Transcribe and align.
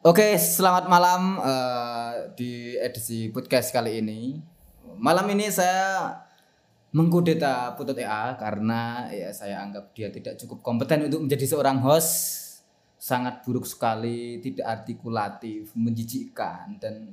Oke, 0.00 0.32
selamat 0.40 0.88
malam 0.88 1.36
eh, 1.44 2.32
di 2.32 2.72
edisi 2.72 3.28
podcast 3.28 3.68
kali 3.68 4.00
ini. 4.00 4.40
Malam 4.96 5.28
ini 5.28 5.52
saya 5.52 6.16
mengkudeta 6.88 7.76
Putut 7.76 8.00
EA 8.00 8.32
karena 8.40 9.12
ya 9.12 9.28
saya 9.28 9.60
anggap 9.60 9.92
dia 9.92 10.08
tidak 10.08 10.40
cukup 10.40 10.64
kompeten 10.64 11.04
untuk 11.04 11.28
menjadi 11.28 11.44
seorang 11.44 11.84
host. 11.84 12.16
Sangat 12.96 13.44
buruk 13.44 13.68
sekali, 13.68 14.40
tidak 14.40 14.72
artikulatif, 14.72 15.76
menjijikkan 15.76 16.80
dan 16.80 17.12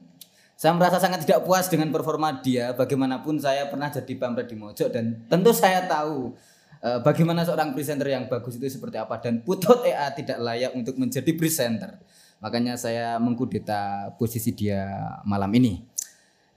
saya 0.56 0.72
merasa 0.72 0.96
sangat 0.96 1.28
tidak 1.28 1.44
puas 1.44 1.68
dengan 1.68 1.92
performa 1.92 2.40
dia. 2.40 2.72
Bagaimanapun 2.72 3.36
saya 3.36 3.68
pernah 3.68 3.92
jadi 3.92 4.16
pamret 4.16 4.48
di 4.48 4.56
Mojok 4.56 4.88
dan 4.96 5.28
tentu 5.28 5.52
saya 5.52 5.84
tahu 5.92 6.40
eh, 6.80 7.04
bagaimana 7.04 7.44
seorang 7.44 7.76
presenter 7.76 8.16
yang 8.16 8.32
bagus 8.32 8.56
itu 8.56 8.80
seperti 8.80 8.96
apa 8.96 9.20
dan 9.20 9.44
Putut 9.44 9.84
EA 9.84 10.08
tidak 10.16 10.40
layak 10.40 10.72
untuk 10.72 10.96
menjadi 10.96 11.36
presenter. 11.36 12.00
Makanya 12.38 12.78
saya 12.78 13.18
mengkudeta 13.18 14.14
posisi 14.22 14.54
dia 14.54 14.86
malam 15.26 15.50
ini. 15.58 15.82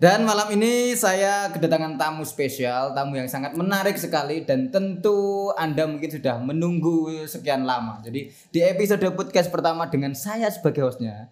Dan 0.01 0.25
malam 0.25 0.49
ini 0.57 0.97
saya 0.97 1.53
kedatangan 1.53 2.01
tamu 2.01 2.25
spesial, 2.25 2.97
tamu 2.97 3.21
yang 3.21 3.29
sangat 3.29 3.53
menarik 3.53 4.01
sekali 4.01 4.49
dan 4.49 4.73
tentu 4.73 5.53
Anda 5.61 5.85
mungkin 5.85 6.09
sudah 6.09 6.41
menunggu 6.41 7.29
sekian 7.29 7.69
lama. 7.69 8.01
Jadi 8.01 8.33
di 8.49 8.65
episode 8.65 9.05
podcast 9.13 9.53
pertama 9.53 9.85
dengan 9.93 10.17
saya 10.17 10.49
sebagai 10.49 10.89
hostnya, 10.89 11.29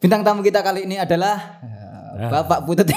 bintang 0.00 0.24
tamu 0.24 0.40
kita 0.40 0.64
kali 0.64 0.88
ini 0.88 0.96
adalah 0.96 1.60
eh, 1.60 2.24
Bapak 2.32 2.64
Putut 2.64 2.88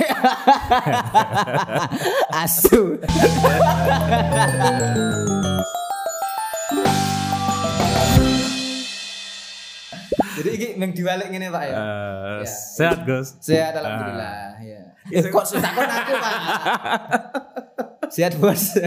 Asu. 2.48 2.96
Jadi 10.34 10.50
ini 10.50 10.68
yang 10.76 10.92
diwalik 10.92 11.30
ini 11.30 11.48
Pak 11.48 11.64
ya. 11.64 11.76
Eh, 11.76 12.40
Ya. 12.42 12.50
Sehat 12.50 13.00
Gus. 13.06 13.38
Sehat 13.38 13.74
alhamdulillah. 13.78 14.58
Ya. 14.60 14.82
Eh, 15.10 15.24
kok 15.28 15.46
susah 15.46 15.70
kok 15.70 15.84
aku 15.84 16.14
Pak? 16.16 16.36
Sehat 18.10 18.34
bos. 18.38 18.78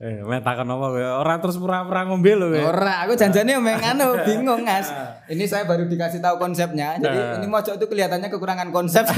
Eh, 0.00 0.24
mek 0.24 0.40
takon 0.40 0.64
apa 0.64 0.86
kowe? 0.88 1.04
Ora 1.20 1.36
terus 1.36 1.60
pura-pura 1.60 2.08
ngombe 2.08 2.32
lho 2.32 2.48
kowe. 2.48 2.72
Ora, 2.72 3.04
aku 3.04 3.12
janjane 3.12 3.52
yang 3.52 3.64
anu 3.64 4.16
bingung 4.24 4.64
Mas. 4.64 4.88
Ini 5.28 5.44
saya 5.44 5.68
baru 5.68 5.84
dikasih 5.84 6.24
tahu 6.24 6.40
konsepnya. 6.40 6.96
Jadi 6.96 7.36
ini 7.36 7.44
mojok 7.44 7.76
itu 7.76 7.84
kelihatannya 7.84 8.32
kekurangan 8.32 8.72
konsep. 8.72 9.04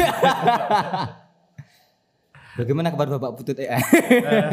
Bagaimana 2.58 2.92
kabar 2.92 3.08
Bapak 3.16 3.32
Putut 3.38 3.56
ya? 3.56 3.78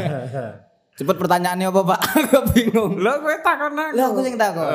Cepet 0.99 1.15
pertanyaannya 1.15 1.71
apa 1.71 1.81
Pak? 1.83 1.99
Aku 2.21 2.39
bingung. 2.53 2.93
Lho 3.01 3.13
kowe 3.19 3.35
takon 3.41 3.73
aku. 3.73 3.95
Lah 3.95 4.05
aku 4.11 4.19
yang 4.21 4.37
takon. 4.37 4.67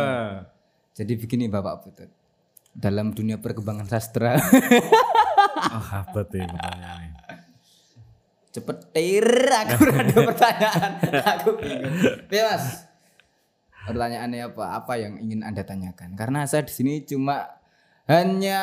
Jadi 0.94 1.12
begini 1.18 1.50
Bapak 1.50 1.82
Putut. 1.82 2.10
Dalam 2.74 3.10
dunia 3.10 3.38
perkembangan 3.38 3.86
sastra. 3.90 4.38
Oh, 5.74 5.86
abot 5.90 6.26
ya 6.30 6.46
pertanyaannya. 6.46 7.12
cepet 8.54 8.78
tir 8.94 9.26
aku 9.50 9.90
ada 10.06 10.16
pertanyaan. 10.30 10.92
Aku 11.38 11.58
bingung. 11.58 11.94
Ya 12.30 12.54
mas. 12.54 12.86
Pertanyaannya 13.90 14.54
apa? 14.54 14.64
Apa 14.78 14.92
yang 15.02 15.18
ingin 15.18 15.42
anda 15.42 15.66
tanyakan? 15.66 16.14
Karena 16.14 16.46
saya 16.46 16.62
di 16.62 16.70
sini 16.70 17.02
cuma 17.02 17.50
hanya 18.06 18.60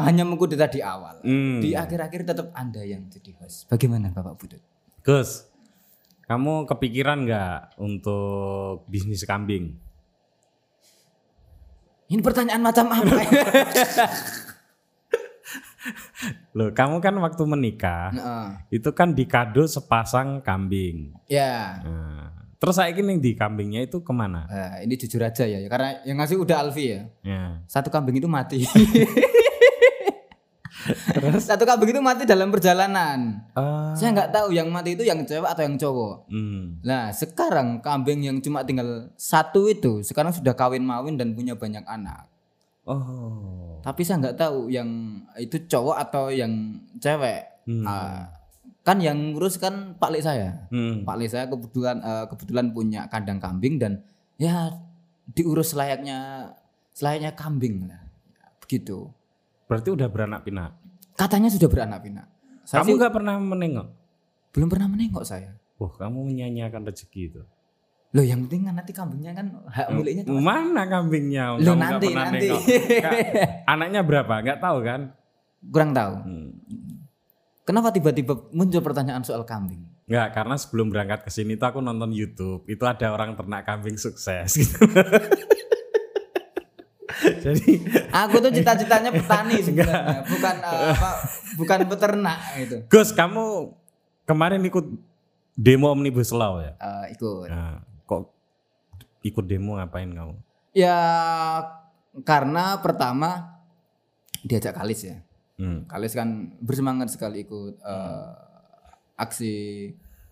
hanya 0.00 0.24
mengkudeta 0.24 0.70
di 0.70 0.80
awal. 0.80 1.20
Hmm. 1.20 1.60
di 1.60 1.76
akhir-akhir 1.76 2.24
tetap 2.24 2.48
anda 2.56 2.80
yang 2.80 3.04
jadi 3.12 3.36
host. 3.44 3.68
Bagaimana 3.68 4.08
bapak 4.14 4.34
Putut 4.40 4.62
Gus, 5.04 5.44
kamu 6.24 6.64
kepikiran 6.64 7.28
nggak 7.28 7.76
untuk 7.76 8.88
bisnis 8.88 9.28
kambing? 9.28 9.76
Ini 12.06 12.20
pertanyaan 12.20 12.60
macam 12.60 12.86
apa 12.88 13.14
Loh, 16.54 16.70
kamu 16.70 17.02
kan 17.02 17.12
waktu 17.18 17.42
menikah 17.44 18.08
Heeh. 18.08 18.46
itu 18.72 18.88
kan 18.96 19.12
dikado 19.12 19.66
sepasang 19.66 20.40
kambing. 20.40 21.12
ya 21.26 21.82
Nah, 21.84 22.30
terus 22.56 22.78
saya 22.78 22.94
ini 22.94 23.20
di 23.20 23.36
kambingnya 23.36 23.84
itu 23.84 24.00
ke 24.00 24.12
mana? 24.14 24.46
Nah, 24.48 24.80
ini 24.80 24.96
jujur 24.96 25.20
aja 25.20 25.44
ya 25.44 25.60
karena 25.68 26.00
yang 26.06 26.16
ngasih 26.16 26.40
udah 26.40 26.64
Alfi 26.64 26.84
ya 26.88 27.00
Ya. 27.20 27.60
satu 27.66 27.90
kambing 27.90 28.16
itu 28.16 28.24
mati 28.24 28.64
satu 31.40 31.64
kambing 31.64 31.96
itu 31.96 32.00
mati 32.00 32.22
dalam 32.24 32.48
perjalanan 32.48 33.40
Ah, 33.52 33.94
Saya 33.96 34.12
nggak 34.12 34.30
tahu 34.30 34.48
yang 34.52 34.68
mati 34.68 34.94
itu 34.94 35.04
yang 35.04 35.22
cewek 35.22 35.46
atau 35.46 35.62
yang 35.64 35.76
cowok. 35.76 36.14
hmm. 36.28 36.84
Nah 36.84 37.10
sekarang 37.10 37.80
kambing 37.80 38.20
yang 38.22 38.36
cuma 38.40 38.62
tinggal 38.62 39.08
satu 39.14 39.70
itu 39.70 40.02
sekarang 40.02 40.34
sudah 40.34 40.52
kawin 40.52 40.84
mawin 40.84 41.16
dan 41.16 41.32
punya 41.32 41.54
banyak 41.54 41.82
anak. 41.86 42.26
Oh. 42.84 43.80
Tapi 43.80 44.04
saya 44.04 44.20
nggak 44.20 44.36
tahu 44.36 44.68
yang 44.68 44.88
itu 45.40 45.56
cowok 45.64 45.96
atau 45.98 46.28
yang 46.28 46.52
cewek. 47.00 47.64
Hmm. 47.64 47.84
Ah, 47.88 48.28
kan 48.84 49.00
yang 49.00 49.32
ngurus 49.32 49.56
kan 49.56 49.96
Pak 49.96 50.10
Lek 50.12 50.24
saya. 50.24 50.68
Hmm. 50.68 51.08
Pak 51.08 51.16
Lek 51.16 51.32
saya 51.32 51.48
kebetulan 51.48 51.96
eh, 52.04 52.24
kebetulan 52.28 52.66
punya 52.76 53.08
kandang 53.08 53.40
kambing 53.40 53.80
dan 53.80 54.04
ya 54.36 54.68
diurus 55.32 55.72
layaknya 55.72 56.52
selayaknya 56.92 57.32
kambing 57.32 57.88
lah. 57.88 58.04
Begitu. 58.60 59.08
Berarti 59.64 59.88
udah 59.92 60.08
beranak 60.12 60.40
pinak. 60.44 60.76
Katanya 61.14 61.48
sudah 61.48 61.68
beranak 61.70 62.00
pinak. 62.04 62.26
Saya 62.64 62.82
Kamu 62.82 62.96
nggak 62.96 63.12
pernah 63.12 63.36
menengok? 63.38 63.88
belum 64.54 64.70
pernah 64.70 64.86
menengok 64.86 65.26
saya. 65.26 65.50
Wah, 65.82 65.90
kamu 65.98 66.30
menyanyiakan 66.30 66.86
rezeki 66.86 67.20
itu. 67.26 67.42
Loh 68.14 68.22
yang 68.22 68.46
penting 68.46 68.70
kan 68.70 68.78
nanti 68.78 68.94
kambingnya 68.94 69.34
kan 69.34 69.46
hak 69.66 69.90
miliknya 69.90 70.22
tuh. 70.22 70.38
Mana 70.38 70.86
kambingnya? 70.86 71.58
Loh, 71.58 71.74
nanti, 71.74 72.14
pernah 72.14 72.30
nanti. 72.30 72.48
Anaknya 73.74 74.06
berapa? 74.06 74.34
Nggak 74.38 74.62
tahu 74.62 74.78
kan? 74.86 75.00
Kurang 75.66 75.90
tahu. 75.90 76.14
Hmm. 76.22 76.48
Kenapa 77.66 77.90
tiba-tiba 77.90 78.38
muncul 78.54 78.78
pertanyaan 78.78 79.26
soal 79.26 79.42
kambing? 79.42 79.82
Nggak, 80.06 80.28
karena 80.30 80.54
sebelum 80.54 80.94
berangkat 80.94 81.26
ke 81.26 81.30
sini 81.34 81.58
tuh 81.58 81.74
aku 81.74 81.82
nonton 81.82 82.14
YouTube. 82.14 82.62
Itu 82.70 82.86
ada 82.86 83.10
orang 83.10 83.34
ternak 83.34 83.66
kambing 83.66 83.98
sukses 83.98 84.62
gitu. 84.62 84.78
Jadi 87.22 87.82
Aku 88.10 88.42
tuh 88.42 88.50
cita-citanya 88.50 89.10
petani 89.18 89.62
sebenarnya, 89.62 90.26
bukan 90.26 90.54
eh, 90.60 90.90
apa, 90.94 91.10
bukan 91.58 91.78
peternak 91.86 92.38
gitu. 92.58 92.76
Gus, 92.90 93.14
kamu 93.14 93.74
kemarin 94.26 94.62
ikut 94.66 94.86
demo 95.54 95.94
Omnibus 95.94 96.34
Law 96.34 96.58
ya? 96.58 96.74
Eh, 96.78 97.14
ikut. 97.14 97.48
Nah, 97.48 97.82
kok 98.06 98.34
ikut 99.22 99.44
demo 99.46 99.78
ngapain 99.78 100.10
kamu? 100.10 100.34
Ya 100.74 100.98
karena 102.26 102.82
pertama 102.82 103.60
diajak 104.42 104.74
Kalis 104.74 105.06
ya. 105.06 105.18
Hmm. 105.54 105.86
Kalis 105.86 106.18
kan 106.18 106.58
bersemangat 106.58 107.14
sekali 107.14 107.46
ikut 107.46 107.78
eh, 107.78 108.30
aksi 109.14 109.52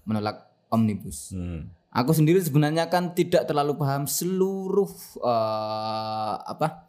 menolak 0.03 0.51
omnibus. 0.73 1.31
Hmm. 1.37 1.71
Aku 1.93 2.17
sendiri 2.17 2.41
sebenarnya 2.41 2.89
kan 2.89 3.13
tidak 3.13 3.45
terlalu 3.45 3.77
paham 3.77 4.09
seluruh 4.09 4.89
eh, 5.21 6.35
apa 6.49 6.89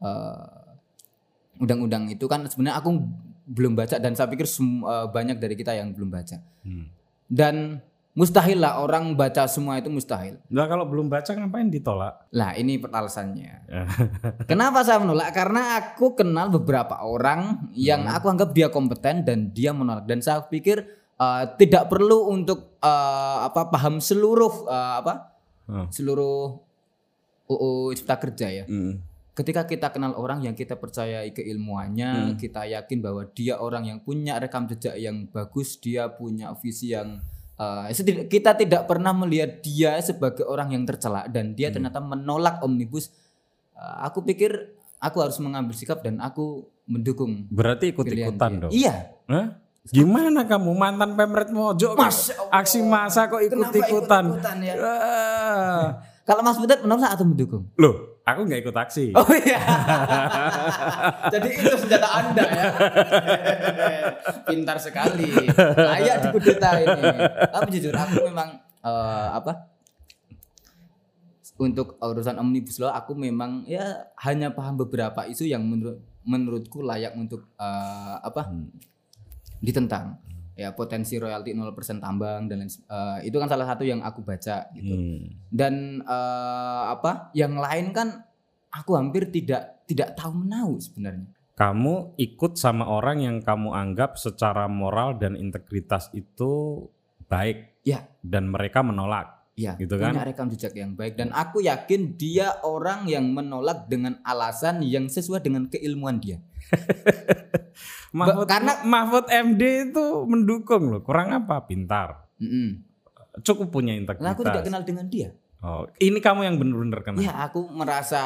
eh, 0.00 1.60
undang-undang 1.60 2.08
itu 2.08 2.24
kan 2.24 2.48
sebenarnya 2.48 2.80
aku 2.80 2.96
belum 3.48 3.76
baca 3.76 4.00
dan 4.00 4.16
saya 4.16 4.32
pikir 4.32 4.48
eh, 4.48 5.06
banyak 5.12 5.36
dari 5.36 5.52
kita 5.52 5.76
yang 5.76 5.92
belum 5.92 6.08
baca. 6.08 6.40
Hmm. 6.64 6.88
Dan 7.28 7.84
mustahil 8.16 8.58
lah 8.58 8.80
orang 8.80 9.12
baca 9.14 9.44
semua 9.46 9.76
itu 9.76 9.92
mustahil. 9.92 10.40
Nah, 10.50 10.66
kalau 10.66 10.88
belum 10.88 11.06
baca 11.06 11.28
ngapain 11.28 11.70
ditolak? 11.70 12.26
Lah 12.32 12.56
ini 12.56 12.80
alasannya. 12.80 13.68
Kenapa 14.50 14.80
saya 14.82 14.98
menolak? 14.98 15.30
Karena 15.30 15.76
aku 15.76 16.18
kenal 16.18 16.48
beberapa 16.50 17.04
orang 17.04 17.70
yang 17.76 18.08
aku 18.10 18.26
anggap 18.32 18.56
dia 18.56 18.72
kompeten 18.72 19.28
dan 19.28 19.52
dia 19.52 19.76
menolak 19.76 20.08
dan 20.08 20.24
saya 20.24 20.40
pikir 20.40 20.82
eh, 21.18 21.44
tidak 21.56 21.86
perlu 21.86 22.30
untuk 22.30 22.78
eh, 22.78 23.38
apa 23.44 23.68
paham 23.68 23.98
seluruh 23.98 24.64
eh, 24.64 24.94
apa 24.98 25.14
Hmm. 25.68 25.84
seluruh 25.92 26.56
UU 27.44 27.92
Cipta 27.92 28.16
Kerja 28.16 28.48
ya. 28.48 28.64
Hmm. 28.64 29.04
Ketika 29.36 29.62
kita 29.62 29.92
kenal 29.92 30.16
orang 30.16 30.40
yang 30.40 30.56
kita 30.56 30.74
percayai 30.74 31.30
keilmuannya, 31.30 32.34
kita 32.34 32.64
yakin 32.64 32.98
bahwa 32.98 33.28
dia 33.30 33.60
orang 33.60 33.84
yang 33.84 33.98
punya 34.00 34.34
rekam 34.34 34.64
jejak 34.64 34.96
yang 34.96 35.28
bagus, 35.28 35.76
dia 35.76 36.08
punya 36.08 36.56
visi 36.56 36.90
yang 36.90 37.20
setidak- 37.92 38.26
kita 38.26 38.56
tidak 38.56 38.86
pernah 38.86 39.12
melihat 39.12 39.60
dia 39.60 40.00
sebagai 40.00 40.42
orang 40.42 40.72
yang 40.72 40.82
tercela 40.82 41.28
dan 41.28 41.52
dia 41.52 41.68
ternyata 41.68 42.00
menolak 42.00 42.64
omnibus. 42.64 43.12
Eh, 43.76 43.96
aku 44.02 44.24
pikir 44.24 44.72
aku 44.98 45.20
harus 45.20 45.38
mengambil 45.38 45.76
sikap 45.76 46.00
dan 46.00 46.18
aku 46.18 46.64
mendukung 46.88 47.44
Berarti 47.46 47.92
ikut-ikutan 47.92 48.52
dong. 48.58 48.72
Iya. 48.72 49.12
Hah? 49.28 49.46
Gimana 49.88 50.44
kamu 50.44 50.70
mantan 50.76 51.16
Pemret 51.16 51.48
Mojo? 51.48 51.96
kok 51.96 52.00
Masya 52.00 52.34
Allah. 52.36 52.60
Aksi 52.60 52.78
masa 52.84 53.20
kok 53.28 53.40
ikut-ikutan? 53.40 54.24
ikut-ikutan 54.36 54.56
ya? 54.60 54.74
Ah. 54.80 55.84
Kalau 56.28 56.44
Mas 56.44 56.60
Butet 56.60 56.84
menolak 56.84 57.16
atau 57.16 57.24
mendukung? 57.24 57.72
Loh, 57.80 58.20
aku 58.20 58.44
nggak 58.44 58.60
ikut 58.68 58.76
aksi. 58.76 59.16
Oh 59.16 59.24
iya. 59.32 59.56
Jadi 61.32 61.48
itu 61.56 61.72
senjata 61.72 62.04
Anda 62.20 62.44
ya. 62.44 62.64
Pintar 64.52 64.76
sekali. 64.76 65.24
Layak 65.56 66.28
dikudeta 66.28 66.84
ini. 66.84 67.00
Tapi 67.48 67.68
jujur 67.72 67.96
aku 67.96 68.28
memang 68.28 68.60
eh, 68.84 69.28
apa? 69.32 69.72
untuk 71.58 71.98
urusan 71.98 72.38
omnibus 72.38 72.78
law 72.78 72.94
aku 72.94 73.18
memang 73.18 73.66
ya 73.66 74.06
hanya 74.22 74.54
paham 74.54 74.78
beberapa 74.78 75.26
isu 75.26 75.42
yang 75.42 75.66
menurut 75.66 75.98
menurutku 76.22 76.86
layak 76.86 77.18
untuk 77.18 77.50
eh, 77.58 78.16
apa 78.22 78.46
Hmm. 78.46 78.70
Ditentang 79.58 80.18
ya 80.54 80.74
potensi 80.74 81.14
royalti 81.14 81.54
0% 81.54 81.70
tambang 82.02 82.50
dan 82.50 82.66
lain 82.66 82.70
eh, 82.70 83.18
itu 83.30 83.36
kan 83.38 83.46
salah 83.46 83.62
satu 83.64 83.86
yang 83.86 84.02
aku 84.02 84.26
baca 84.26 84.66
gitu 84.74 84.90
Hmm. 84.90 85.38
dan 85.50 86.02
eh, 86.02 86.82
apa 86.90 87.30
yang 87.32 87.54
lain 87.54 87.94
kan 87.94 88.26
aku 88.68 88.98
hampir 88.98 89.30
tidak 89.30 89.86
tidak 89.86 90.18
tahu 90.18 90.44
menau 90.44 90.76
sebenarnya 90.78 91.30
Kamu 91.54 92.14
ikut 92.14 92.54
sama 92.54 92.86
orang 92.86 93.18
yang 93.18 93.36
kamu 93.42 93.74
anggap 93.74 94.14
secara 94.14 94.70
moral 94.70 95.18
dan 95.18 95.34
integritas 95.34 96.06
itu 96.14 96.86
baik 97.26 97.82
ya 97.82 98.06
dan 98.22 98.46
mereka 98.46 98.78
menolak. 98.80 99.42
ya 99.58 99.74
Gitu 99.74 99.90
kan? 99.98 100.14
punya 100.14 100.22
rekam 100.22 100.46
jejak 100.46 100.70
yang 100.78 100.94
baik 100.94 101.18
dan 101.18 101.34
aku 101.34 101.58
yakin 101.58 102.14
dia 102.14 102.62
orang 102.62 103.10
yang 103.10 103.26
menolak 103.26 103.90
dengan 103.90 104.22
alasan 104.22 104.86
yang 104.86 105.10
sesuai 105.10 105.42
dengan 105.42 105.66
keilmuan 105.66 106.22
dia 106.22 106.38
Mahfud, 108.18 108.44
karena- 108.44 108.80
Mahfud 108.82 109.24
MD 109.28 109.62
itu 109.86 110.04
mendukung 110.24 110.88
loh. 110.88 111.00
Kurang 111.00 111.32
apa? 111.34 111.60
Pintar. 111.62 112.28
Mm-mm. 112.36 112.80
Cukup 113.40 113.68
punya 113.70 113.92
Nah, 113.92 114.00
integritas. 114.00 114.32
aku 114.32 114.42
tidak 114.42 114.64
kenal 114.64 114.82
dengan 114.82 115.06
dia 115.06 115.30
Oh, 115.58 115.86
ini 115.96 116.18
kamu 116.18 116.40
yang 116.44 116.56
benar-benar 116.56 117.02
kenal. 117.02 117.18
ya 117.18 117.34
aku 117.40 117.66
merasa 117.68 118.22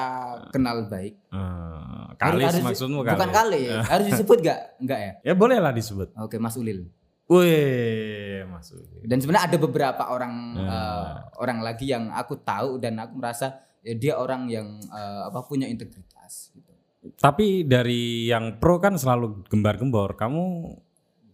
kenal 0.49 0.85
baik 0.87 1.17
Eh, 1.27 2.05
kalis 2.15 2.44
Harus- 2.47 2.61
maksudmu 2.62 3.00
bukan 3.03 3.17
kalis. 3.19 3.33
kali 3.35 3.62
harus 3.73 4.06
disebut 4.06 4.39
gak 4.43 4.61
enggak 4.79 5.00
ya 5.00 5.12
Ya 5.23 5.35
bolehlah 5.35 5.73
disebut. 5.73 6.12
oke 6.15 6.37
Mas 6.37 6.53
Ulil 6.55 6.93
Wih, 7.27 8.44
masuk. 8.47 8.85
dan 9.03 9.17
sebenarnya 9.17 9.49
ada 9.49 9.59
beberapa 9.59 10.03
orang 10.06 10.35
Hmm. 10.55 10.65
eh, 10.67 11.09
orang 11.39 11.59
lagi 11.61 11.87
yang 11.87 12.09
aku 12.11 12.37
tahu 12.39 12.77
dan 12.77 12.97
aku 12.97 13.12
merasa 13.15 13.53
ya, 13.81 13.93
dia 13.94 14.15
orang 14.15 14.47
yang 14.47 14.69
eh, 14.83 15.21
apa 15.25 15.41
punya 15.43 15.65
integritas 15.67 16.53
gitu. 16.53 16.71
Tapi 17.02 17.66
dari 17.66 18.31
yang 18.31 18.56
pro 18.56 18.78
kan 18.78 18.94
selalu 18.94 19.43
gembar-gembor. 19.46 20.14
Kamu 20.14 20.43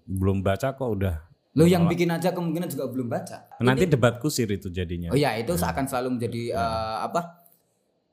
belum 0.09 0.41
baca 0.41 0.73
kok 0.73 0.89
udah. 0.89 1.17
lo 1.53 1.67
yang 1.67 1.91
bikin 1.91 2.07
aja 2.07 2.31
kemungkinan 2.31 2.71
juga 2.71 2.87
belum 2.87 3.11
baca 3.11 3.59
Nanti 3.59 3.83
debat 3.85 4.23
kusir 4.23 4.47
itu 4.47 4.71
jadinya. 4.71 5.11
oh 5.11 5.19
ya 5.19 5.35
itu 5.35 5.51
akan 5.53 5.91
selalu 5.91 6.15
menjadi 6.15 6.55
eh, 6.55 6.97
apa 7.03 7.43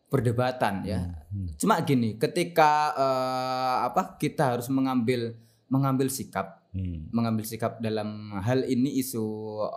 perdebatan 0.09 0.81
ya 0.81 0.99
Hmm. 1.29 1.51
cuma 1.59 1.77
gini 1.83 2.15
ketika 2.15 2.95
eh, 2.95 3.77
apa 3.85 4.15
kita 4.15 4.55
harus 4.55 4.65
mengambil 4.71 5.35
mengambil 5.67 6.07
sikap 6.07 6.63
Hmm. 6.73 7.07
mengambil 7.13 7.45
sikap 7.45 7.77
dalam 7.79 8.33
hal 8.35 8.65
ini 8.65 8.97
isu 8.97 9.21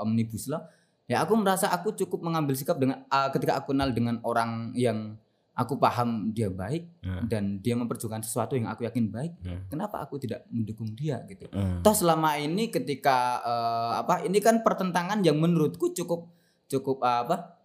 omnibus 0.00 0.50
law 0.50 0.64
ya 1.04 1.22
aku 1.22 1.36
merasa 1.36 1.68
aku 1.68 1.94
cukup 1.94 2.24
mengambil 2.24 2.56
sikap 2.56 2.74
dengan 2.74 3.06
uh, 3.06 3.30
ketika 3.30 3.54
aku 3.54 3.70
kenal 3.70 3.92
dengan 3.92 4.18
orang 4.24 4.74
yang 4.74 5.14
aku 5.58 5.74
paham 5.74 6.30
dia 6.30 6.46
baik 6.46 6.86
Ya. 7.02 7.18
dan 7.26 7.58
dia 7.58 7.74
memperjuangkan 7.74 8.22
sesuatu 8.22 8.54
yang 8.54 8.70
aku 8.70 8.86
yakin 8.86 9.10
baik 9.10 9.34
Ya. 9.42 9.58
kenapa 9.66 9.98
aku 9.98 10.14
tidak 10.16 10.46
mendukung 10.48 10.94
dia 10.94 11.18
gitu 11.26 11.50
Hmm. 11.50 11.82
toh 11.82 11.90
selama 11.92 12.38
ini 12.38 12.70
ketika 12.70 13.42
uh, 13.42 13.92
apa 13.98 14.22
ini 14.22 14.38
kan 14.38 14.62
pertentangan 14.62 15.18
yang 15.20 15.34
menurutku 15.36 15.90
cukup 15.90 16.30
cukup 16.70 17.02
uh, 17.02 17.26
apa 17.26 17.58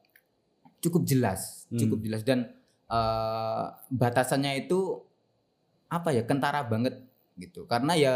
cukup 0.81 1.05
jelas 1.05 1.69
Hmm. 1.69 1.77
cukup 1.77 2.01
jelas 2.01 2.25
dan 2.25 2.49
uh, 2.89 3.77
batasannya 3.87 4.65
itu 4.65 5.05
apa 5.85 6.09
ya 6.09 6.25
kentara 6.25 6.65
banget 6.65 6.97
gitu 7.37 7.69
karena 7.69 7.93
ya 7.93 8.13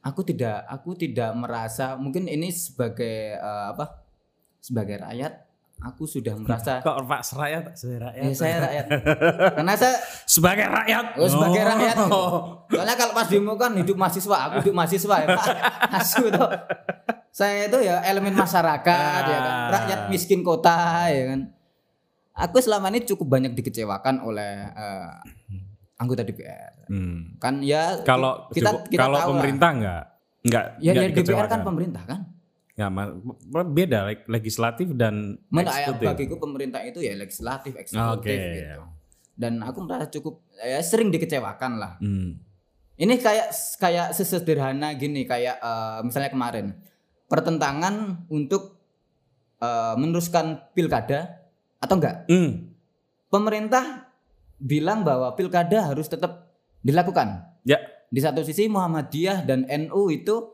aku 0.00 0.20
tidak 0.22 0.64
aku 0.68 0.92
tidak 0.94 1.32
merasa 1.32 1.96
mungkin 1.96 2.28
ini 2.28 2.52
sebagai 2.52 3.40
uh, 3.40 3.72
apa 3.72 4.04
sebagai 4.60 5.00
rakyat 5.00 5.43
aku 5.76 6.04
sudah 6.04 6.32
merasa 6.34 6.78
Kok 6.78 7.04
Pak 7.04 7.22
Serayat? 7.22 7.64
Saya 7.74 7.96
rakyat. 8.00 8.22
ya 8.22 8.32
saya 8.32 8.56
rakyat 8.62 8.86
karena 9.52 9.72
saya 9.74 9.94
Sebagai 10.24 10.66
rakyat. 10.66 11.04
Oh, 11.16 11.28
sebagai 11.28 11.62
rakyat. 11.62 11.96
Oh. 12.08 12.30
Soalnya 12.72 12.94
kalau 12.94 13.12
pas 13.12 13.26
demo 13.26 13.54
kan 13.54 13.74
hidup 13.74 13.94
mahasiswa, 13.94 14.36
aku 14.48 14.54
hidup 14.62 14.74
mahasiswa 14.74 15.16
ya 15.20 15.28
Pak. 15.30 15.46
Asu 15.92 16.24
tuh. 16.28 16.48
Saya 17.28 17.66
itu 17.66 17.78
ya 17.82 17.98
elemen 18.02 18.32
masyarakat 18.32 19.20
ya 19.24 19.38
kan, 19.38 19.50
Ah. 19.50 19.68
rakyat 19.74 20.00
miskin 20.08 20.40
kota 20.40 21.10
ya 21.10 21.34
kan. 21.34 21.40
Aku 22.34 22.58
selama 22.58 22.90
ini 22.90 23.02
cukup 23.04 23.26
banyak 23.30 23.54
dikecewakan 23.54 24.22
oleh 24.22 24.66
eh, 24.66 25.12
anggota 25.96 26.22
DPR. 26.22 26.86
Hmm. 26.88 27.38
Kan 27.38 27.62
ya 27.62 28.02
Kalau 28.02 28.50
kita 28.50 28.86
kita 28.86 29.00
kalau 29.00 29.18
tahu 29.18 29.22
lah. 29.22 29.30
pemerintah 29.30 29.68
enggak 29.70 30.02
enggak 30.42 30.64
ya, 30.78 30.90
enggak 30.94 31.04
ya 31.04 31.14
DPR 31.14 31.46
kan 31.46 31.60
pemerintah 31.62 32.02
kan. 32.04 32.20
Ma- 32.74 33.14
beda 33.62 34.10
leg- 34.10 34.26
legislatif 34.26 34.90
dan 34.98 35.38
Mana 35.46 35.70
ya, 35.70 35.94
eksekutif. 35.94 36.06
bagiku 36.10 36.34
pemerintah 36.42 36.82
itu 36.82 36.98
ya 36.98 37.14
legislatif, 37.14 37.78
eksekutif 37.78 38.34
gitu. 38.34 38.82
Dan 39.34 39.62
aku 39.62 39.78
merasa 39.82 40.10
cukup 40.10 40.42
ya 40.58 40.82
sering 40.82 41.10
dikecewakan 41.14 41.72
lah. 41.78 41.92
Hmm. 42.02 42.38
Ini 42.94 43.14
kayak 43.18 43.50
kayak 43.78 44.14
sesederhana 44.14 44.94
gini 44.94 45.22
kayak 45.22 45.58
eh, 45.58 45.98
misalnya 46.02 46.30
kemarin 46.30 46.74
pertentangan 47.26 48.26
untuk 48.26 48.78
eh, 49.58 49.94
meneruskan 49.94 50.70
pilkada 50.74 51.46
atau 51.78 51.94
enggak? 51.98 52.26
Hmm. 52.26 52.74
Pemerintah 53.30 54.10
bilang 54.58 55.02
bahwa 55.02 55.34
pilkada 55.34 55.90
harus 55.90 56.06
tetap 56.06 56.54
dilakukan. 56.82 57.42
Ya, 57.66 57.82
Di 58.10 58.22
satu 58.22 58.46
sisi 58.46 58.70
Muhammadiyah 58.70 59.42
dan 59.42 59.66
NU 59.66 60.10
itu 60.10 60.53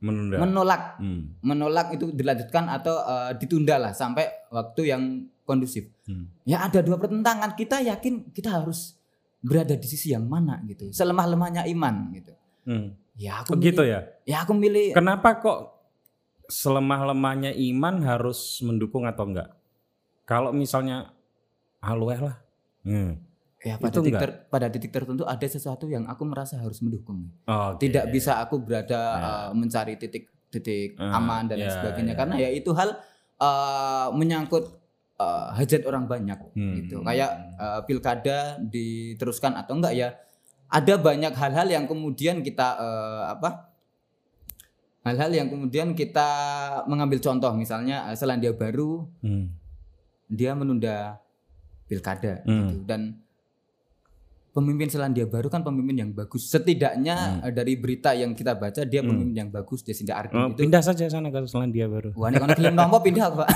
menunda. 0.00 0.36
menolak 0.40 0.82
Hmm. 1.00 1.40
menolak 1.40 1.88
itu 1.96 2.12
dilanjutkan 2.12 2.68
atau 2.68 3.00
eh, 3.00 3.30
ditunda 3.40 3.80
lah 3.80 3.92
sampai 3.96 4.48
waktu 4.52 4.92
yang 4.92 5.02
kondusif. 5.46 5.88
Hmm. 6.04 6.28
Ya 6.44 6.66
ada 6.66 6.82
dua 6.82 6.98
pertentangan. 7.00 7.54
Kita 7.54 7.80
yakin 7.80 8.34
kita 8.34 8.60
harus 8.60 8.98
berada 9.40 9.78
di 9.78 9.86
sisi 9.86 10.12
yang 10.12 10.26
mana 10.26 10.58
gitu. 10.66 10.90
Selemah-lemahnya 10.90 11.64
iman 11.70 11.94
gitu. 12.12 12.32
Hmm. 12.66 12.92
Ya 13.16 13.40
aku 13.40 13.56
Oh, 13.56 13.60
gitu 13.62 13.86
ya. 13.86 14.04
Ya 14.28 14.42
aku 14.44 14.52
milih 14.52 14.92
Kenapa 14.92 15.40
kok 15.40 15.72
selemah-lemahnya 16.50 17.54
iman 17.72 18.02
harus 18.04 18.60
mendukung 18.60 19.06
atau 19.08 19.30
enggak? 19.30 19.54
Kalau 20.26 20.50
misalnya 20.50 21.14
alueh 21.80 22.18
lah. 22.18 22.36
Hmm. 22.82 23.22
Ya 23.66 23.74
pada 23.76 23.90
Itu 23.90 24.00
titik, 24.00 24.14
ter- 24.14 24.38
pada 24.46 24.66
titik 24.70 24.90
tertentu 24.90 25.26
ada 25.26 25.42
sesuatu 25.42 25.84
yang 25.86 26.06
aku 26.06 26.22
merasa 26.22 26.54
harus 26.54 26.78
mendukung. 26.78 27.26
Oke. 27.42 27.82
Tidak 27.82 28.06
bisa 28.08 28.38
aku 28.38 28.62
berada 28.62 28.94
Ya. 28.94 29.26
uh, 29.26 29.50
mencari 29.50 29.98
titik 29.98 30.30
titik 30.46 30.94
Ah, 30.96 31.18
aman 31.18 31.50
dan 31.50 31.58
ya, 31.58 31.68
sebagainya 31.68 32.14
ya. 32.14 32.18
karena 32.22 32.34
ya 32.38 32.48
itu 32.48 32.70
hal 32.70 32.94
uh, 33.36 34.08
menyangkut 34.14 34.64
uh, 35.18 35.50
hajat 35.52 35.82
orang 35.84 36.06
banyak 36.06 36.38
Hmm. 36.54 36.78
gitu. 36.78 37.02
Kayak 37.02 37.30
uh, 37.58 37.80
pilkada 37.82 38.38
diteruskan 38.62 39.58
atau 39.58 39.74
enggak 39.74 39.92
ya 39.92 40.08
ada 40.66 40.94
banyak 40.96 41.34
hal-hal 41.34 41.66
yang 41.66 41.84
kemudian 41.84 42.40
kita 42.40 42.74
uh, 42.74 43.34
apa 43.34 43.74
hal-hal 45.02 45.30
yang 45.30 45.46
kemudian 45.46 45.94
kita 45.94 46.28
mengambil 46.86 47.18
contoh 47.18 47.50
misalnya 47.54 48.06
uh, 48.06 48.14
Selandia 48.14 48.50
Baru 48.50 49.06
Hmm. 49.22 49.50
dia 50.26 50.54
menunda 50.54 51.18
pilkada 51.86 52.42
Hmm. 52.42 52.66
gitu 52.66 52.76
dan 52.82 53.22
pemimpin 54.56 54.88
Selandia 54.88 55.22
Baru 55.22 55.46
kan 55.46 55.60
pemimpin 55.60 55.94
yang 55.98 56.10
bagus. 56.10 56.46
Setidaknya 56.48 57.42
eh, 57.42 57.50
dari 57.50 57.74
berita 57.76 58.10
yang 58.10 58.32
kita 58.32 58.54
baca 58.54 58.82
dia 58.82 58.98
Hmm. 58.98 59.12
pemimpin 59.12 59.34
yang 59.36 59.48
bagus 59.50 59.82
Jacinda 59.82 60.12
Oh, 60.12 60.18
Ardern 60.18 60.38
itu. 60.50 60.58
pindah 60.58 60.80
saja 60.80 61.02
sana 61.06 61.28
ke 61.28 61.44
Selandia 61.44 61.86
Baru. 61.86 62.10
wah 62.14 62.26
nek 62.26 62.38
kono 62.40 62.52
gelem 62.54 62.72
nompo 62.72 62.96
pindah 62.98 63.22
aku, 63.26 63.34
Pak. 63.38 63.48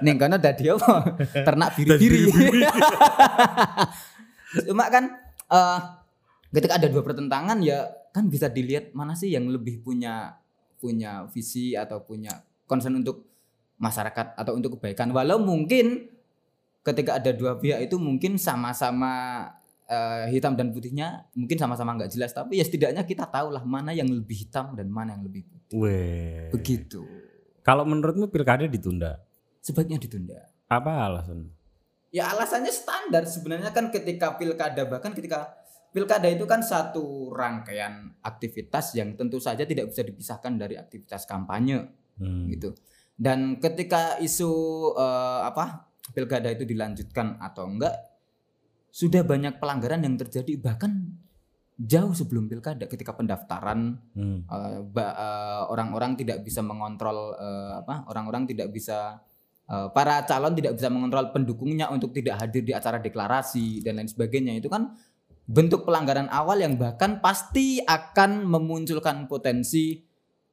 Ning 0.00 0.16
kono 0.16 0.36
dadi 0.36 0.62
apa? 0.68 0.92
Ternak 1.42 1.68
biri-biri. 1.74 2.30
Cuma 4.66 4.84
kan 4.86 5.04
eh, 5.46 5.78
ketika 6.50 6.76
ada 6.76 6.86
dua 6.86 7.02
pertentangan 7.02 7.58
ya 7.58 7.86
kan 8.10 8.26
bisa 8.26 8.46
dilihat 8.46 8.90
mana 8.90 9.12
sih 9.12 9.30
yang 9.30 9.46
lebih 9.46 9.80
punya 9.80 10.34
punya 10.76 11.24
visi 11.28 11.74
atau 11.74 12.00
punya 12.00 12.30
concern 12.64 12.96
untuk 12.96 13.26
masyarakat 13.76 14.34
atau 14.34 14.52
untuk 14.52 14.76
kebaikan. 14.76 15.08
Walau 15.10 15.38
mungkin 15.38 16.08
ketika 16.80 17.20
ada 17.20 17.30
dua 17.30 17.56
pihak 17.56 17.84
itu 17.84 17.96
mungkin 17.96 18.36
sama-sama 18.36 19.44
eh, 19.84 20.32
hitam 20.32 20.56
dan 20.56 20.72
putihnya 20.72 21.28
mungkin 21.34 21.60
sama-sama 21.60 21.92
nggak 21.94 22.10
jelas 22.12 22.32
tapi 22.32 22.56
ya 22.56 22.64
setidaknya 22.64 23.04
kita 23.04 23.28
tahu 23.28 23.52
lah 23.52 23.64
mana 23.64 23.92
yang 23.92 24.08
lebih 24.08 24.46
hitam 24.46 24.72
dan 24.72 24.88
mana 24.88 25.12
yang 25.18 25.24
lebih 25.24 25.44
putih 25.44 25.76
Weh. 25.76 26.48
begitu 26.50 27.04
Kalau 27.60 27.84
menurutmu 27.84 28.32
pilkada 28.32 28.64
ditunda? 28.64 29.20
sebaiknya 29.60 30.00
ditunda 30.00 30.48
Apa 30.64 31.04
alasan? 31.04 31.52
Ya 32.08 32.32
alasannya 32.32 32.72
standar 32.72 33.28
sebenarnya 33.28 33.70
kan 33.70 33.92
ketika 33.92 34.34
pilkada 34.34 34.88
bahkan 34.88 35.12
ketika 35.12 35.52
pilkada 35.90 36.26
itu 36.30 36.46
kan 36.48 36.62
satu 36.62 37.34
rangkaian 37.34 38.14
aktivitas 38.22 38.94
yang 38.94 39.18
tentu 39.18 39.36
saja 39.38 39.66
tidak 39.66 39.90
bisa 39.90 40.00
dipisahkan 40.00 40.54
dari 40.56 40.78
aktivitas 40.78 41.26
kampanye 41.26 41.90
Hmm. 42.16 42.52
gitu. 42.52 42.76
Dan 43.16 43.56
ketika 43.58 44.20
isu 44.20 44.52
eh, 44.92 45.40
apa 45.44 45.89
pilkada 46.10 46.50
itu 46.50 46.66
dilanjutkan 46.66 47.38
atau 47.40 47.66
enggak 47.66 47.94
sudah 48.90 49.22
banyak 49.22 49.62
pelanggaran 49.62 50.02
yang 50.02 50.18
terjadi 50.18 50.58
bahkan 50.58 51.14
jauh 51.80 52.12
sebelum 52.12 52.50
pilkada 52.50 52.84
ketika 52.84 53.16
pendaftaran 53.16 53.96
Hmm. 54.12 54.44
eh, 54.44 54.78
eh, 54.84 55.62
orang-orang 55.70 56.18
tidak 56.18 56.44
bisa 56.44 56.60
mengontrol 56.60 57.32
eh, 57.38 57.72
apa 57.80 58.04
orang-orang 58.10 58.44
tidak 58.44 58.68
bisa 58.68 59.22
eh, 59.64 59.88
para 59.94 60.26
calon 60.28 60.52
tidak 60.52 60.76
bisa 60.76 60.92
mengontrol 60.92 61.32
pendukungnya 61.32 61.88
untuk 61.88 62.12
tidak 62.12 62.42
hadir 62.42 62.66
di 62.66 62.76
acara 62.76 63.00
deklarasi 63.00 63.80
dan 63.80 64.02
lain 64.02 64.10
sebagainya 64.10 64.60
itu 64.60 64.68
kan 64.68 64.92
bentuk 65.50 65.88
pelanggaran 65.88 66.28
awal 66.28 66.60
yang 66.60 66.76
bahkan 66.76 67.18
pasti 67.18 67.80
akan 67.82 68.44
memunculkan 68.44 69.24
potensi 69.26 70.09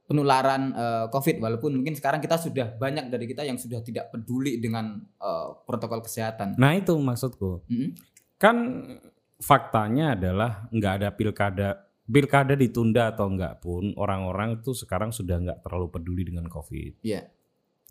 penularan 0.07 0.71
eh, 0.71 1.05
COVID 1.11 1.43
walaupun 1.43 1.83
mungkin 1.83 1.93
sekarang 1.93 2.23
kita 2.23 2.39
sudah 2.39 2.79
banyak 2.79 3.11
dari 3.11 3.27
kita 3.27 3.43
yang 3.43 3.59
sudah 3.59 3.83
tidak 3.83 4.09
peduli 4.09 4.57
dengan 4.57 5.03
eh, 5.19 5.49
protokol 5.67 5.99
kesehatan. 5.99 6.55
Nah 6.55 6.71
itu 6.73 6.95
maksudku. 6.95 7.67
Mm-mm. 7.67 7.91
Kan 8.39 8.57
faktanya 9.37 10.15
adalah 10.15 10.65
nggak 10.71 10.93
ada 11.03 11.09
pilkada. 11.13 11.69
Pilkada 12.07 12.55
ditunda 12.55 13.11
atau 13.11 13.27
enggak 13.27 13.59
pun 13.59 13.91
orang-orang 13.99 14.63
tuh 14.63 14.71
sekarang 14.71 15.11
sudah 15.11 15.43
nggak 15.43 15.59
terlalu 15.59 15.91
peduli 15.91 16.23
dengan 16.23 16.47
COVID. 16.47 17.03
Iya. 17.03 17.27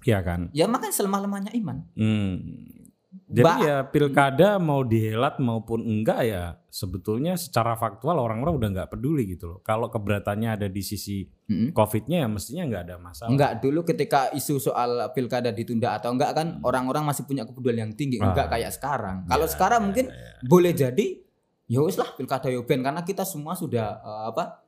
Iya 0.09 0.19
kan? 0.25 0.49
Ya 0.57 0.65
makanya 0.65 0.97
selemah-lemahnya 0.97 1.53
iman. 1.61 1.85
Hmm. 1.93 2.37
Jadi 3.27 3.43
Ba- 3.43 3.61
ya 3.61 3.77
pilkada 3.83 4.57
mau 4.57 4.81
dihelat 4.81 5.37
maupun 5.39 5.81
enggak 5.81 6.21
ya 6.23 6.45
sebetulnya 6.67 7.35
secara 7.35 7.73
faktual 7.73 8.17
orang-orang 8.17 8.55
udah 8.55 8.69
nggak 8.71 8.91
peduli 8.91 9.27
gitu 9.27 9.45
loh. 9.49 9.59
Kalau 9.61 9.87
keberatannya 9.87 10.53
ada 10.53 10.67
di 10.67 10.81
sisi 10.81 11.25
Mm-mm. 11.45 11.73
COVID-nya 11.73 12.23
ya 12.23 12.29
mestinya 12.29 12.65
nggak 12.65 12.83
ada 12.85 12.97
masalah. 12.97 13.29
Enggak 13.29 13.53
dulu 13.59 13.81
ketika 13.83 14.29
isu 14.31 14.59
soal 14.59 14.91
pilkada 15.11 15.49
ditunda 15.49 15.93
atau 15.93 16.11
enggak 16.11 16.33
kan 16.33 16.61
orang-orang 16.61 17.03
masih 17.05 17.25
punya 17.25 17.43
kepedulian 17.43 17.87
yang 17.87 17.95
tinggi 17.95 18.17
enggak 18.17 18.47
Hmm. 18.47 18.51
Ah. 18.51 18.55
kayak 18.55 18.73
sekarang. 18.73 19.17
Kalau 19.25 19.47
Ya, 19.47 19.51
sekarang 19.51 19.81
ya, 19.81 19.85
mungkin 19.85 20.07
ya. 20.07 20.31
boleh 20.43 20.73
jadi 20.73 21.07
ya 21.67 21.81
wis 21.81 21.97
lah 21.97 22.11
pilkada 22.13 22.47
yo 22.47 22.63
ben 22.63 22.79
karena 22.79 23.03
kita 23.03 23.23
semua 23.23 23.53
sudah 23.53 23.99
eh, 23.99 24.23
apa 24.29 24.63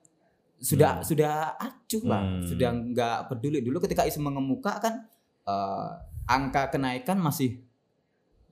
sudah 0.59 1.01
sudah 1.01 1.55
acuh 1.55 2.03
lah, 2.03 2.23
Hmm. 2.25 2.43
sudah 2.43 2.69
enggak 2.73 3.19
peduli 3.27 3.61
dulu 3.61 3.79
ketika 3.79 4.03
isu 4.03 4.19
mengemuka 4.19 4.79
kan 4.79 5.07
eh, 5.45 5.89
angka 6.27 6.69
kenaikan 6.69 7.17
masih 7.17 7.63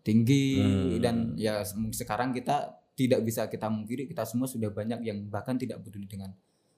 tinggi 0.07 0.47
Hmm. 0.57 1.03
dan 1.03 1.17
ya 1.35 1.61
se- 1.61 1.75
sekarang 1.93 2.31
kita 2.31 2.71
tidak 2.95 3.21
bisa 3.21 3.45
kita 3.45 3.67
mungkiri 3.67 4.07
kita 4.07 4.23
semua 4.23 4.47
sudah 4.47 4.71
banyak 4.71 5.03
yang 5.03 5.27
bahkan 5.27 5.55
tidak 5.55 5.83
peduli 5.83 6.07
dengan 6.07 6.31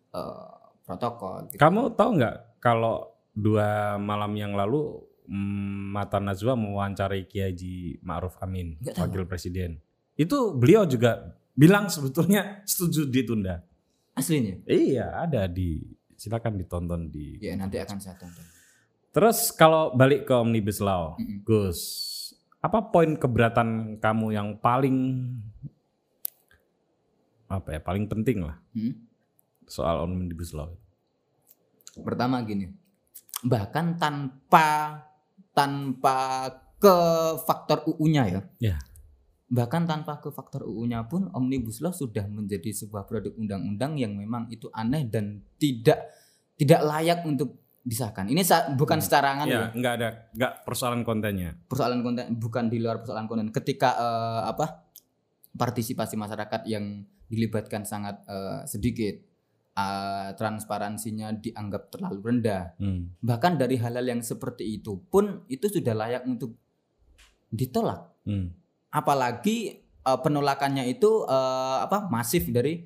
eh, 0.08 0.52
protokol. 0.82 1.46
gitu. 1.46 1.60
Kamu 1.60 1.92
tahu 1.92 2.10
nggak 2.16 2.36
kalau 2.58 3.04
dua 3.30 3.68
malam 3.94 4.32
yang 4.32 4.52
lalu 4.52 4.96
mm, 5.24 5.92
Mata 5.92 6.16
Najwa 6.16 6.56
mewawancarai 6.56 7.22
Kiai 7.22 7.52
Haji 7.52 7.74
Ma'ruf 8.00 8.40
Amin, 8.40 8.80
tahu. 8.80 9.04
wakil 9.04 9.24
presiden. 9.24 9.76
Itu 10.14 10.56
beliau 10.56 10.82
juga 10.82 11.36
bilang 11.52 11.86
sebetulnya 11.86 12.64
setuju 12.64 13.04
ditunda. 13.06 13.60
Aslinya. 14.12 14.64
Iya, 14.64 15.12
ada 15.20 15.46
di 15.46 15.84
silakan 16.12 16.56
ditonton 16.56 17.06
di. 17.06 17.36
Ya 17.38 17.54
nanti 17.54 17.76
akan 17.76 18.00
saya 18.00 18.16
tonton. 18.16 18.42
Terus 19.08 19.52
kalau 19.52 19.92
balik 19.92 20.24
ke 20.24 20.34
Omnibus 20.34 20.80
Law, 20.80 21.14
Mm-mm. 21.14 21.44
Gus, 21.44 21.78
apa 22.58 22.78
poin 22.90 23.14
keberatan 23.14 24.00
kamu 24.02 24.26
yang 24.34 24.48
paling 24.58 25.26
apa 27.48 27.78
ya, 27.78 27.80
paling 27.80 28.04
penting 28.04 28.44
lah 28.44 28.60
Hmm? 28.76 28.92
soal 29.64 30.04
Omnibus 30.04 30.52
Law? 30.52 30.76
Pertama 31.98 32.44
gini, 32.44 32.70
bahkan 33.44 33.96
tanpa 33.96 35.00
tanpa 35.56 36.48
ke 36.78 36.96
faktor 37.42 37.82
UU-nya 37.88 38.24
ya. 38.30 38.40
Ya. 38.62 38.76
Bahkan 39.48 39.88
tanpa 39.88 40.20
ke 40.20 40.28
faktor 40.28 40.68
UU-nya 40.68 41.08
pun 41.08 41.32
Omnibus 41.32 41.80
Law 41.80 41.90
sudah 41.90 42.28
menjadi 42.28 42.70
sebuah 42.70 43.08
produk 43.08 43.34
undang-undang 43.34 43.96
yang 43.98 44.14
memang 44.14 44.46
itu 44.52 44.68
aneh 44.70 45.08
dan 45.08 45.42
tidak 45.56 46.04
tidak 46.60 46.80
layak 46.84 47.24
untuk 47.24 47.56
disahkan. 47.88 48.28
Ini 48.28 48.42
sa- 48.42 48.68
bukan 48.70 48.98
Hmm. 48.98 49.06
secara 49.06 49.28
nganu 49.34 49.48
ya, 49.48 49.56
Ya, 49.56 49.66
nggak 49.72 49.94
ada, 49.94 50.08
nggak 50.30 50.52
persoalan 50.62 51.00
kontennya. 51.02 51.56
persoalan 51.64 52.00
konten 52.02 52.36
bukan 52.36 52.64
di 52.66 52.78
luar 52.78 53.00
persoalan 53.00 53.24
konten. 53.24 53.48
Ketika 53.48 53.96
eh, 53.96 54.42
apa 54.46 54.84
partisipasi 55.50 56.14
masyarakat 56.14 56.62
yang 56.66 57.00
dilibatkan 57.24 57.82
sangat 57.82 58.20
eh, 58.24 58.60
sedikit, 58.64 59.16
eh, 59.74 60.28
transparansinya 60.34 61.32
dianggap 61.34 61.88
terlalu 61.88 62.20
rendah. 62.22 62.76
Hmm. 62.76 63.16
bahkan 63.18 63.54
dari 63.54 63.76
hal-hal 63.76 64.04
yang 64.06 64.20
seperti 64.20 64.76
itu 64.76 65.00
pun 65.02 65.46
itu 65.46 65.66
sudah 65.66 65.96
layak 65.96 66.22
untuk 66.24 66.52
ditolak 67.48 68.12
Hmm. 68.22 68.52
apalagi 68.90 69.80
eh, 69.80 70.18
penolakannya 70.18 70.84
itu 70.86 71.24
eh, 71.24 71.78
apa 71.80 72.04
masif 72.06 72.44
dari 72.48 72.84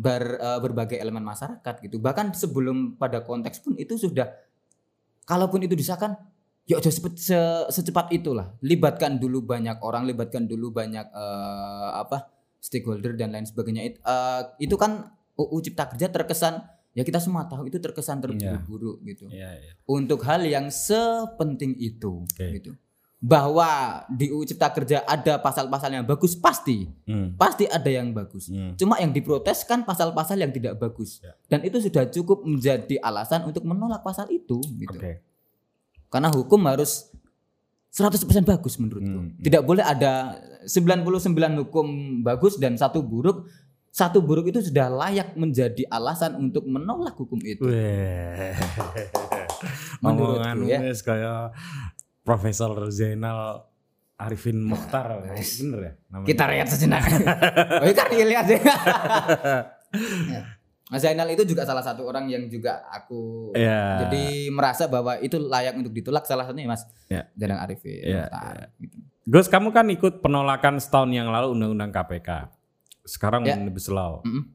ber- 0.00 0.40
eh, 0.40 0.58
berbagai 0.64 0.96
elemen 0.96 1.20
masyarakat 1.20 1.74
gitu. 1.84 2.00
Bahkan 2.00 2.32
sebelum 2.32 2.96
pada 2.96 3.20
konteks 3.20 3.60
pun 3.60 3.76
itu 3.76 4.00
sudah 4.00 4.32
kalaupun 5.28 5.60
itu 5.68 5.76
disahkan 5.76 6.16
ya 6.64 6.80
udah 6.80 6.92
se- 7.14 7.68
secepat 7.68 8.08
itulah. 8.16 8.56
Libatkan 8.64 9.20
dulu 9.20 9.44
banyak 9.44 9.76
orang 9.84 10.08
libatkan 10.08 10.48
dulu 10.48 10.72
banyak 10.72 11.04
eh, 11.04 11.90
apa 12.00 12.32
stakeholder 12.60 13.12
dan 13.16 13.36
lain 13.36 13.44
sebagainya. 13.44 13.82
It- 13.84 14.00
eh, 14.00 14.42
itu 14.64 14.80
kan 14.80 15.12
UU 15.36 15.60
Cipta 15.60 15.84
Kerja 15.92 16.08
terkesan 16.08 16.64
ya 16.90 17.06
kita 17.06 17.22
semua 17.22 17.46
tahu 17.46 17.70
itu 17.70 17.78
terkesan 17.78 18.18
terburu-buru 18.18 18.98
gitu. 19.06 19.30
Iya, 19.30 19.50
iya. 19.62 19.72
untuk 19.86 20.26
hal 20.26 20.42
yang 20.42 20.72
sepenting 20.74 21.78
itu 21.78 22.26
Oke. 22.26 22.46
gitu 22.58 22.72
bahwa 23.20 23.68
di 24.08 24.32
UU 24.32 24.48
Cipta 24.48 24.72
Kerja 24.72 25.04
ada 25.04 25.36
pasal-pasal 25.36 25.92
yang 25.92 26.08
bagus 26.08 26.32
pasti 26.32 26.88
Hmm. 27.04 27.36
pasti 27.36 27.68
ada 27.68 27.86
yang 27.86 28.10
bagus 28.10 28.48
Hmm. 28.48 28.72
cuma 28.74 28.96
yang 28.96 29.12
diprotes 29.12 29.60
kan 29.62 29.84
pasal-pasal 29.84 30.40
yang 30.40 30.48
tidak 30.48 30.76
bagus 30.76 31.20
Ya. 31.20 31.36
dan 31.46 31.60
itu 31.60 31.76
sudah 31.78 32.08
cukup 32.08 32.42
menjadi 32.42 32.96
alasan 32.98 33.44
untuk 33.44 33.60
menolak 33.62 34.00
pasal 34.00 34.24
itu 34.32 34.56
gitu 34.74 34.96
Oke. 34.96 35.20
karena 36.08 36.32
hukum 36.32 36.64
harus 36.64 37.12
100% 37.92 38.40
bagus 38.40 38.80
menurutku 38.80 39.04
Hmm. 39.20 39.36
tidak 39.36 39.62
boleh 39.62 39.84
ada 39.84 40.40
99 40.64 41.60
hukum 41.60 41.86
bagus 42.24 42.56
dan 42.56 42.80
satu 42.80 43.04
buruk 43.04 43.44
satu 43.90 44.22
buruk 44.22 44.48
itu 44.48 44.62
sudah 44.62 44.86
layak 44.88 45.34
menjadi 45.34 45.82
alasan 45.90 46.38
untuk 46.38 46.64
menolak 46.64 47.18
hukum 47.18 47.36
itu 47.42 47.66
Weh. 47.66 48.54
Menurutku 50.00 50.40
Omongan 50.40 50.56
ya. 50.64 50.78
kayak 50.94 51.42
Profesor 52.20 52.72
Zainal 52.88 53.64
Arifin 54.16 54.60
Mukhtar. 54.60 55.24
Bener 55.24 55.80
ya? 55.80 55.92
namanya? 56.12 56.28
kita 56.28 56.44
lihat 56.46 56.66
sejenak 56.68 57.02
oh 57.80 57.86
kan 57.88 58.06
lihat 58.12 58.46
ya 58.46 58.60
Mas 60.90 61.06
Zainal 61.06 61.30
itu 61.30 61.46
juga 61.46 61.62
salah 61.62 61.86
satu 61.86 62.02
orang 62.02 62.26
yang 62.26 62.50
juga 62.50 62.82
aku 62.90 63.54
Iya. 63.54 64.06
jadi 64.06 64.50
merasa 64.50 64.90
bahwa 64.90 65.14
itu 65.22 65.38
layak 65.38 65.78
untuk 65.78 65.94
ditolak 65.94 66.26
salah 66.26 66.42
satunya 66.44 66.66
Mas 66.66 66.82
Ya. 67.06 67.30
Zainal 67.38 67.62
Arifin 67.62 68.02
Ya, 68.02 68.26
Mukhtar, 68.26 68.54
gitu. 68.76 68.96
Gus, 69.30 69.46
kamu 69.46 69.70
kan 69.70 69.86
ikut 69.86 70.18
penolakan 70.18 70.82
setahun 70.82 71.14
yang 71.14 71.30
lalu 71.30 71.54
Undang-Undang 71.54 71.94
KPK. 71.94 72.50
Sekarang 73.06 73.46
Ya. 73.46 73.54
Omnibus 73.54 73.86
Law. 73.86 74.26
Mm-mm. 74.26 74.50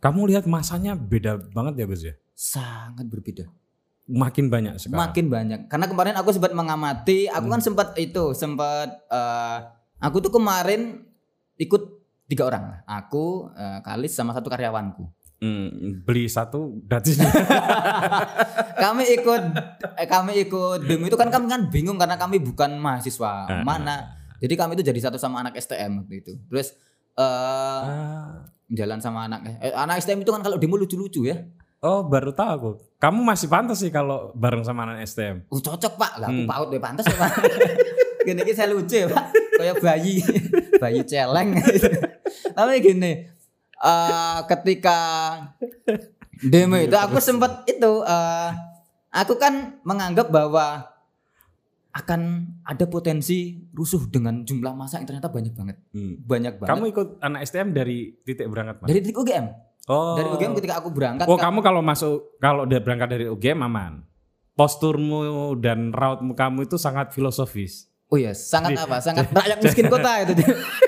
Kamu 0.00 0.32
lihat 0.32 0.48
masanya 0.48 0.96
beda 0.96 1.36
banget 1.52 1.76
ya 1.76 1.86
Gus 1.86 2.02
ya? 2.02 2.14
sangat 2.32 3.04
berbeda 3.04 3.44
Makin 4.12 4.46
banyak 4.46 4.74
sekarang. 4.76 4.98
makin 5.00 5.26
banyak 5.26 5.60
karena 5.66 5.86
kemarin 5.86 6.14
aku 6.14 6.30
sempat 6.30 6.50
mengamati 6.50 7.24
aku 7.26 7.46
kan 7.46 7.58
sempat 7.58 7.94
itu 7.94 8.32
sempat 8.32 8.90
eh, 9.06 9.58
aku 9.98 10.18
tuh 10.18 10.32
kemarin 10.32 11.06
ikut 11.56 11.82
tiga 12.26 12.44
orang 12.44 12.62
lah 12.64 12.78
aku 12.84 13.46
eh, 13.52 13.78
Kalis 13.80 14.12
sama 14.12 14.30
satu 14.30 14.46
karyawanku 14.46 15.06
Hmm, 15.38 16.04
beli 16.04 16.28
satu 16.28 16.84
gratis. 16.84 17.16
kami 18.76 19.04
ikut 19.14 19.42
eh, 19.94 20.04
kami 20.06 20.32
ikut 20.42 20.80
demo 20.82 21.06
itu 21.06 21.14
kan 21.14 21.28
kami 21.28 21.46
kan 21.46 21.68
bingung 21.68 21.96
karena 21.96 22.16
kami 22.16 22.36
bukan 22.38 22.76
mahasiswa 22.76 23.46
Ah. 23.46 23.62
mana 23.62 24.10
jadi 24.36 24.52
kami 24.54 24.74
itu 24.74 24.84
jadi 24.84 25.00
satu 25.00 25.16
sama 25.16 25.40
anak 25.40 25.56
STM 25.56 26.04
waktu 26.04 26.14
itu 26.18 26.32
terus 26.44 26.76
eh 27.14 27.24
Ah. 27.80 28.44
jalan 28.68 28.98
sama 28.98 29.26
anak 29.26 29.48
eh, 29.58 29.72
anak 29.72 29.98
STM 29.98 30.20
itu 30.20 30.30
kan 30.30 30.40
kalau 30.40 30.56
demo 30.56 30.74
lucu-lucu 30.74 31.24
ya 31.24 31.40
Oh 31.80 32.00
baru 32.02 32.30
tahu 32.30 32.50
aku. 32.50 32.70
Kamu 32.96 33.20
masih 33.22 33.48
pantas 33.48 33.78
sih 33.78 33.88
kalau 33.88 34.32
bareng 34.34 34.60
sama 34.60 34.84
anak 34.84 35.00
STM. 35.02 35.48
oh 35.48 35.56
cocok 35.56 35.96
pak 35.96 36.12
lah 36.16 36.28
aku 36.28 36.36
Hmm. 36.36 36.46
paut 36.46 36.68
deh 36.68 36.76
pantas 36.78 37.04
ya 37.04 37.16
pak 37.16 37.32
gini 38.28 38.36
gini 38.38 38.52
saya 38.52 38.68
lucu 38.68 38.92
ya 38.94 39.08
pak 39.08 39.26
kayak 39.54 39.76
bayi 39.80 40.20
bayi 40.82 41.00
celeng 41.02 41.56
tapi 42.56 42.74
gini 42.78 43.12
eh 43.74 44.38
ketika 44.46 44.98
demo 46.38 46.76
itu 46.76 46.92
aku 46.92 47.16
sempat 47.18 47.64
itu 47.64 48.04
eh 48.04 48.50
aku 49.10 49.34
kan 49.34 49.80
menganggap 49.82 50.28
bahwa 50.28 50.84
akan 51.90 52.20
ada 52.62 52.84
potensi 52.84 53.56
rusuh 53.70 54.04
dengan 54.06 54.44
jumlah 54.44 54.70
masa 54.70 55.00
yang 55.00 55.08
ternyata 55.08 55.26
banyak 55.26 55.50
banget 55.50 55.76
Hmm. 55.90 56.20
banyak 56.20 56.54
banget 56.54 56.70
Kamu 56.70 56.84
ikut 56.86 57.08
anak 57.18 57.40
STM 57.42 57.72
dari 57.72 58.12
titik 58.20 58.44
berangkat 58.46 58.76
mana? 58.78 58.86
dari 58.86 59.00
titik 59.00 59.16
UGM 59.16 59.69
oh. 59.88 60.16
dari 60.18 60.28
UGM 60.34 60.52
ketika 60.58 60.82
aku 60.82 60.88
berangkat 60.92 61.24
Oh, 61.30 61.38
kamu 61.38 61.62
kalau 61.62 61.80
masuk 61.80 62.36
kalau 62.42 62.66
udah 62.66 62.80
berangkat 62.82 63.08
dari 63.16 63.26
UGM 63.30 63.64
aman. 63.64 64.04
Posturmu 64.58 65.56
dan 65.56 65.94
rautmu 65.94 66.36
kamu 66.36 66.68
itu 66.68 66.76
sangat 66.76 67.16
filosofis. 67.16 67.88
oh 68.10 68.18
iya 68.18 68.34
sangat 68.34 68.74
apa 68.74 68.98
sangat 68.98 69.30
rakyat 69.38 69.62
miskin 69.62 69.86
kota 69.86 70.26
itu 70.26 70.34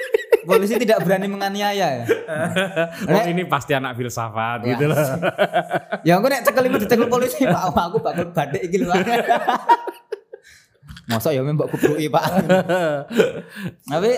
polisi 0.50 0.74
tidak 0.74 1.06
berani 1.06 1.30
menganiaya 1.30 2.02
ya 2.02 2.04
oh, 3.14 3.24
ini 3.30 3.46
pasti 3.46 3.78
anak 3.78 3.94
filsafat 3.94 4.66
gitu 4.66 4.90
loh. 4.90 4.98
ya 6.02 6.18
aku 6.18 6.26
nek 6.26 6.42
cekel 6.42 6.66
lima 6.66 6.82
dicekel 6.82 7.06
polisi 7.06 7.46
pak 7.46 7.62
aku 7.62 8.02
bakal 8.02 8.26
badek 8.34 8.66
iki 8.66 8.82
lho 8.82 8.90
Masa 11.10 11.34
ya 11.34 11.42
mbak 11.42 11.66
kubrui 11.72 12.06
Pak. 12.06 12.24
Tapi 13.90 14.12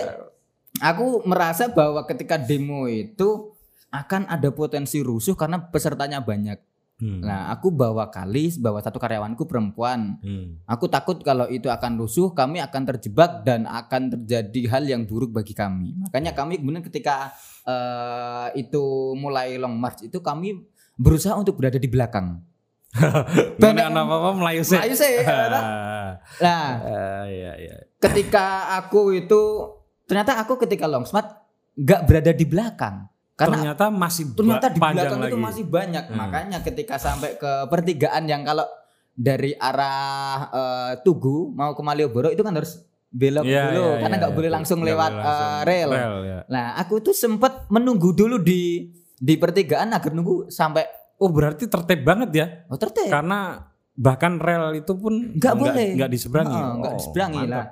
aku 0.79 1.25
merasa 1.25 1.65
bahwa 1.71 2.05
ketika 2.05 2.37
demo 2.37 2.85
itu 2.85 3.54
akan 4.03 4.27
ada 4.27 4.49
potensi 4.51 4.99
rusuh 4.99 5.37
karena 5.37 5.61
pesertanya 5.61 6.19
banyak. 6.19 6.59
Hmm. 6.95 7.19
Nah, 7.19 7.51
aku 7.51 7.75
bawa 7.75 8.07
kali 8.07 8.55
bawa 8.55 8.79
satu 8.79 9.03
karyawanku 9.03 9.43
perempuan. 9.43 10.15
Hmm. 10.23 10.63
Aku 10.63 10.87
takut 10.87 11.19
kalau 11.19 11.43
itu 11.51 11.67
akan 11.67 11.99
rusuh, 11.99 12.31
kami 12.31 12.63
akan 12.63 12.87
terjebak 12.95 13.43
dan 13.43 13.67
akan 13.67 14.15
terjadi 14.15 14.61
hal 14.71 14.83
yang 14.87 15.03
buruk 15.03 15.35
bagi 15.35 15.51
kami. 15.51 15.91
Makanya 16.07 16.31
kami 16.31 16.63
kemudian 16.63 16.79
ketika 16.87 17.35
eh, 17.67 18.47
itu 18.63 19.11
mulai 19.19 19.59
long 19.59 19.75
march 19.75 20.07
itu 20.07 20.23
kami 20.23 20.63
berusaha 20.95 21.35
untuk 21.35 21.59
berada 21.59 21.75
di 21.75 21.91
belakang. 21.91 22.39
Banyak 23.59 23.91
apa-apa 23.91 24.39
Melayu 24.39 24.63
sih. 24.63 24.79
Melayu 24.79 24.95
sih, 24.95 25.13
ya, 25.19 25.51
toh? 25.51 25.63
Nah, 26.47 26.67
Ah, 26.79 27.23
iya 27.27 27.51
iya. 27.59 27.75
ketika 27.99 28.71
aku 28.79 29.11
itu 29.11 29.67
ternyata 30.07 30.39
aku 30.39 30.55
ketika 30.63 30.87
long 30.87 31.03
march 31.11 31.27
nggak 31.75 32.01
berada 32.07 32.31
di 32.31 32.45
belakang 32.47 33.03
karena 33.35 33.55
ternyata 33.75 33.85
masih 33.87 34.23
ternyata 34.31 34.67
di 34.67 34.79
belakang 34.79 35.19
itu 35.21 35.27
lagi. 35.29 35.43
masih 35.43 35.63
banyak 35.65 36.03
Hmm. 36.05 36.17
makanya 36.17 36.57
ketika 36.61 36.95
sampai 36.95 37.35
ke 37.35 37.51
pertigaan 37.67 38.23
yang 38.25 38.41
kalau 38.41 38.63
dari 39.11 39.51
arah 39.53 40.39
eh, 40.49 40.91
Tugu 41.01 41.51
mau 41.51 41.71
ke 41.71 41.81
Malioboro 41.81 42.27
itu 42.27 42.39
kan 42.39 42.51
harus 42.51 42.79
belok 43.07 43.43
Iya, 43.43 43.71
dulu 43.71 43.79
iya, 43.81 43.95
karena 43.97 44.07
iya, 44.09 44.19
nggak 44.19 44.31
iya. 44.31 44.39
boleh 44.39 44.51
langsung 44.51 44.79
lewat 44.81 45.11
langsung 45.13 45.51
eh, 45.53 45.61
rel. 45.63 45.91
ya. 45.91 46.39
Nah 46.47 46.65
aku 46.75 46.99
tuh 46.99 47.11
sempat 47.11 47.67
menunggu 47.69 48.11
dulu 48.11 48.39
di 48.39 48.91
di 49.15 49.33
pertigaan 49.35 49.91
agar 49.91 50.11
nunggu 50.11 50.47
sampai 50.49 50.83
Oh 51.15 51.31
berarti 51.31 51.63
tertib 51.65 52.03
banget 52.03 52.29
ya? 52.33 52.45
oh 52.67 52.75
tertib 52.75 53.07
Karena 53.07 53.55
bahkan 53.95 54.35
rel 54.35 54.75
itu 54.75 54.91
pun 54.93 55.31
nggak 55.31 55.55
boleh 55.55 55.95
nggak 55.95 56.11
diseberangi. 56.11 56.59
Nggak 56.75 56.91
Oh, 56.91 56.97
diseberangi 56.99 57.39
mantap. 57.39 57.55
lah 57.55 57.65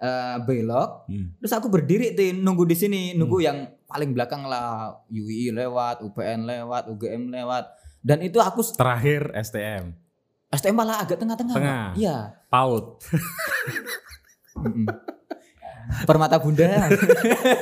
Eh, 0.00 0.36
belok 0.48 1.04
Hmm. 1.12 1.36
terus 1.36 1.52
aku 1.52 1.68
berdiri 1.68 2.16
nunggu 2.32 2.64
di 2.64 2.72
sini 2.72 3.12
nunggu 3.12 3.36
Hmm. 3.36 3.44
yang 3.44 3.58
paling 3.84 4.16
belakang 4.16 4.48
lah 4.48 4.96
UI 5.12 5.52
lewat 5.52 6.00
UPN 6.00 6.48
lewat 6.48 6.88
UGM 6.88 7.28
lewat 7.28 7.68
dan 8.00 8.24
itu 8.24 8.40
aku 8.40 8.64
Terakhir 8.64 9.28
STM, 9.36 9.92
STM 10.48 10.72
malah 10.72 11.04
agak 11.04 11.20
tengah-tengah. 11.20 11.52
Tengah. 11.52 11.86
Iya. 12.00 12.32
PAUD. 12.48 12.96
Mm-mm. 14.64 14.88
Permata 16.08 16.40
Bunda, 16.40 16.88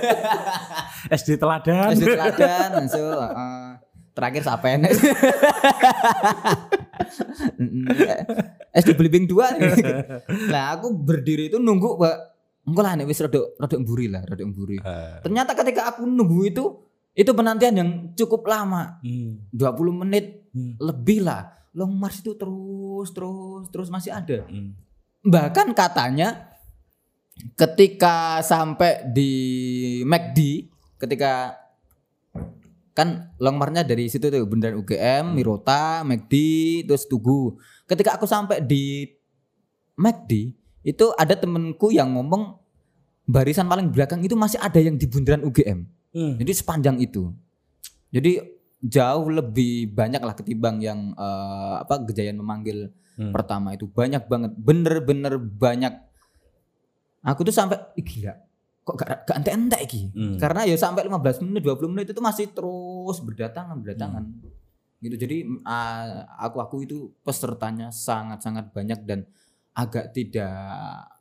SD 1.18 1.42
Teladan. 1.42 1.90
SD 1.90 2.06
Teladan, 2.06 2.86
so, 2.86 3.02
uh, 3.02 3.67
terakhir 4.18 4.42
Sapen. 4.42 4.82
Mm-mm. 7.62 7.86
SD 8.74 8.98
Belibing 8.98 9.30
2. 9.30 10.50
Nah, 10.50 10.74
aku 10.74 10.90
berdiri 10.90 11.46
itu 11.46 11.62
nunggu, 11.62 11.94
Pak. 11.94 12.16
Enggak 12.68 12.82
lah, 12.84 12.92
nek 13.00 13.06
wis 13.08 13.22
rada 13.22 13.40
rada 13.56 13.74
emburi 13.78 14.06
lah, 14.12 14.20
rada 14.26 14.42
emburi. 14.44 14.76
Eh, 14.76 15.16
Ternyata 15.24 15.56
ketika 15.56 15.94
aku 15.94 16.04
nunggu 16.04 16.40
itu, 16.44 16.64
itu 17.16 17.30
penantian 17.32 17.74
yang 17.78 17.90
cukup 18.12 18.44
lama, 18.44 19.00
hmm, 19.00 19.54
20 19.56 20.02
menit 20.04 20.50
hmm, 20.52 20.76
lebih 20.82 21.24
lah. 21.24 21.48
Long 21.72 21.94
march 21.96 22.20
itu 22.20 22.34
terus 22.36 23.08
terus 23.14 23.70
terus 23.72 23.88
masih 23.88 24.10
ada. 24.12 24.44
hmm. 24.50 24.74
bahkan 25.28 25.70
katanya 25.74 26.48
ketika 27.58 28.38
sampai 28.42 29.02
di 29.10 29.32
McD 30.06 30.70
ketika 30.98 31.54
kan 32.98 33.30
long 33.38 33.54
marchnya 33.54 33.86
dari 33.86 34.10
situ 34.10 34.26
tuh 34.26 34.42
bundaran 34.42 34.74
UGM, 34.82 35.38
Mirota, 35.38 36.02
McD, 36.02 36.34
terus 36.82 37.06
Tugu. 37.06 37.54
Ketika 37.86 38.18
aku 38.18 38.26
sampai 38.26 38.58
di 38.58 39.06
McD 39.94 40.50
itu 40.82 41.06
ada 41.14 41.38
temenku 41.38 41.94
yang 41.94 42.10
ngomong 42.18 42.58
barisan 43.22 43.70
paling 43.70 43.94
belakang 43.94 44.18
itu 44.26 44.34
masih 44.34 44.58
ada 44.58 44.82
yang 44.82 44.98
di 44.98 45.06
bundaran 45.06 45.46
UGM. 45.46 45.86
Hmm. 46.10 46.34
Jadi 46.42 46.52
sepanjang 46.58 46.98
itu. 46.98 47.30
Jadi 48.10 48.42
jauh 48.82 49.30
lebih 49.30 49.94
banyak 49.94 50.18
lah 50.18 50.34
ketimbang 50.34 50.82
yang 50.82 51.14
eh, 51.14 51.74
apa 51.78 52.02
kejayaan 52.02 52.42
memanggil 52.42 52.90
Hmm. 53.18 53.34
pertama 53.34 53.74
itu 53.74 53.90
banyak 53.90 54.30
banget 54.30 54.54
bener-bener 54.54 55.42
banyak 55.42 55.90
aku 57.18 57.42
tuh 57.42 57.50
sampai 57.50 57.74
"Ih, 57.98 58.06
gila 58.06 58.30
kok 58.88 58.96
gak, 58.96 59.28
gak 59.28 59.36
ente-ente 59.44 59.76
iki 59.84 60.02
Hmm. 60.08 60.40
karena 60.40 60.64
ya 60.64 60.72
sampai 60.74 61.04
15 61.04 61.44
menit 61.44 61.60
20 61.60 61.92
menit 61.92 62.08
itu 62.08 62.22
masih 62.24 62.48
terus 62.48 63.20
berdatangan 63.20 63.76
berdatangan 63.76 64.24
Hmm. 64.24 64.48
gitu 64.98 65.20
jadi 65.20 65.44
aku 66.40 66.56
aku 66.58 66.76
itu 66.82 67.12
pesertanya 67.20 67.92
sangat-sangat 67.92 68.72
banyak 68.72 69.04
dan 69.04 69.28
agak 69.76 70.10
tidak 70.10 70.56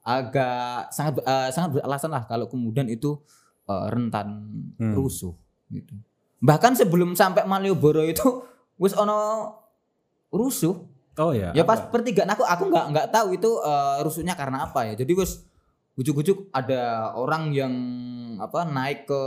agak 0.01 0.89
sangat 0.89 1.19
eh, 1.21 1.49
sangat 1.51 1.69
beralasan 1.75 2.10
lah 2.10 2.23
kalau 2.23 2.47
kemudian 2.47 2.88
itu 2.88 3.19
eh, 3.67 3.86
rentan 3.91 4.47
Hmm. 4.80 4.95
rusuh 4.95 5.36
gitu 5.67 5.91
bahkan 6.39 6.71
sebelum 6.71 7.13
sampai 7.13 7.43
Malioboro 7.43 8.01
itu 8.01 8.23
wis 8.82 8.95
ono 8.95 9.51
rusuh 10.32 10.95
Oh 11.17 11.34
ya. 11.34 11.49
Ya 11.49 11.65
pas 11.65 11.82
pertigaan 11.82 12.30
aku 12.30 12.45
aku 12.45 12.69
nggak 12.69 12.86
nggak 12.93 13.08
tahu 13.10 13.34
itu 13.34 13.49
eh, 13.58 13.97
rusuhnya 14.06 14.38
karena 14.38 14.69
apa 14.69 14.86
ya. 14.86 14.93
Jadi 14.93 15.17
wes 15.17 15.41
ujuk-ujuk 15.97 16.49
ada 16.49 17.12
orang 17.12 17.49
yang 17.51 17.73
apa 18.38 18.63
naik 18.63 19.05
ke 19.05 19.21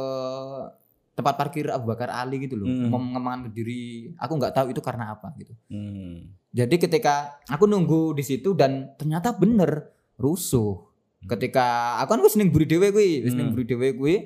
tempat 1.12 1.34
parkir 1.36 1.68
Abu 1.68 1.90
Bakar 1.90 2.08
Ali 2.08 2.40
gitu 2.40 2.56
loh, 2.56 2.64
Hmm. 2.64 2.88
mengemangan 2.88 3.50
diri. 3.50 4.14
Aku 4.16 4.38
nggak 4.38 4.54
tahu 4.54 4.66
itu 4.70 4.80
karena 4.80 5.12
apa 5.12 5.34
gitu. 5.36 5.52
Hmm. 5.68 6.30
Jadi 6.50 6.78
ketika 6.78 7.14
aku 7.44 7.66
nunggu 7.66 8.14
di 8.14 8.22
situ 8.22 8.54
dan 8.54 8.94
ternyata 8.94 9.30
bener 9.30 9.90
rusuh. 10.16 10.80
Ketika 11.20 11.98
aku 12.00 12.16
kan 12.16 12.20
wis 12.24 12.34
ning 12.34 12.48
buri 12.48 12.64
dhewe 12.64 12.88
kuwi, 12.88 13.20
wis 13.20 13.34
ning 13.34 13.50
Hmm. 13.50 13.54
buri 13.54 13.66
dhewe 13.66 13.88
kuwi 13.92 14.16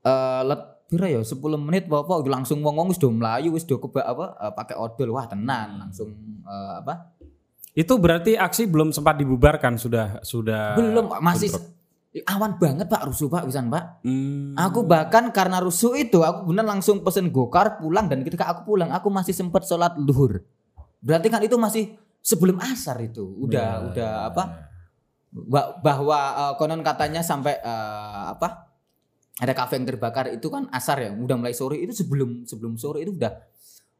eh 0.00 0.42
let 0.44 0.60
pira 0.88 1.06
ya 1.06 1.20
10 1.20 1.38
menit 1.56 1.86
apa 1.86 2.14
langsung 2.24 2.64
wong-wong 2.64 2.90
wis 2.90 2.98
do 2.98 3.12
mlayu 3.12 3.52
wis 3.52 3.62
do 3.62 3.76
keba 3.76 4.00
apa 4.02 4.24
eh, 4.34 4.52
pakai 4.54 4.76
odol 4.76 5.12
wah 5.12 5.26
tenan 5.26 5.76
Hmm. 5.76 5.80
langsung 5.86 6.08
eh, 6.40 6.72
apa 6.80 7.14
Itu 7.70 7.96
berarti 7.96 8.34
aksi 8.34 8.66
belum 8.66 8.90
sempat 8.90 9.14
dibubarkan 9.16 9.78
sudah 9.78 10.18
sudah 10.20 10.74
belum 10.74 11.06
Pak. 11.06 11.20
masih 11.22 11.48
bentrok. 11.54 12.26
awan 12.26 12.52
banget 12.58 12.86
Pak 12.90 13.02
rusuh 13.06 13.30
Pak 13.30 13.46
wisan 13.46 13.70
Pak. 13.70 14.02
Hmm. 14.02 14.58
Aku 14.58 14.82
bahkan 14.82 15.30
karena 15.30 15.62
rusuh 15.62 15.94
itu 15.94 16.18
aku 16.20 16.50
bener 16.50 16.66
langsung 16.66 17.00
pesen 17.00 17.30
gokar 17.30 17.78
pulang 17.78 18.10
dan 18.10 18.26
ketika 18.26 18.50
aku 18.50 18.66
pulang 18.66 18.90
aku 18.90 19.06
masih 19.08 19.30
sempat 19.30 19.62
sholat 19.62 19.94
luhur. 19.96 20.42
Berarti 20.98 21.30
kan 21.30 21.40
itu 21.40 21.54
masih 21.54 21.94
sebelum 22.20 22.58
asar 22.60 23.00
itu 23.00 23.22
udah 23.22 23.64
Ya, 23.64 23.80
udah 23.86 24.12
ya, 24.12 24.28
apa 24.28 24.42
ya. 24.44 25.40
ba- 25.46 25.72
bahwa 25.80 26.18
eh, 26.18 26.52
konon 26.58 26.82
katanya 26.82 27.22
sampai 27.22 27.56
eh, 27.56 28.22
apa 28.34 28.66
ada 29.40 29.56
kafe 29.56 29.80
yang 29.80 29.88
terbakar 29.88 30.28
itu 30.28 30.52
kan 30.52 30.68
asar 30.68 31.00
ya 31.00 31.14
udah 31.16 31.32
mulai 31.38 31.56
sore 31.56 31.80
itu 31.80 31.96
sebelum 31.96 32.44
sebelum 32.44 32.76
sore 32.76 33.06
itu 33.06 33.16
udah 33.16 33.32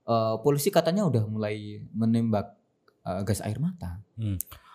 eh, 0.04 0.34
polisi 0.44 0.68
katanya 0.68 1.08
udah 1.08 1.24
mulai 1.24 1.80
menembak 1.96 2.59
eh, 3.18 3.22
gas 3.26 3.42
air 3.42 3.58
mata. 3.58 3.98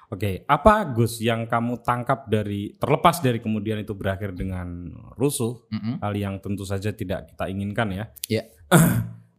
Oke, 0.05 0.45
apa 0.45 0.85
Gus 0.93 1.17
yang 1.17 1.49
kamu 1.49 1.81
tangkap 1.81 2.29
dari 2.29 2.77
terlepas 2.77 3.25
dari 3.25 3.41
kemudian 3.41 3.81
itu 3.81 3.97
berakhir 3.97 4.37
dengan 4.37 4.93
rusuh, 5.17 5.65
Mm-mm. 5.73 5.97
hal 5.97 6.13
yang 6.13 6.37
tentu 6.37 6.61
saja 6.61 6.93
tidak 6.93 7.33
kita 7.33 7.49
inginkan 7.49 7.89
ya. 7.89 8.05
Iya. 8.29 8.43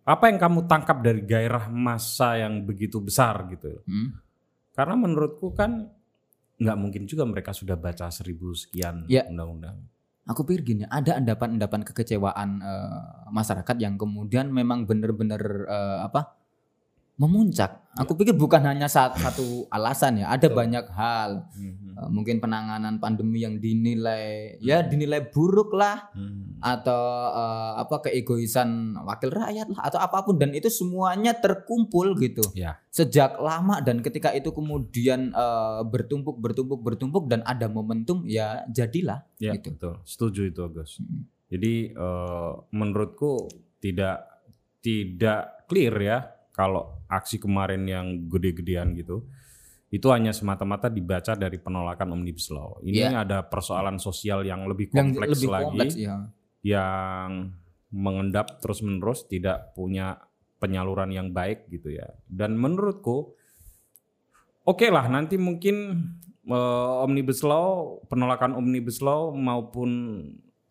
apa 0.07 0.25
yang 0.27 0.39
kamu 0.43 0.67
tangkap 0.67 1.03
dari 1.03 1.23
gairah 1.23 1.71
massa 1.71 2.35
yang 2.39 2.67
begitu 2.67 2.99
besar 2.99 3.47
gitu? 3.47 3.79
Mm. 3.87 4.19
Karena 4.75 4.95
menurutku 4.99 5.55
kan 5.55 5.87
nggak 6.59 6.77
mungkin 6.79 7.03
juga 7.07 7.23
mereka 7.29 7.55
sudah 7.55 7.79
baca 7.79 8.11
seribu 8.11 8.51
sekian 8.51 9.07
Iya. 9.07 9.31
undang-undang. 9.31 9.87
Aku 10.27 10.43
pikir 10.43 10.67
gini, 10.67 10.83
ada 10.91 11.15
endapan-endapan 11.23 11.87
kekecewaan 11.87 12.59
eh, 12.59 13.03
masyarakat 13.31 13.77
yang 13.79 13.95
kemudian 13.95 14.51
memang 14.51 14.83
benar-benar 14.83 15.43
eh, 15.71 15.99
apa 16.03 16.35
memuncak. 17.17 17.85
Aku 17.97 18.13
pikir 18.13 18.33
bukan 18.33 18.61
hanya 18.63 18.87
sat- 18.87 19.17
satu 19.25 19.65
alasan 19.69 20.21
ya, 20.21 20.29
ada 20.29 20.47
Betul. 20.47 20.57
banyak 20.57 20.87
hal. 20.91 21.31
Mhm. 21.53 21.87
Eh, 21.97 22.09
mungkin 22.13 22.37
penanganan 22.39 23.01
pandemi 23.01 23.41
yang 23.41 23.57
dinilai 23.57 24.61
ya 24.61 24.85
dinilai 24.85 25.25
buruk 25.27 25.73
lah 25.73 26.13
Hmm. 26.13 26.61
atau 26.61 27.01
eh, 27.33 27.73
apa 27.81 28.05
keegoisan 28.05 28.69
wakil 29.01 29.33
rakyat 29.33 29.73
lah 29.73 29.81
atau 29.83 29.97
apa 29.97 30.21
pun 30.21 30.37
dan 30.37 30.53
itu 30.53 30.69
semuanya 30.69 31.33
terkumpul 31.33 32.13
gitu 32.17 32.45
Ya. 32.53 32.77
sejak 32.87 33.41
lama 33.41 33.81
dan 33.81 34.05
ketika 34.05 34.29
itu 34.31 34.53
kemudian 34.53 35.33
eh, 35.33 35.81
bertumpuk 35.85 36.37
bertumpuk 36.37 36.85
bertumpuk 36.85 37.25
dan 37.27 37.41
ada 37.43 37.65
momentum 37.67 38.29
ya 38.29 38.61
jadilah 38.69 39.25
Ya, 39.41 39.57
gitu. 39.57 39.73
betul. 39.73 39.95
Setuju 40.05 40.41
itu, 40.47 40.63
Gus. 40.69 41.01
Mm. 41.01 41.21
Jadi 41.49 41.75
eh, 41.97 42.51
menurutku 42.71 43.49
tidak 43.79 44.21
tidak 44.81 45.65
clear 45.65 45.97
ya 45.97 46.19
kalau 46.57 47.05
aksi 47.13 47.37
kemarin 47.37 47.85
yang 47.85 48.33
gede-gedean 48.33 48.97
gitu 48.97 49.29
itu 49.87 50.11
hanya 50.11 50.35
semata-mata 50.35 50.91
dibaca 50.91 51.39
dari 51.39 51.63
penolakan 51.63 52.19
omnibus 52.19 52.51
law. 52.51 52.83
Ini 52.83 53.15
ada 53.15 53.47
persoalan 53.47 54.03
sosial 54.03 54.43
yang 54.43 54.67
lebih 54.67 54.91
yang 54.91 55.15
kompleks 55.15 55.39
lebih 55.39 55.49
lagi 55.53 55.65
kompleks 55.71 55.95
ya. 55.95 56.17
yang 56.67 57.55
mengendap 57.95 58.59
terus-menerus 58.59 59.31
tidak 59.31 59.77
punya 59.79 60.19
penyaluran 60.59 61.15
yang 61.15 61.31
baik 61.31 61.71
gitu 61.71 61.95
ya. 61.95 62.09
Dan 62.27 62.59
menurutku 62.59 63.39
oke 64.67 64.87
lah 64.91 65.07
nanti 65.07 65.39
mungkin 65.39 66.03
eh, 66.51 66.95
omnibus 67.07 67.47
law, 67.47 68.03
penolakan 68.11 68.59
omnibus 68.59 68.99
law 68.99 69.31
maupun 69.31 69.91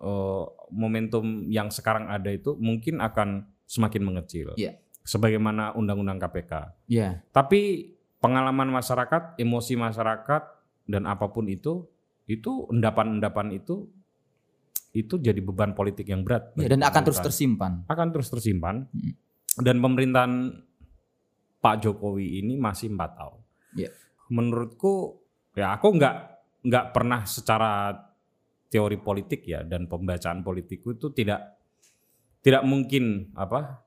eh, 0.03 0.45
momentum 0.75 1.47
yang 1.47 1.71
sekarang 1.71 2.11
ada 2.11 2.35
itu 2.35 2.59
mungkin 2.59 2.99
akan 2.99 3.47
semakin 3.63 4.03
mengecil. 4.03 4.51
Iya. 4.59 4.84
Sebagaimana 5.05 5.77
undang-undang 5.77 6.17
KPK. 6.17 6.51
Ya. 6.89 7.21
Tapi 7.29 7.93
pengalaman 8.17 8.73
masyarakat, 8.73 9.37
emosi 9.37 9.77
masyarakat 9.77 10.43
dan 10.89 11.05
apa 11.05 11.29
pun 11.29 11.45
itu, 11.45 11.85
itu 12.25 12.65
endapan-endapan 12.73 13.53
itu 13.53 13.85
itu 14.95 15.19
jadi 15.19 15.37
beban 15.43 15.77
politik 15.77 16.09
yang 16.09 16.25
berat. 16.25 16.55
Ya, 16.57 16.71
dan 16.71 16.81
akan 16.81 17.01
terus 17.05 17.21
tersimpan. 17.21 17.85
akan 17.85 18.07
terus 18.09 18.31
tersimpan. 18.31 18.87
Hmm. 18.89 19.13
Dan 19.61 19.77
pemerintahan 19.83 20.33
Pak 21.59 21.75
Jokowi 21.85 22.41
ini 22.41 22.57
masih 22.57 22.95
empat 22.95 23.11
tahun. 23.19 23.39
Iya. 23.75 23.91
Menurutku 24.31 25.21
ya 25.53 25.75
aku 25.75 25.93
nggak 25.99 26.15
nggak 26.65 26.85
pernah 26.95 27.21
secara 27.29 27.93
teori 28.71 28.97
politik 28.97 29.45
ya 29.45 29.61
dan 29.61 29.85
pembacaan 29.85 30.41
politikku 30.41 30.97
itu 30.97 31.13
tidak 31.13 31.61
tidak 32.41 32.65
mungkin 32.65 33.31
apa 33.37 33.84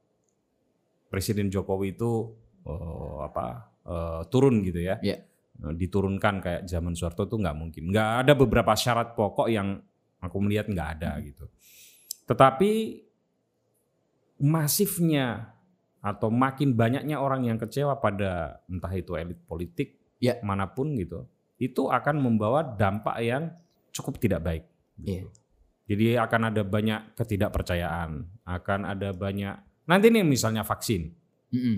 Presiden 1.08 1.48
Jokowi 1.48 1.96
itu 1.96 2.32
eh, 2.64 3.16
apa 3.24 3.46
eh, 3.84 4.22
turun 4.28 4.60
gitu 4.64 4.80
ya. 4.80 4.96
Iya. 5.00 5.24
Eh, 5.64 5.74
Diturunkan 5.74 6.40
kayak 6.44 6.62
zaman 6.68 6.94
Soeharto 6.94 7.26
itu 7.26 7.36
nggak 7.36 7.56
mungkin. 7.56 7.90
Nggak 7.90 8.10
ada 8.24 8.32
beberapa 8.36 8.72
syarat 8.76 9.16
pokok 9.16 9.48
yang 9.50 9.80
aku 10.20 10.36
melihat 10.40 10.68
nggak 10.70 10.88
ada 11.00 11.18
gitu. 11.24 11.48
Tetapi 12.28 12.70
masifnya 14.38 15.56
atau 15.98 16.30
makin 16.30 16.78
banyaknya 16.78 17.18
orang 17.18 17.50
yang 17.50 17.58
kecewa 17.58 17.98
pada 17.98 18.62
entah 18.70 18.92
itu 18.94 19.18
elit 19.18 19.38
politik 19.44 19.98
Ya. 20.18 20.34
mana 20.42 20.66
pun 20.66 20.98
gitu, 20.98 21.30
itu 21.62 21.86
akan 21.86 22.18
membawa 22.18 22.66
dampak 22.66 23.22
yang 23.22 23.54
cukup 23.94 24.18
tidak 24.18 24.42
baik. 24.42 24.64
Iya. 24.98 25.30
Jadi 25.86 26.06
akan 26.18 26.50
ada 26.50 26.62
banyak 26.66 27.14
ketidakpercayaan, 27.14 28.26
akan 28.42 28.80
ada 28.82 29.14
banyak 29.14 29.54
nanti 29.88 30.12
nih 30.12 30.22
misalnya 30.22 30.62
vaksin, 30.62 31.08
Mm-mm. 31.50 31.76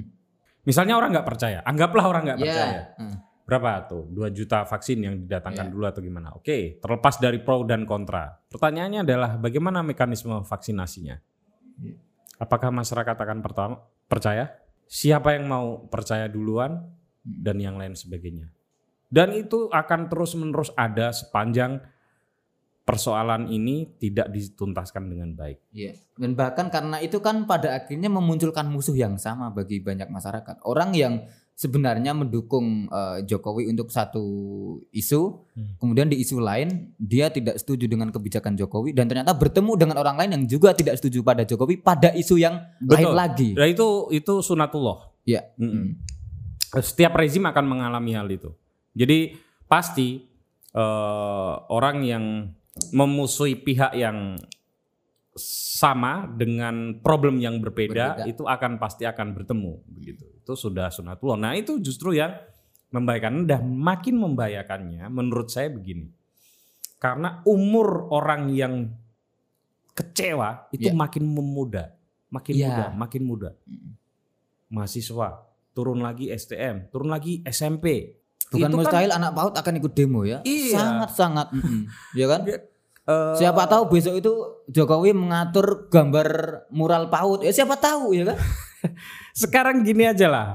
misalnya 0.66 0.98
orang 0.98 1.14
nggak 1.14 1.28
percaya, 1.28 1.58
anggaplah 1.62 2.04
orang 2.04 2.22
nggak 2.26 2.38
Ya. 2.38 2.44
percaya, 2.44 2.80
Hmm. 2.98 3.16
berapa 3.46 3.70
tuh 3.86 4.02
2 4.10 4.28
juta 4.28 4.62
vaksin 4.62 4.98
yang 5.00 5.14
didatangkan 5.16 5.66
Ya. 5.66 5.72
dulu 5.72 5.84
atau 5.86 6.02
gimana? 6.02 6.34
Oke, 6.34 6.78
terlepas 6.78 7.18
dari 7.18 7.38
pro 7.38 7.62
dan 7.62 7.86
kontra, 7.86 8.34
pertanyaannya 8.50 9.00
adalah 9.02 9.30
bagaimana 9.38 9.80
mekanisme 9.80 10.42
vaksinasinya? 10.42 11.16
Ya. 11.80 11.94
Apakah 12.36 12.72
masyarakat 12.72 13.16
akan 13.16 13.38
pertama 13.40 13.74
percaya? 14.06 14.48
Siapa 14.84 15.38
yang 15.38 15.46
mau 15.46 15.86
percaya 15.86 16.26
duluan 16.26 16.82
dan 17.22 17.62
yang 17.62 17.78
lain 17.78 17.94
sebagainya? 17.94 18.50
Dan 19.06 19.34
itu 19.34 19.66
akan 19.68 20.06
terus 20.06 20.34
menerus 20.34 20.70
ada 20.74 21.10
sepanjang 21.10 21.82
persoalan 22.90 23.46
ini 23.46 23.86
tidak 24.02 24.34
dituntaskan 24.34 25.06
dengan 25.06 25.38
baik. 25.38 25.62
Iya. 25.70 25.94
Dan 26.18 26.34
bahkan 26.34 26.66
karena 26.74 26.98
itu 26.98 27.22
kan 27.22 27.46
pada 27.46 27.78
akhirnya 27.78 28.10
memunculkan 28.10 28.66
musuh 28.66 28.98
yang 28.98 29.14
sama 29.14 29.54
bagi 29.54 29.78
banyak 29.78 30.10
masyarakat. 30.10 30.58
Orang 30.66 30.90
yang 30.98 31.22
sebenarnya 31.54 32.16
mendukung 32.16 32.88
eh, 32.88 33.20
Jokowi 33.28 33.68
untuk 33.70 33.92
satu 33.92 34.24
isu, 34.90 35.44
Hmm. 35.54 35.76
kemudian 35.76 36.08
di 36.08 36.16
isu 36.24 36.40
lain 36.40 36.96
dia 36.96 37.28
tidak 37.28 37.60
setuju 37.60 37.84
dengan 37.84 38.08
kebijakan 38.08 38.56
Jokowi 38.56 38.96
dan 38.96 39.06
ternyata 39.12 39.36
bertemu 39.36 39.76
dengan 39.76 39.96
orang 40.00 40.16
lain 40.16 40.30
yang 40.40 40.44
juga 40.48 40.72
tidak 40.72 40.96
setuju 40.96 41.20
pada 41.20 41.44
Jokowi 41.44 41.78
pada 41.84 42.10
isu 42.16 42.40
yang 42.40 42.64
lain 42.80 43.06
Betul. 43.06 43.14
lagi. 43.14 43.50
Nah 43.54 43.68
itu 43.68 44.08
itu 44.10 44.40
sunatullah. 44.40 45.12
Iya. 45.28 45.52
Mm-mm. 45.60 46.00
Setiap 46.80 47.12
rezim 47.18 47.44
akan 47.44 47.64
mengalami 47.66 48.16
hal 48.16 48.26
itu. 48.32 48.50
Jadi 48.96 49.36
pasti 49.68 50.26
eh, 50.72 51.54
orang 51.68 51.96
yang 52.08 52.24
memusuhi 52.92 53.58
pihak 53.58 53.92
yang 53.94 54.38
sama 55.40 56.26
dengan 56.26 56.98
problem 57.00 57.38
yang 57.38 57.62
berbeda, 57.62 58.18
Berbeda. 58.18 58.24
itu 58.26 58.42
akan 58.44 58.76
pasti 58.76 59.06
akan 59.06 59.32
bertemu 59.32 59.72
begitu. 59.86 60.26
Itu 60.42 60.58
sudah 60.58 60.90
sunatullah. 60.90 61.38
Nah, 61.38 61.52
itu 61.54 61.78
justru 61.78 62.18
yang 62.18 62.34
membahayakan 62.90 63.46
dan 63.46 63.62
makin 63.70 64.18
membahayakannya 64.18 65.06
menurut 65.08 65.48
saya 65.48 65.70
begini. 65.70 66.10
Karena 66.98 67.40
umur 67.46 68.10
orang 68.10 68.50
yang 68.52 68.90
kecewa 69.94 70.68
itu 70.74 70.90
Ya. 70.90 70.94
makin 70.94 71.24
memuda, 71.24 71.94
makin 72.28 72.54
Ya. 72.58 72.66
muda, 72.68 72.84
makin 72.92 73.22
muda. 73.24 73.50
Mahasiswa, 74.70 75.46
turun 75.72 76.02
lagi 76.02 76.28
STM, 76.30 76.90
turun 76.90 77.10
lagi 77.10 77.40
SMP. 77.46 78.18
Bukan 78.50 78.66
Itu 78.66 78.76
kan, 78.76 78.82
mustahil 78.82 79.10
anak 79.14 79.30
PAUD 79.30 79.54
akan 79.54 79.74
ikut 79.78 79.92
demo 79.94 80.20
ya. 80.26 80.42
Iya. 80.42 80.74
Sangat-sangat. 80.74 81.54
mm-mm. 81.54 81.86
Ya 82.18 82.26
kan? 82.26 82.40
eh, 82.46 83.34
Siapa 83.38 83.70
tahu 83.70 83.86
besok 83.88 84.18
itu 84.18 84.32
Jokowi 84.66 85.14
mengatur 85.14 85.86
gambar 85.86 86.28
mural 86.74 87.06
PAUD. 87.06 87.46
Ya 87.46 87.54
siapa 87.54 87.78
tahu 87.78 88.10
ya 88.12 88.34
kan? 88.34 88.38
sekarang 89.46 89.86
gini 89.86 90.10
aja 90.10 90.26
lah. 90.26 90.48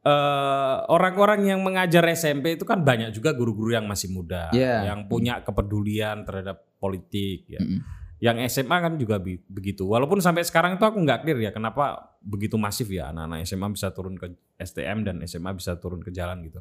Eh, 0.00 0.76
orang-orang 0.88 1.44
yang 1.44 1.60
mengajar 1.60 2.00
SMP 2.14 2.56
itu 2.56 2.64
kan 2.64 2.80
banyak 2.80 3.12
juga 3.12 3.36
guru-guru 3.36 3.76
yang 3.76 3.84
masih 3.84 4.08
muda, 4.08 4.48
Iya. 4.48 4.88
yang 4.94 5.10
punya 5.12 5.44
kepedulian 5.44 6.24
terhadap 6.24 6.64
politik. 6.80 7.44
Ya. 7.50 7.60
Mm-mm. 7.60 7.82
Yang 8.20 8.36
SMA 8.52 8.76
kan 8.80 8.92
juga 8.94 9.16
begitu. 9.48 9.84
Walaupun 9.84 10.20
sampai 10.20 10.44
sekarang 10.44 10.76
itu 10.76 10.84
aku 10.84 11.00
nggak 11.00 11.24
clear 11.24 11.40
ya 11.40 11.50
kenapa 11.50 12.16
begitu 12.20 12.60
masif 12.60 12.88
ya 12.92 13.08
anak-anak 13.12 13.44
SMA 13.44 13.68
bisa 13.72 13.88
turun 13.96 14.12
ke 14.14 14.28
STM 14.60 15.08
dan 15.08 15.16
SMA 15.24 15.56
bisa 15.56 15.76
turun 15.80 16.04
ke 16.04 16.12
jalan 16.12 16.44
gitu. 16.44 16.60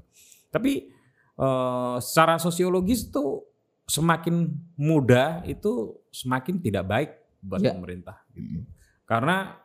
Tapi 0.49 0.89
eh, 1.35 1.95
secara 2.01 2.35
sosiologis 2.37 3.07
tuh 3.07 3.45
semakin 3.85 4.49
muda 4.75 5.41
itu 5.43 5.97
semakin 6.09 6.59
tidak 6.59 6.85
baik 6.85 7.11
buat 7.41 7.57
Ya. 7.59 7.73
pemerintah. 7.73 8.21
Mm-mm. 8.35 8.67
Karena 9.05 9.55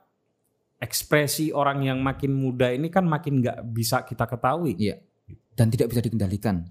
ekspresi 0.78 1.48
orang 1.50 1.82
yang 1.82 1.98
makin 2.00 2.32
muda 2.32 2.68
ini 2.68 2.88
kan 2.88 3.04
makin 3.04 3.40
nggak 3.40 3.64
bisa 3.68 4.04
kita 4.04 4.24
ketahui 4.24 4.76
Iya. 4.76 5.00
Dan 5.54 5.70
tidak 5.70 5.90
bisa 5.90 6.00
dikendalikan. 6.00 6.64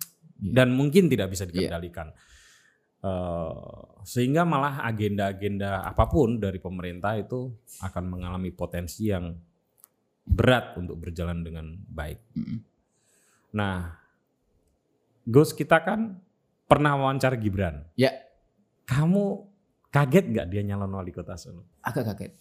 Iya. 0.43 0.60
dan 0.60 0.76
mungkin 0.76 1.08
tidak 1.08 1.32
bisa 1.32 1.47
dikendalikan. 1.47 2.12
Eh, 2.99 3.80
sehingga 4.04 4.43
malah 4.43 4.84
agenda-agenda 4.84 5.84
apa 5.84 6.04
pun 6.08 6.36
dari 6.36 6.60
pemerintah 6.60 7.15
itu 7.15 7.47
akan 7.80 8.04
mengalami 8.08 8.52
potensi 8.52 9.08
yang 9.08 9.32
berat 10.23 10.76
untuk 10.76 10.99
berjalan 10.99 11.43
dengan 11.43 11.67
baik. 11.76 12.19
Mm-mm. 12.36 12.60
Nah, 13.54 14.03
Gus 15.24 15.56
kita 15.56 15.80
kan 15.84 16.20
pernah 16.68 16.96
wawancara 17.00 17.40
Gibran. 17.40 17.88
Ya. 17.96 18.12
Kamu 18.84 19.48
kaget 19.94 20.26
nggak 20.28 20.48
dia 20.52 20.62
nyalon 20.66 20.92
wali 20.92 21.16
kota 21.16 21.40
Solo? 21.40 21.64
Agak 21.80 22.12
kaget. 22.12 22.34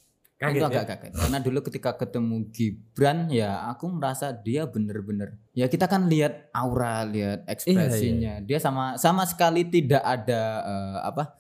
Kaget 0.43 0.59
itu 0.59 0.65
ya? 0.67 0.71
agak 0.75 0.87
kaget. 0.91 1.13
Karena 1.15 1.39
dulu 1.39 1.59
ketika 1.63 1.91
ketemu 1.95 2.37
Gibran 2.51 3.31
ya 3.31 3.71
aku 3.71 3.87
merasa 3.87 4.35
dia 4.35 4.67
bener-bener 4.67 5.39
ya 5.55 5.71
kita 5.71 5.87
kan 5.87 6.11
lihat 6.11 6.51
aura, 6.51 7.07
lihat 7.07 7.47
ekspresinya. 7.47 8.43
Dia 8.43 8.59
sama 8.59 8.99
sama 8.99 9.23
sekali 9.23 9.63
tidak 9.71 10.03
ada 10.03 10.43
eh, 10.67 10.99
apa? 11.07 11.39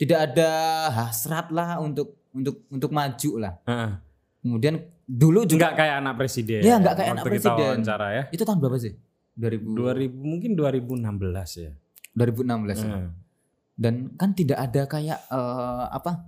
Tidak 0.00 0.16
ada 0.16 0.50
hasrat 0.94 1.52
lah 1.52 1.76
untuk 1.82 2.16
untuk 2.32 2.64
untuk 2.72 2.88
maju 2.88 3.30
lah. 3.36 3.52
Heeh. 3.68 3.92
Kemudian 4.40 4.74
dulu 5.04 5.44
juga 5.44 5.68
Nggak 5.68 5.74
kayak 5.76 5.94
anak 6.00 6.14
presiden. 6.16 6.60
Iya, 6.64 6.74
nggak 6.80 6.94
kayak 6.96 7.10
anak 7.12 7.24
presiden. 7.26 7.68
wawancara 7.76 8.06
ya. 8.14 8.22
itu 8.32 8.42
tahun 8.46 8.58
berapa 8.62 8.78
sih? 8.80 8.94
2000 9.38 9.62
2000 9.62 10.10
mungkin 10.18 10.58
2016 10.58 11.62
ya. 11.62 11.70
2016. 12.12 12.74
ya. 12.74 12.86
Heeh. 12.90 13.08
dan 13.78 13.94
kan 14.18 14.34
tidak 14.34 14.58
ada 14.58 14.82
kayak 14.84 15.22
eh, 15.30 15.86
apa 15.88 16.26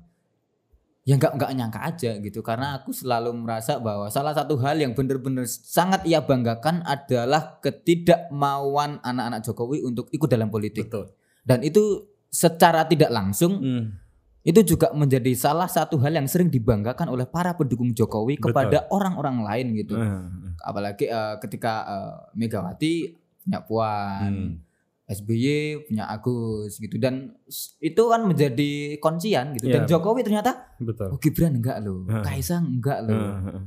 ya 1.03 1.19
nggak 1.19 1.33
nggak 1.35 1.51
nyangka 1.59 1.81
aja 1.83 2.11
gitu 2.23 2.39
karena 2.41 2.79
aku 2.79 2.95
selalu 2.95 3.35
merasa 3.35 3.83
bahwa 3.83 4.07
salah 4.07 4.31
satu 4.31 4.55
hal 4.63 4.79
yang 4.79 4.95
benar-benar 4.95 5.43
sangat 5.51 6.07
ia 6.07 6.23
banggakan 6.23 6.87
adalah 6.87 7.59
ketidakmauan 7.59 9.03
anak-anak 9.03 9.43
Jokowi 9.43 9.83
untuk 9.83 10.07
ikut 10.15 10.31
dalam 10.31 10.47
politik 10.47 10.87
Betul. 10.87 11.11
dan 11.43 11.65
itu 11.65 12.07
secara 12.31 12.87
tidak 12.87 13.11
langsung 13.11 13.59
Hmm. 13.59 13.99
itu 14.41 14.63
juga 14.63 14.95
menjadi 14.95 15.35
salah 15.35 15.67
satu 15.67 15.99
hal 15.99 16.15
yang 16.15 16.31
sering 16.31 16.49
dibanggakan 16.49 17.11
oleh 17.11 17.27
para 17.27 17.53
pendukung 17.53 17.91
Jokowi 17.91 18.39
kepada 18.39 18.87
orang-orang 18.89 19.43
lain 19.43 19.67
gitu 19.75 19.99
Heeh. 19.99 20.50
Apalagi 20.61 21.05
eh, 21.05 21.35
ketika 21.39 21.73
eh, 21.83 22.15
Megawati 22.35 22.95
punya 23.41 23.61
Puan 23.61 24.31
Hmm. 24.31 24.55
SBY 25.11 25.51
punya 25.85 26.07
Agus 26.07 26.79
gitu 26.79 26.95
dan 26.95 27.35
itu 27.79 28.03
kan 28.05 28.23
menjadi 28.23 28.71
kuncian 28.97 29.53
gitu 29.53 29.67
dan 29.69 29.83
Iya. 29.83 29.91
Jokowi 29.91 30.23
ternyata 30.23 30.71
Betul. 30.79 31.11
oh 31.11 31.19
Gibran 31.19 31.51
enggak 31.53 31.81
loh 31.81 32.07
Heeh. 32.07 32.23
Kaisang 32.23 32.79
enggak 32.79 33.03
loh 33.03 33.19
Heeh. 33.19 33.63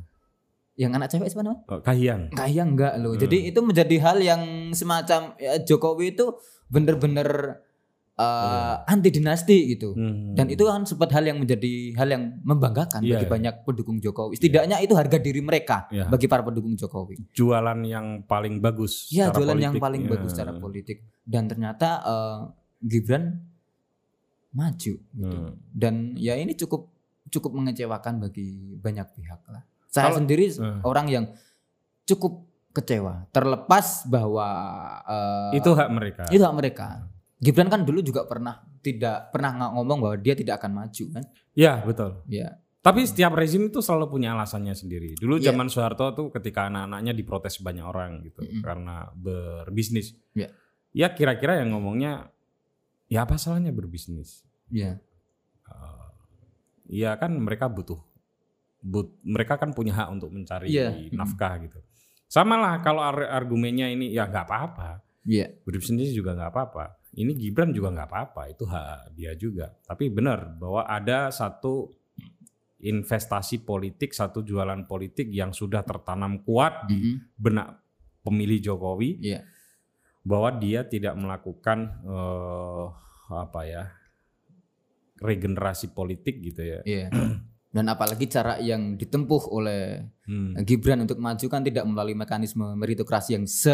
yang 0.75 0.91
anak 0.91 1.05
cewek 1.07 1.27
siapa 1.27 1.43
namanya 1.43 1.67
Oh, 1.67 1.79
Kahiyang. 1.79 2.31
Kahiyang 2.31 2.69
enggak 2.71 2.95
loh 2.95 3.11
Hmm. 3.11 3.21
jadi 3.21 3.37
itu 3.45 3.59
menjadi 3.59 3.95
hal 3.99 4.17
yang 4.19 4.41
semacam 4.71 5.35
ya, 5.35 5.59
Jokowi 5.59 6.15
itu 6.15 6.31
bener-bener 6.67 7.59
eh, 8.13 8.75
anti 8.85 9.09
dinasti 9.09 9.57
gitu. 9.69 9.93
Hmm. 9.93 10.33
Dan 10.33 10.45
itu 10.47 10.63
kan 10.63 10.85
sempat 10.85 11.09
hal 11.09 11.25
yang 11.25 11.37
menjadi 11.37 11.97
hal 11.97 12.07
yang 12.07 12.23
membanggakan 12.41 13.01
Iya, 13.01 13.17
bagi 13.17 13.25
iya. 13.25 13.31
banyak 13.31 13.55
pendukung 13.63 13.97
Jokowi. 13.97 14.37
Setidaknya 14.37 14.77
itu 14.79 14.93
harga 14.93 15.17
diri 15.17 15.41
mereka 15.41 15.89
Iya. 15.89 16.05
bagi 16.07 16.29
para 16.29 16.41
pendukung 16.41 16.73
Jokowi. 16.73 17.25
jualan 17.31 17.79
yang 17.81 18.21
paling 18.23 18.59
bagus. 18.59 19.09
Ya 19.09 19.29
jualan 19.29 19.57
yang 19.57 19.73
politik. 19.73 19.81
paling 19.81 20.01
Ya. 20.03 20.09
bagus 20.09 20.29
secara 20.31 20.51
politik. 20.55 20.97
Dan 21.23 21.43
ternyata 21.47 21.89
eh, 22.03 22.39
Gibran 22.83 23.39
maju 24.53 24.93
gitu. 24.93 25.37
Hmm. 25.39 25.57
Dan 25.67 26.13
ya 26.13 26.37
ini 26.37 26.53
cukup 26.53 26.93
cukup 27.27 27.51
mengecewakan 27.51 28.21
bagi 28.21 28.77
banyak 28.77 29.09
pihak 29.11 29.41
lah. 29.49 29.65
Saya 29.89 30.09
Kalau- 30.09 30.21
sendiri 30.21 30.53
Eh. 30.53 30.79
orang 30.85 31.07
yang 31.07 31.25
cukup 32.03 32.45
kecewa. 32.69 33.25
Terlepas 33.29 34.05
bahwa 34.05 34.45
eh, 35.01 35.57
Itu 35.57 35.73
hak 35.73 35.89
mereka. 35.89 36.23
itu 36.29 36.41
hak 36.41 36.53
mereka. 36.53 37.09
Gibran 37.43 37.67
kan 37.67 37.83
dulu 37.83 37.99
juga 37.99 38.23
pernah 38.23 38.55
tidak 38.79 39.27
pernah 39.29 39.51
ng- 39.53 39.73
ngomong 39.75 39.97
bahwa 39.99 40.15
dia 40.15 40.31
tidak 40.31 40.57
akan 40.57 40.71
maju 40.77 41.03
kan? 41.11 41.23
Ya 41.51 41.83
betul. 41.83 42.23
Ya. 42.25 42.55
Tapi 42.79 43.03
setiap 43.03 43.31
rezim 43.33 43.63
itu 43.63 43.79
selalu 43.79 44.07
punya 44.09 44.31
alasannya 44.31 44.71
sendiri. 44.71 45.15
Dulu 45.15 45.37
Iya. 45.37 45.51
zaman 45.51 45.67
Soeharto 45.67 46.11
tuh 46.13 46.27
ketika 46.29 46.67
anak-anaknya 46.67 47.11
diprotes 47.11 47.59
banyak 47.59 47.79
orang 47.81 48.19
gitu 48.21 48.43
Mm-mm. 48.43 48.59
karena 48.59 49.07
berbisnis. 49.13 50.15
Iya. 50.31 50.51
Ya 50.93 51.07
kira-kira 51.09 51.59
yang 51.59 51.71
ngomongnya 51.71 52.27
ya 53.07 53.23
apa 53.23 53.35
salahnya 53.35 53.71
berbisnis? 53.71 54.43
Ya. 54.67 54.99
Eh, 55.65 56.07
Iya 56.85 57.15
kan 57.15 57.31
mereka 57.33 57.67
butuh, 57.67 57.97
but, 58.79 59.15
mereka 59.23 59.55
kan 59.55 59.71
punya 59.71 59.95
hak 59.95 60.11
untuk 60.11 60.27
mencari 60.29 60.67
Iya. 60.67 60.91
nafkah 61.11 61.55
gitu. 61.59 61.79
Sama 62.27 62.55
lah 62.55 62.79
kalau 62.79 62.99
ar- 62.99 63.31
argumennya 63.31 63.87
ini 63.87 64.11
ya 64.11 64.27
nggak 64.27 64.43
apa-apa, 64.43 64.99
Iya. 65.23 65.55
berbisnis 65.63 66.11
juga 66.11 66.35
nggak 66.35 66.51
apa-apa. 66.51 66.85
Ini 67.13 67.31
Gibran 67.37 67.69
juga 67.69 67.93
nggak 67.93 68.09
apa-apa, 68.09 68.41
itu 68.49 68.65
hak 68.65 69.13
dia 69.13 69.37
juga. 69.37 69.69
Tapi 69.85 70.09
benar 70.09 70.57
bahwa 70.57 70.81
ada 70.89 71.29
satu 71.29 71.93
investasi 72.83 73.63
politik, 73.63 74.11
satu 74.11 74.41
jualan 74.41 74.83
politik 74.89 75.29
yang 75.29 75.53
sudah 75.53 75.85
tertanam 75.85 76.41
kuat 76.43 76.89
di 76.89 76.97
Mhm. 76.99 77.15
benak 77.37 77.79
pemilih 78.25 78.59
Jokowi 78.59 79.21
Iya. 79.23 79.39
bahwa 80.25 80.49
dia 80.57 80.83
tidak 80.89 81.13
melakukan 81.15 82.01
eh, 82.03 82.85
apa 83.29 83.61
ya 83.63 83.83
regenerasi 85.21 85.93
politik 85.95 86.41
gitu 86.43 86.61
ya. 86.65 86.79
Iya. 86.83 87.07
Dan 87.73 87.89
apalagi 87.89 88.29
cara 88.29 88.61
yang 88.61 88.93
ditempuh 88.93 89.49
oleh 89.49 90.05
Hmm. 90.23 90.53
Gibran 90.61 91.01
untuk 91.01 91.17
maju 91.17 91.41
kan 91.43 91.59
tidak 91.59 91.83
melalui 91.83 92.13
mekanisme 92.13 92.63
meritokrasi 92.77 93.35
yang 93.35 93.43
se- 93.43 93.73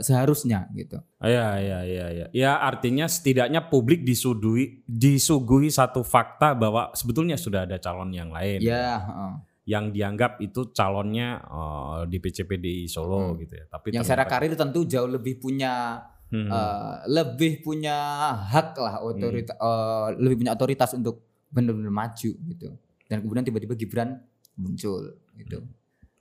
seharusnya 0.00 0.70
gitu. 0.72 0.96
Ya, 1.18 1.58
ya, 1.58 1.82
ya, 1.82 2.06
ya. 2.08 2.26
Ya 2.30 2.52
artinya 2.56 3.04
setidaknya 3.04 3.68
publik 3.68 4.00
disuguhi 4.00 4.86
disuguhi 4.86 5.68
satu 5.68 6.00
fakta 6.00 6.54
bahwa 6.54 6.94
sebetulnya 6.94 7.34
sudah 7.34 7.66
ada 7.66 7.76
calon 7.76 8.08
yang 8.10 8.30
lain 8.30 8.62
Ya, 8.62 8.96
heeh. 8.96 9.32
yang 9.66 9.90
dianggap 9.90 10.38
itu 10.38 10.70
calonnya 10.70 11.42
eh, 11.42 12.00
di 12.06 12.16
PCPDI 12.16 12.86
Solo 12.86 13.34
Hmm. 13.34 13.42
gitu 13.42 13.52
ya. 13.52 13.66
Tapi 13.66 13.92
yang 13.92 14.06
secara 14.06 14.24
karir 14.24 14.54
tentu 14.54 14.86
jauh 14.86 15.10
lebih 15.10 15.36
punya 15.36 16.00
Hmm. 16.30 16.48
eh, 16.48 16.94
lebih 17.10 17.60
punya 17.60 17.96
hak 18.40 18.72
lah 18.76 19.02
otorita 19.02 19.52
eh, 19.52 20.06
lebih 20.16 20.40
punya 20.40 20.54
otoritas 20.54 20.94
untuk 20.94 21.26
benar-benar 21.50 21.92
maju 21.92 22.30
gitu. 22.32 22.68
Dan 23.08 23.24
kemudian 23.24 23.44
tiba-tiba 23.44 23.74
Gibran 23.76 24.20
muncul 24.56 25.18
gitu. 25.36 25.64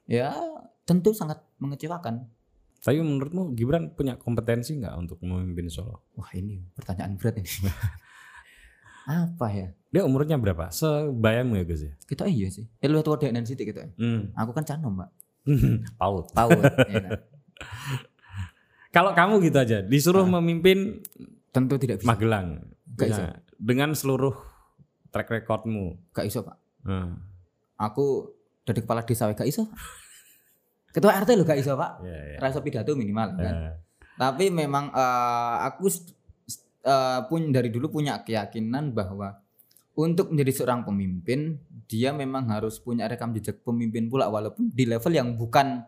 Ya, 0.10 0.36
tentu 0.84 1.16
sangat 1.16 1.40
mengecewakan. 1.60 2.28
Tapi 2.84 3.00
menurutmu 3.00 3.56
Gibran 3.56 3.96
punya 3.96 4.20
kompetensi 4.20 4.76
nggak 4.76 4.96
untuk 5.00 5.18
memimpin 5.24 5.72
Solo? 5.72 6.04
Wah, 6.20 6.28
ini 6.36 6.60
pertanyaan 6.76 7.16
berat 7.16 7.40
ini. 7.40 7.48
Apa 9.08 9.48
ya? 9.52 9.68
Dia 9.92 10.04
umurnya 10.04 10.36
berapa? 10.40 10.72
Sebayangmu 10.72 11.60
ya 11.60 11.64
Gus 11.64 11.82
ya? 11.88 11.94
Kita 12.08 12.28
iya 12.28 12.48
sih. 12.52 12.68
Eh, 12.80 12.88
lu 12.92 13.00
tua 13.04 13.20
dek 13.20 13.32
nanti 13.32 13.56
kita. 13.56 13.96
Hmm. 14.00 14.32
Aku 14.36 14.52
kan 14.52 14.64
canom, 14.64 15.00
Mbak. 15.00 15.10
Paut. 16.00 16.28
Tahu. 16.32 16.50
ya, 16.60 17.00
nah. 17.04 17.20
Kalau 18.96 19.12
kamu 19.12 19.44
gitu 19.48 19.58
aja 19.60 19.78
disuruh 19.84 20.24
memimpin 20.28 21.04
Tentu 21.54 21.78
tidak 21.78 22.02
bisa. 22.02 22.10
Magelang 22.10 22.66
Gak. 22.98 23.10
Nah, 23.10 23.38
dengan 23.58 23.94
seluruh 23.94 24.34
track 25.14 25.30
recordmu. 25.30 25.98
Gak 26.14 26.26
iso, 26.30 26.42
Pak. 26.46 26.58
Hmm. 26.84 27.20
Aku 27.80 28.32
dari 28.64 28.80
kepala 28.84 29.04
desa 29.04 29.32
gak 29.32 29.48
iso. 29.48 29.68
Ketua 30.94 31.18
RT 31.20 31.36
lo 31.36 31.44
gak 31.44 31.60
iso, 31.60 31.74
Pak. 31.74 31.92
Ya, 32.06 32.20
ya. 32.36 32.38
Rasa 32.40 32.62
pidato 32.62 32.94
minimal 32.94 33.34
kan. 33.36 33.54
Eh, 33.56 33.74
Tapi 34.14 34.54
memang 34.54 34.94
eh, 34.94 35.56
aku 35.68 35.90
eh, 36.86 37.20
pun 37.26 37.50
dari 37.50 37.74
dulu 37.74 37.90
punya 37.90 38.22
keyakinan 38.22 38.94
bahwa 38.94 39.42
untuk 39.94 40.34
menjadi 40.34 40.64
seorang 40.64 40.86
pemimpin 40.86 41.58
dia 41.86 42.10
memang 42.14 42.50
harus 42.50 42.82
punya 42.82 43.06
rekam 43.06 43.30
jejak 43.34 43.62
pemimpin 43.62 44.10
pula 44.10 44.26
walaupun 44.26 44.70
di 44.74 44.86
level 44.90 45.14
yang 45.14 45.34
bukan 45.38 45.82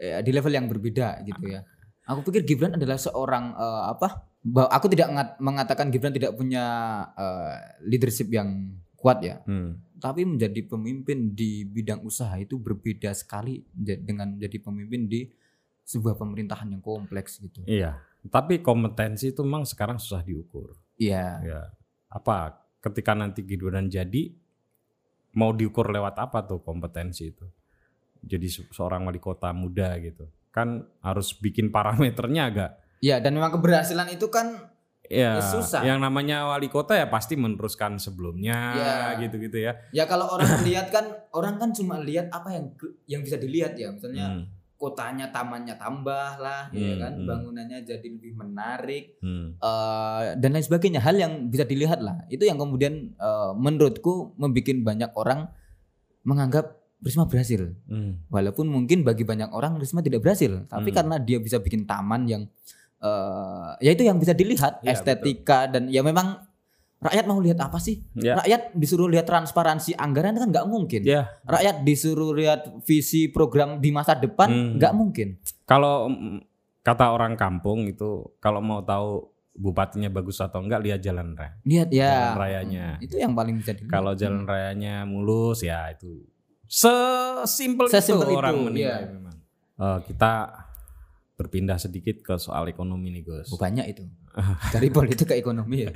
eh, 0.00 0.20
di 0.24 0.32
level 0.32 0.52
yang 0.52 0.66
berbeda 0.66 1.20
gitu 1.24 1.52
ya. 1.52 1.60
Aku 2.06 2.22
pikir 2.22 2.46
Gibran 2.46 2.78
adalah 2.78 2.96
seorang 2.96 3.52
eh, 3.52 3.82
apa? 3.92 4.24
Aku 4.72 4.86
tidak 4.86 5.10
ngat- 5.10 5.38
mengatakan 5.42 5.90
Gibran 5.90 6.14
tidak 6.16 6.32
punya 6.32 6.64
eh, 7.12 7.54
leadership 7.84 8.30
yang 8.32 8.72
kuat 8.96 9.20
ya, 9.20 9.38
hmm. 9.44 9.85
Tapi 9.96 10.28
menjadi 10.28 10.60
pemimpin 10.68 11.32
di 11.32 11.64
bidang 11.64 12.04
usaha 12.04 12.32
itu 12.36 12.60
berbeda 12.60 13.12
sekali 13.16 13.64
dengan 13.76 14.36
menjadi 14.36 14.60
pemimpin 14.60 15.08
di 15.08 15.28
sebuah 15.86 16.18
pemerintahan 16.18 16.72
yang 16.76 16.82
kompleks 16.82 17.40
gitu. 17.40 17.62
Iya. 17.64 18.00
Tapi 18.26 18.60
kompetensi 18.60 19.30
itu 19.30 19.40
memang 19.46 19.62
sekarang 19.62 20.02
susah 20.02 20.20
diukur. 20.20 20.76
Iya. 20.98 21.26
Ya. 21.42 21.60
Apa 22.10 22.66
ketika 22.82 23.14
nanti 23.14 23.46
Gibran 23.46 23.86
jadi 23.86 24.34
mau 25.38 25.54
diukur 25.54 25.88
lewat 25.88 26.18
apa 26.18 26.42
tuh 26.44 26.60
kompetensi 26.60 27.30
itu? 27.30 27.46
Jadi 28.26 28.46
se- 28.50 28.68
seorang 28.74 29.06
wali 29.06 29.22
kota 29.22 29.54
muda 29.54 29.94
gitu. 30.02 30.26
Kan 30.50 30.84
harus 31.00 31.32
bikin 31.36 31.70
parameternya 31.74 32.42
agak 32.50 32.70
Ya 33.04 33.20
dan 33.20 33.36
memang 33.36 33.52
keberhasilan 33.52 34.08
itu 34.08 34.32
kan 34.32 34.72
ya 35.08 35.38
Ya, 35.38 35.42
susah. 35.42 35.82
yang 35.82 35.98
namanya 35.98 36.46
wali 36.46 36.66
kota 36.66 36.92
ya 36.92 37.06
pasti 37.06 37.34
meneruskan 37.34 37.96
sebelumnya 37.96 38.58
Ya. 38.72 38.94
gitu-gitu 39.18 39.58
ya. 39.58 39.72
ya 39.90 40.04
kalau 40.04 40.26
orang 40.28 40.62
lihat 40.62 40.90
kan 40.90 41.04
orang 41.30 41.56
kan 41.56 41.70
cuma 41.70 41.98
lihat 41.98 42.26
apa 42.28 42.50
yang 42.50 42.66
yang 43.06 43.20
bisa 43.20 43.36
dilihat 43.36 43.74
ya 43.74 43.90
misalnya 43.90 44.26
Hmm. 44.28 44.44
kotanya 44.76 45.30
tamannya 45.30 45.72
tambah 45.74 46.36
lah 46.36 46.68
ya 46.68 46.92
Hmm, 46.92 47.00
kan 47.00 47.12
hmm. 47.14 47.24
bangunannya 47.24 47.78
jadi 47.80 48.04
lebih 48.04 48.34
menarik 48.34 49.16
Hmm. 49.18 49.56
eh, 49.56 50.22
dan 50.36 50.50
lain 50.50 50.62
sebagainya 50.62 51.00
hal 51.00 51.14
yang 51.14 51.32
bisa 51.46 51.64
dilihat 51.64 51.98
lah 51.98 52.26
itu 52.26 52.42
yang 52.42 52.56
kemudian 52.56 52.94
eh, 53.12 53.50
menurutku 53.54 54.36
membuat 54.36 54.76
banyak 54.84 55.10
orang 55.14 55.48
menganggap 56.22 56.76
Risma 56.96 57.24
berhasil 57.24 57.76
Hmm. 57.86 58.24
walaupun 58.26 58.66
mungkin 58.66 59.00
bagi 59.00 59.22
banyak 59.22 59.48
orang 59.48 59.76
Risma 59.76 60.00
tidak 60.00 60.20
berhasil 60.20 60.64
tapi 60.66 60.90
Hmm. 60.90 60.96
karena 60.96 61.16
dia 61.18 61.38
bisa 61.38 61.56
bikin 61.56 61.84
taman 61.84 62.24
yang 62.26 62.42
eh, 62.98 63.70
ya 63.80 63.90
itu 63.90 64.02
yang 64.02 64.16
bisa 64.16 64.32
dilihat 64.32 64.80
Iya, 64.80 64.92
estetika 64.92 65.66
dan 65.66 65.86
ya 65.86 66.00
memang 66.00 66.40
rakyat 66.96 67.24
mau 67.24 67.36
lihat 67.36 67.60
apa 67.60 67.76
sih 67.76 68.00
Ya. 68.14 68.34
rakyat 68.36 68.72
disuruh 68.72 69.06
lihat 69.06 69.24
transparansi 69.24 69.92
anggaran 69.94 70.32
kan 70.32 70.48
nggak 70.48 70.64
mungkin 70.64 71.02
Ya, 71.02 71.28
rakyat 71.42 71.82
disuruh 71.82 72.32
lihat 72.32 72.66
visi 72.82 73.28
program 73.28 73.78
di 73.78 73.90
masa 73.90 74.14
depan 74.14 74.48
Hmm. 74.48 74.70
nggak 74.76 74.92
mungkin 74.92 75.28
kalau 75.62 76.08
mm, 76.08 76.40
kata 76.80 77.10
orang 77.10 77.34
kampung 77.34 77.84
itu 77.84 78.32
kalau 78.36 78.60
mau 78.60 78.80
tahu 78.80 79.28
bupatinya 79.52 80.08
bagus 80.08 80.36
atau 80.38 80.60
enggak 80.60 80.80
lihat 80.80 81.00
jalan 81.00 81.32
raya. 81.32 81.56
lihat 81.62 81.88
ya 81.90 82.12
Jalan 82.28 82.36
rayanya. 82.38 82.86
Hmm, 82.92 83.04
itu 83.04 83.14
yang 83.16 83.32
paling 83.32 83.56
bisa 83.56 83.72
dilihat 83.72 83.88
Kalau 83.90 84.12
jalan 84.12 84.44
rayanya 84.44 84.94
mulus 85.04 85.60
ya 85.60 85.88
itu 85.88 86.24
sesimpel 86.66 87.86
itu 87.86 87.94
Sesimpel 87.94 88.28
itu, 88.28 88.36
orang 88.36 88.54
menilai 88.58 88.84
iya. 89.02 89.08
memang. 89.08 89.36
Eh, 89.76 89.98
kita 90.06 90.32
berpindah 91.36 91.76
sedikit 91.76 92.24
ke 92.24 92.34
soal 92.40 92.64
ekonomi 92.66 93.12
nih 93.12 93.22
Gus. 93.22 93.52
Oh, 93.52 93.60
banyak 93.60 93.86
itu 93.92 94.08
dari 94.74 94.88
politik 94.88 95.30
ke 95.30 95.36
ekonomi 95.36 95.84
ya 95.84 95.92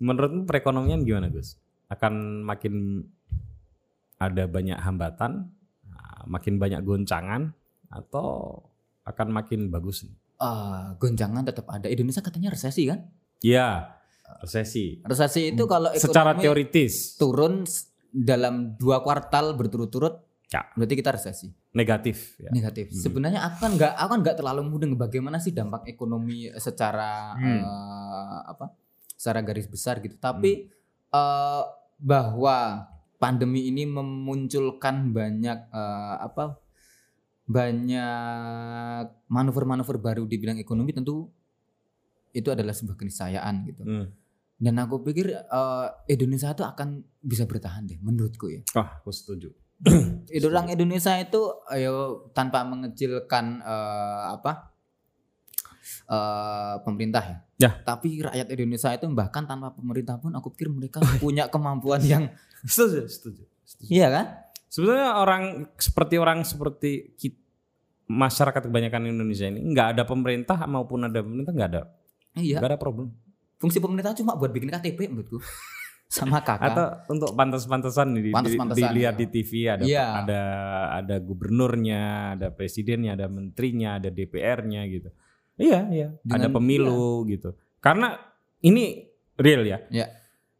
Menurutmu 0.00 0.48
perekonomian 0.48 1.04
gimana 1.06 1.30
Gus? 1.30 1.60
Akan 1.86 2.42
makin 2.42 3.04
ada 4.18 4.48
banyak 4.48 4.80
hambatan, 4.80 5.52
ah, 5.94 6.22
makin 6.26 6.56
banyak 6.58 6.80
goncangan 6.82 7.52
atau 7.92 8.58
akan 9.04 9.28
makin 9.30 9.68
bagus? 9.68 10.08
Ah, 10.40 10.96
gonjangan 10.98 11.44
tetap 11.46 11.68
ada 11.70 11.86
Indonesia 11.86 12.24
katanya 12.24 12.50
resesi 12.50 12.90
kan 12.90 13.06
Iya, 13.44 13.86
resesi. 14.42 15.04
resesi 15.04 15.52
itu 15.52 15.64
kalau 15.68 15.92
ekonomi 15.92 16.02
Secara 16.10 16.32
teoritis 16.34 17.20
turun 17.20 17.62
dalam 18.10 18.74
dua 18.80 19.04
kuartal 19.04 19.52
berturut-turut 19.54 20.24
Ya. 20.54 20.62
berarti 20.72 20.94
kita 20.94 21.10
resesi 21.10 21.48
negatif 21.70 22.38
ya. 22.38 22.46
negatif 22.48 22.86
Hmm. 22.88 23.00
sebenarnya 23.00 23.40
aku 23.42 23.56
kan 23.58 23.70
nggak 23.74 23.92
aku 23.92 24.08
kan 24.08 24.20
nggak 24.22 24.36
terlalu 24.38 24.60
mudah 24.64 24.86
bagaimana 24.94 25.36
sih 25.36 25.50
dampak 25.50 25.82
ekonomi 25.84 26.46
secara 26.56 27.34
Hmm. 27.34 27.58
eh, 27.58 28.40
apa 28.48 28.70
secara 29.12 29.40
garis 29.40 29.66
besar 29.66 29.98
gitu 29.98 30.14
tapi 30.16 30.70
Hmm. 31.10 31.10
eh, 31.12 31.62
bahwa 31.96 32.86
pandemi 33.16 33.66
ini 33.66 33.82
memunculkan 33.84 35.10
banyak 35.10 35.58
eh, 35.66 36.16
apa 36.20 36.58
banyak 37.44 39.04
manuver-manuver 39.26 39.96
baru 39.98 40.24
di 40.24 40.36
bidang 40.36 40.56
ekonomi 40.56 40.90
tentu 40.90 41.28
itu 42.30 42.48
adalah 42.48 42.72
sebuah 42.72 42.94
keniscayaan 42.94 43.54
gitu. 43.64 43.82
Hmm. 43.82 44.06
Dan 44.54 44.78
aku 44.78 45.02
pikir 45.02 45.30
eh, 45.30 45.86
Indonesia 46.08 46.50
itu 46.50 46.62
akan 46.62 46.88
bisa 47.20 47.44
bertahan 47.44 47.84
deh 47.84 47.98
menurutku 47.98 48.48
ya. 48.48 48.62
Ah, 48.72 48.98
aku 48.98 49.10
setuju. 49.10 49.50
Itu 50.30 50.46
orang 50.48 50.66
Indonesia 50.68 51.14
itu 51.16 51.40
ayo 51.68 52.26
tanpa 52.30 52.62
mengecilkan 52.62 53.60
eh, 53.60 54.22
apa 54.30 54.74
eh, 56.06 56.74
pemerintah 56.82 57.22
ya. 57.22 57.36
Ya. 57.54 57.70
Tapi 57.80 58.18
rakyat 58.20 58.50
Indonesia 58.50 58.90
itu 58.90 59.06
bahkan 59.10 59.46
tanpa 59.46 59.70
pemerintah 59.70 60.18
pun 60.18 60.34
aku 60.34 60.50
pikir 60.50 60.68
mereka 60.68 60.98
punya 61.18 61.46
kemampuan 61.46 62.02
yang 62.02 62.28
Setuju, 62.64 63.06
setuju. 63.06 63.42
setuju. 63.62 63.88
iya 63.88 64.08
kan? 64.08 64.26
Sebetulnya 64.66 65.14
orang 65.14 65.68
seperti 65.76 66.14
orang 66.16 66.42
seperti 66.42 67.14
kit- 67.14 67.38
masyarakat 68.04 68.68
kebanyakan 68.68 69.06
Indonesia 69.06 69.46
ini 69.46 69.64
nggak 69.64 69.96
ada 69.96 70.02
pemerintah 70.04 70.58
maupun 70.66 71.06
ada 71.06 71.20
pemerintah 71.20 71.52
nggak 71.52 71.70
ada 71.70 71.82
Iya. 72.34 72.58
nggak 72.58 72.70
ada 72.74 72.80
problem. 72.80 73.14
Fungsi 73.56 73.78
pemerintah 73.78 74.12
cuma 74.12 74.34
buat 74.34 74.50
bikin 74.50 74.68
KTP 74.68 75.08
menurutku. 75.08 75.38
Sama 76.08 76.38
kakak. 76.46 76.72
Atau 76.72 76.86
untuk 77.10 77.30
pantas-pantasan 77.34 78.14
di, 78.14 78.30
Pantas-pantasan, 78.30 78.78
dilihat 78.78 79.14
iya. 79.14 79.20
di 79.20 79.26
TV 79.28 79.50
ada 79.66 79.82
Iya. 79.84 80.04
ada 80.22 80.42
ada 81.02 81.16
gubernurnya, 81.18 82.02
ada 82.38 82.48
presidennya, 82.54 83.14
ada 83.14 83.26
menterinya, 83.26 83.98
ada 83.98 84.08
DPR-nya 84.08 84.82
gitu. 84.88 85.10
Iya, 85.56 85.80
iya. 85.90 86.08
ada 86.26 86.46
Dengan- 86.46 86.54
pemilu 86.54 87.26
gitu. 87.26 87.54
Karena 87.78 88.14
ini 88.60 89.06
real 89.36 89.62
ya. 89.64 89.78
Iya. 89.90 90.06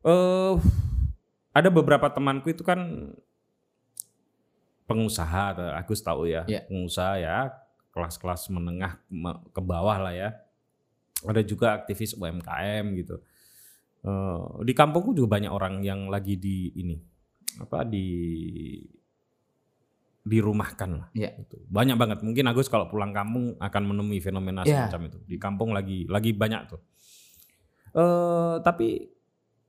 Eh 0.04 0.54
ada 1.54 1.68
beberapa 1.70 2.11
temanku 2.11 2.50
itu 2.50 2.66
kan 2.66 3.11
pengusaha, 4.85 5.57
Agus 5.78 6.04
tahu 6.04 6.28
ya, 6.28 6.44
Iya. 6.44 6.68
pengusaha 6.68 7.14
ya, 7.16 7.37
kelas-kelas 7.94 8.52
menengah 8.52 9.00
me- 9.09 9.40
ke 9.48 9.61
bawah 9.62 9.96
lah 9.96 10.12
ya. 10.12 10.30
Ada 11.24 11.40
juga 11.40 11.72
aktivis 11.72 12.12
UMKM 12.12 12.85
gitu. 13.00 13.16
Eh, 14.05 14.40
di 14.69 14.73
kampungku 14.77 15.17
juga 15.17 15.40
banyak 15.40 15.49
orang 15.49 15.81
yang 15.81 16.12
lagi 16.12 16.37
di 16.37 16.69
ini 16.77 16.93
apa 17.57 17.88
di 17.88 18.05
dirumahkan 20.25 20.90
lah. 20.93 21.09
Iya. 21.12 21.37
Gitu. 21.40 21.61
Banyak 21.69 21.97
banget. 21.97 22.19
Mungkin 22.21 22.45
Agus 22.49 22.69
kalau 22.69 22.88
pulang 22.88 23.12
kampung 23.12 23.57
akan 23.57 23.83
menemui 23.85 24.21
fenomena 24.21 24.64
Iya. 24.64 24.88
semacam 24.88 25.01
itu. 25.12 25.19
Di 25.25 25.37
kampung 25.37 25.73
lagi 25.73 26.05
lagi 26.09 26.33
banyak 26.33 26.61
tuh. 26.69 26.81
Eh 27.95 28.55
tapi 28.61 29.09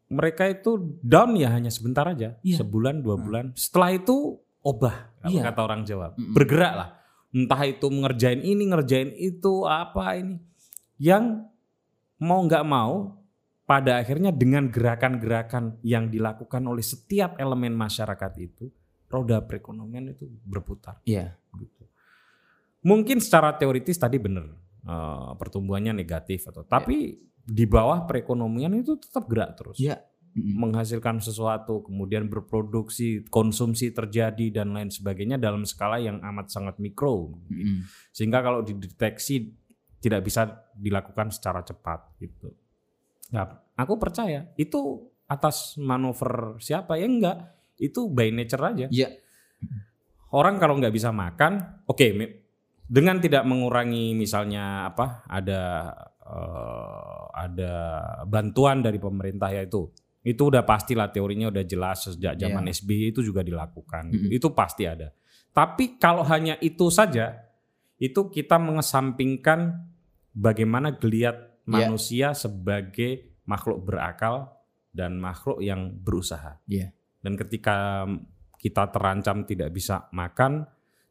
mereka 0.08 0.48
itu 0.48 1.00
down 1.00 1.36
ya 1.36 1.52
hanya 1.52 1.71
sebentar 1.71 2.04
aja, 2.08 2.36
Iya. 2.39 2.60
sebulan 2.60 3.04
dua 3.04 3.15
Hmm. 3.15 3.24
bulan. 3.24 3.45
Setelah 3.56 3.95
itu 3.95 4.39
obah, 4.62 5.12
kalau 5.19 5.32
Iya. 5.32 5.43
kata 5.48 5.60
orang 5.63 5.82
Jawa. 5.84 6.08
Mm-mm. 6.15 6.34
Bergerak 6.36 6.74
lah. 6.76 6.89
Entah 7.36 7.62
itu 7.67 7.88
ngerjain 7.88 8.39
ini, 8.39 8.63
ngerjain 8.67 9.12
itu, 9.12 9.63
apa 9.63 10.15
ini. 10.15 10.39
Yang 10.95 11.43
mau 12.15 12.39
nggak 12.43 12.63
mau, 12.63 13.19
pada 13.65 13.97
akhirnya 13.97 14.30
dengan 14.30 14.69
gerakan-gerakan 14.69 15.82
yang 15.82 16.13
dilakukan 16.13 16.62
oleh 16.69 16.86
setiap 16.86 17.41
elemen 17.41 17.73
masyarakat 17.73 18.32
itu, 18.38 18.69
roda 19.10 19.41
perekonomian 19.41 20.13
itu 20.13 20.30
berputar. 20.45 21.01
Iya. 21.06 21.34
Gitu. 21.58 21.84
Mungkin 22.86 23.17
secara 23.17 23.58
teoritis 23.58 23.97
tadi 23.97 24.21
benar 24.21 24.45
eh, 24.86 25.32
pertumbuhannya 25.34 25.97
negatif 25.97 26.45
atau 26.54 26.62
tapi 26.62 27.17
di 27.45 27.65
bawah 27.65 28.06
perekonomian 28.06 28.73
itu 28.78 28.97
tetap 28.97 29.25
gerak 29.25 29.58
terus 29.58 29.78
Iya. 29.82 30.01
Menghasilkan 30.36 31.23
sesuatu 31.23 31.80
kemudian 31.80 32.28
berproduksi 32.28 33.23
konsumsi 33.32 33.95
terjadi 33.95 34.51
dan 34.51 34.75
lain 34.75 34.91
sebagainya 34.91 35.39
dalam 35.39 35.63
skala 35.63 35.95
yang 35.95 36.19
amat 36.19 36.51
sangat 36.51 36.75
mikro 36.75 37.32
Mm-mm. 37.47 37.88
sehingga 38.12 38.43
kalau 38.43 38.60
dideteksi 38.60 39.56
tidak 40.04 40.28
bisa 40.28 40.67
dilakukan 40.75 41.32
secara 41.32 41.63
cepat 41.63 42.19
gitu. 42.19 42.51
Nah, 43.33 43.45
aku 43.73 43.97
percaya 43.97 44.51
itu 44.59 45.09
atas 45.25 45.73
manuver 45.81 46.61
siapa 46.61 47.01
ya 47.01 47.09
enggak 47.09 47.38
itu 47.81 48.07
by 48.11 48.29
nature 48.29 48.61
aja. 48.61 48.88
Iya. 48.91 49.09
Orang 50.35 50.59
kalau 50.59 50.75
nggak 50.77 50.93
bisa 50.93 51.09
makan, 51.15 51.81
oke 51.88 52.07
me- 52.13 52.33
dengan 52.85 53.17
tidak 53.17 53.41
mengurangi 53.49 54.13
misalnya 54.13 54.93
apa 54.93 55.25
ada 55.25 55.61
eh, 56.21 57.23
ada 57.33 57.73
bantuan 58.29 58.85
dari 58.85 59.01
pemerintah 59.01 59.49
yaitu 59.49 59.89
itu 60.25 60.41
udah 60.49 60.65
pastilah 60.65 61.09
teorinya 61.13 61.49
udah 61.53 61.65
jelas 61.65 62.09
sejak 62.09 62.38
zaman 62.38 62.65
SBY 62.69 63.13
itu 63.13 63.21
juga 63.21 63.45
dilakukan 63.45 64.09
Mm-mm. 64.09 64.29
itu 64.33 64.49
pasti 64.53 64.85
ada 64.89 65.13
tapi 65.53 65.97
kalau 66.01 66.25
hanya 66.25 66.57
itu 66.61 66.89
saja 66.89 67.45
itu 67.97 68.29
kita 68.29 68.57
mengesampingkan 68.57 69.85
bagaimana 70.33 70.93
geliat 70.97 71.54
Iya. 71.65 71.89
manusia 71.89 72.28
sebagai 72.38 73.41
makhluk 73.49 73.86
berakal 73.86 74.54
dan 74.93 75.17
makhluk 75.17 75.62
yang 75.65 75.89
berusaha 75.91 76.62
Iya. 76.69 76.93
dan 77.25 77.34
ketika 77.36 78.06
kita 78.62 78.89
terancam 78.89 79.45
tidak 79.45 79.73
bisa 79.73 80.10
makan 80.13 80.65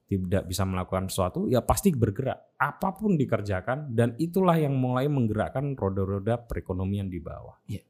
tidak 0.04 0.44
bisa 0.46 0.62
melakukan 0.68 1.08
sesuatu 1.08 1.48
ya 1.48 1.64
pasti 1.64 1.90
bergerak 1.90 2.54
apa 2.60 2.92
pun 2.94 3.16
dikerjakan 3.16 3.90
dan 3.96 4.12
itulah 4.20 4.54
yang 4.54 4.76
mulai 4.76 5.08
menggerakkan 5.08 5.74
roda-roda 5.74 6.38
perekonomian 6.38 7.08
di 7.08 7.18
bawah. 7.18 7.56
Iya. 7.66 7.82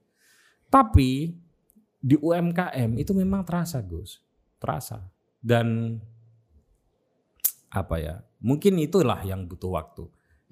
Tapi 0.70 1.35
di 2.05 2.16
UMKM 2.20 3.00
itu 3.00 3.12
memang 3.16 3.42
terasa 3.42 3.83
Gus, 3.83 4.22
terasa 4.62 5.03
dan 5.42 5.98
apa 7.74 7.96
ya 7.98 8.22
mungkin 8.38 8.79
itulah 8.79 9.18
yang 9.27 9.44
butuh 9.50 9.74
waktu. 9.74 10.05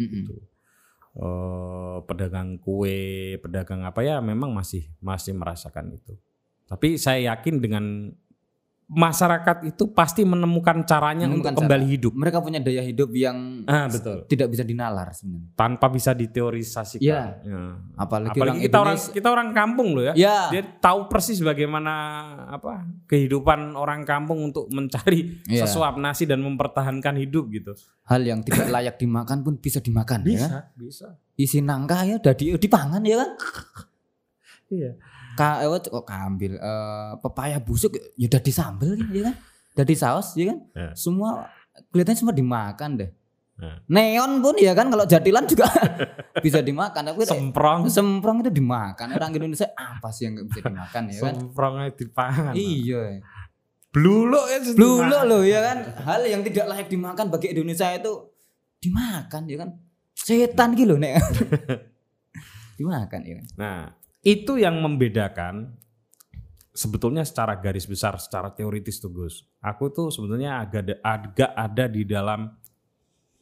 Mm-mm. 0.03 0.13
Gitu. 0.27 0.35
Eh, 1.13 1.97
pedagang 2.09 2.57
kue, 2.57 3.37
pedagang 3.45 3.85
apa 3.85 4.01
ya 4.01 4.25
memang 4.25 4.49
masih 4.57 4.89
masih 5.05 5.37
merasakan 5.37 5.93
itu. 5.93 6.17
Tapi 6.65 6.97
saya 6.97 7.37
yakin 7.37 7.61
dengan 7.61 7.85
masyarakat 8.93 9.57
itu 9.67 9.89
pasti 9.91 10.21
menemukan 10.21 10.85
caranya 10.85 11.25
Menemukan 11.25 11.57
untuk 11.57 11.65
kembali 11.65 11.87
hidup. 11.89 12.13
Mereka 12.13 12.39
punya 12.39 12.61
daya 12.61 12.85
hidup 12.85 13.09
yang 13.11 13.65
Ah, 13.65 13.89
betul. 13.89 14.29
tidak 14.29 14.49
bisa 14.49 14.61
dinalar 14.63 15.09
sebenarnya. 15.11 15.49
Tanpa 15.57 15.89
bisa 15.89 16.13
diteorisasikan. 16.13 17.01
Iya. 17.01 17.23
Ya. 17.41 17.61
Apalagi, 17.97 18.37
Apalagi 18.37 18.45
orang 18.45 18.57
kita 18.61 18.77
orang 18.79 18.99
kita 19.09 19.29
orang 19.29 19.49
kampung 19.51 19.89
loh 19.97 20.05
ya. 20.07 20.15
Ya. 20.15 20.39
Dia 20.51 20.63
tahu 20.77 21.09
persis 21.09 21.41
bagaimana 21.41 21.95
apa 22.53 22.85
kehidupan 23.09 23.73
orang 23.73 24.05
kampung 24.05 24.53
untuk 24.53 24.69
mencari 24.69 25.41
Iya. 25.49 25.65
sesuap 25.65 25.97
nasi 25.97 26.29
dan 26.29 26.39
mempertahankan 26.39 27.17
hidup 27.17 27.49
gitu. 27.49 27.73
hal 28.05 28.21
yang 28.21 28.45
tidak 28.45 28.69
layak 28.75 29.01
dimakan 29.01 29.41
pun 29.41 29.57
bisa 29.57 29.81
dimakan 29.81 30.21
ya. 30.29 30.69
bisa. 30.77 31.17
Isi 31.33 31.59
nangka 31.59 32.05
ya 32.05 32.21
udah 32.21 32.35
di 32.35 32.53
dipangan 32.53 33.01
ya 33.01 33.25
kan. 33.25 33.31
Iya. 34.69 34.93
Ka, 35.39 35.65
eh, 35.65 35.69
kok 35.69 36.05
kambil 36.05 36.61
eh, 36.61 37.13
pepaya 37.21 37.57
busuk 37.63 37.97
ya 38.19 38.27
udah 38.29 38.43
disambel 38.43 38.97
ya 39.11 39.33
kan. 39.33 39.35
Udah 39.73 39.87
di 39.89 39.97
saus 39.97 40.37
ya 40.37 40.53
kan. 40.53 40.59
Ya. 40.77 40.91
Semua 40.93 41.49
kelihatannya 41.93 42.19
semua 42.21 42.35
dimakan 42.37 42.91
deh. 43.01 43.11
Ya. 43.63 43.79
Neon 43.87 44.43
pun 44.43 44.57
ya 44.59 44.73
kan 44.75 44.91
kalau 44.91 45.07
jadilan 45.07 45.45
juga 45.47 45.69
bisa 46.45 46.59
dimakan. 46.65 47.15
Tapi 47.15 47.25
Semprong. 47.25 47.81
semprong 47.87 48.43
itu 48.43 48.51
dimakan. 48.51 49.07
Orang 49.15 49.31
Indonesia 49.33 49.71
apa 49.77 50.11
sih 50.11 50.27
yang 50.29 50.41
nggak 50.41 50.47
bisa 50.51 50.61
dimakan 50.67 51.03
ya 51.09 51.19
kan? 51.21 51.35
Semprongnya 51.39 51.87
dipangan. 51.95 52.53
Iya. 52.59 53.03
Bluluk 53.93 54.47
ya. 54.49 54.59
Dulu 54.73 55.19
loh 55.29 55.43
ya 55.45 55.61
kan. 55.61 55.79
Hal 56.09 56.25
yang 56.25 56.41
tidak 56.43 56.65
layak 56.65 56.89
dimakan 56.89 57.29
bagi 57.29 57.53
Indonesia 57.53 57.93
itu 57.93 58.13
dimakan 58.81 59.43
ya 59.47 59.57
kan. 59.63 59.71
Setan 60.17 60.75
gitu 60.75 60.97
nek. 60.97 61.21
dimakan 62.81 63.21
ya 63.23 63.35
kan. 63.39 63.47
Nah, 63.61 63.79
itu 64.23 64.55
yang 64.57 64.79
membedakan 64.79 65.75
sebetulnya 66.73 67.27
secara 67.27 67.59
garis 67.59 67.85
besar, 67.85 68.17
secara 68.17 68.49
teoritis 68.55 69.03
tuh 69.03 69.13
Gus. 69.13 69.45
Aku 69.61 69.93
tuh 69.93 70.09
sebetulnya 70.09 70.63
agak 70.63 70.83
ada, 70.83 70.95
agak 71.05 71.51
ada 71.53 71.85
di 71.87 72.03
dalam 72.07 72.49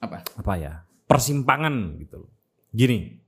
Apa? 0.00 0.24
apa 0.24 0.54
ya 0.56 0.74
persimpangan 1.04 2.00
gitu. 2.00 2.24
loh. 2.24 2.32
Gini, 2.72 3.20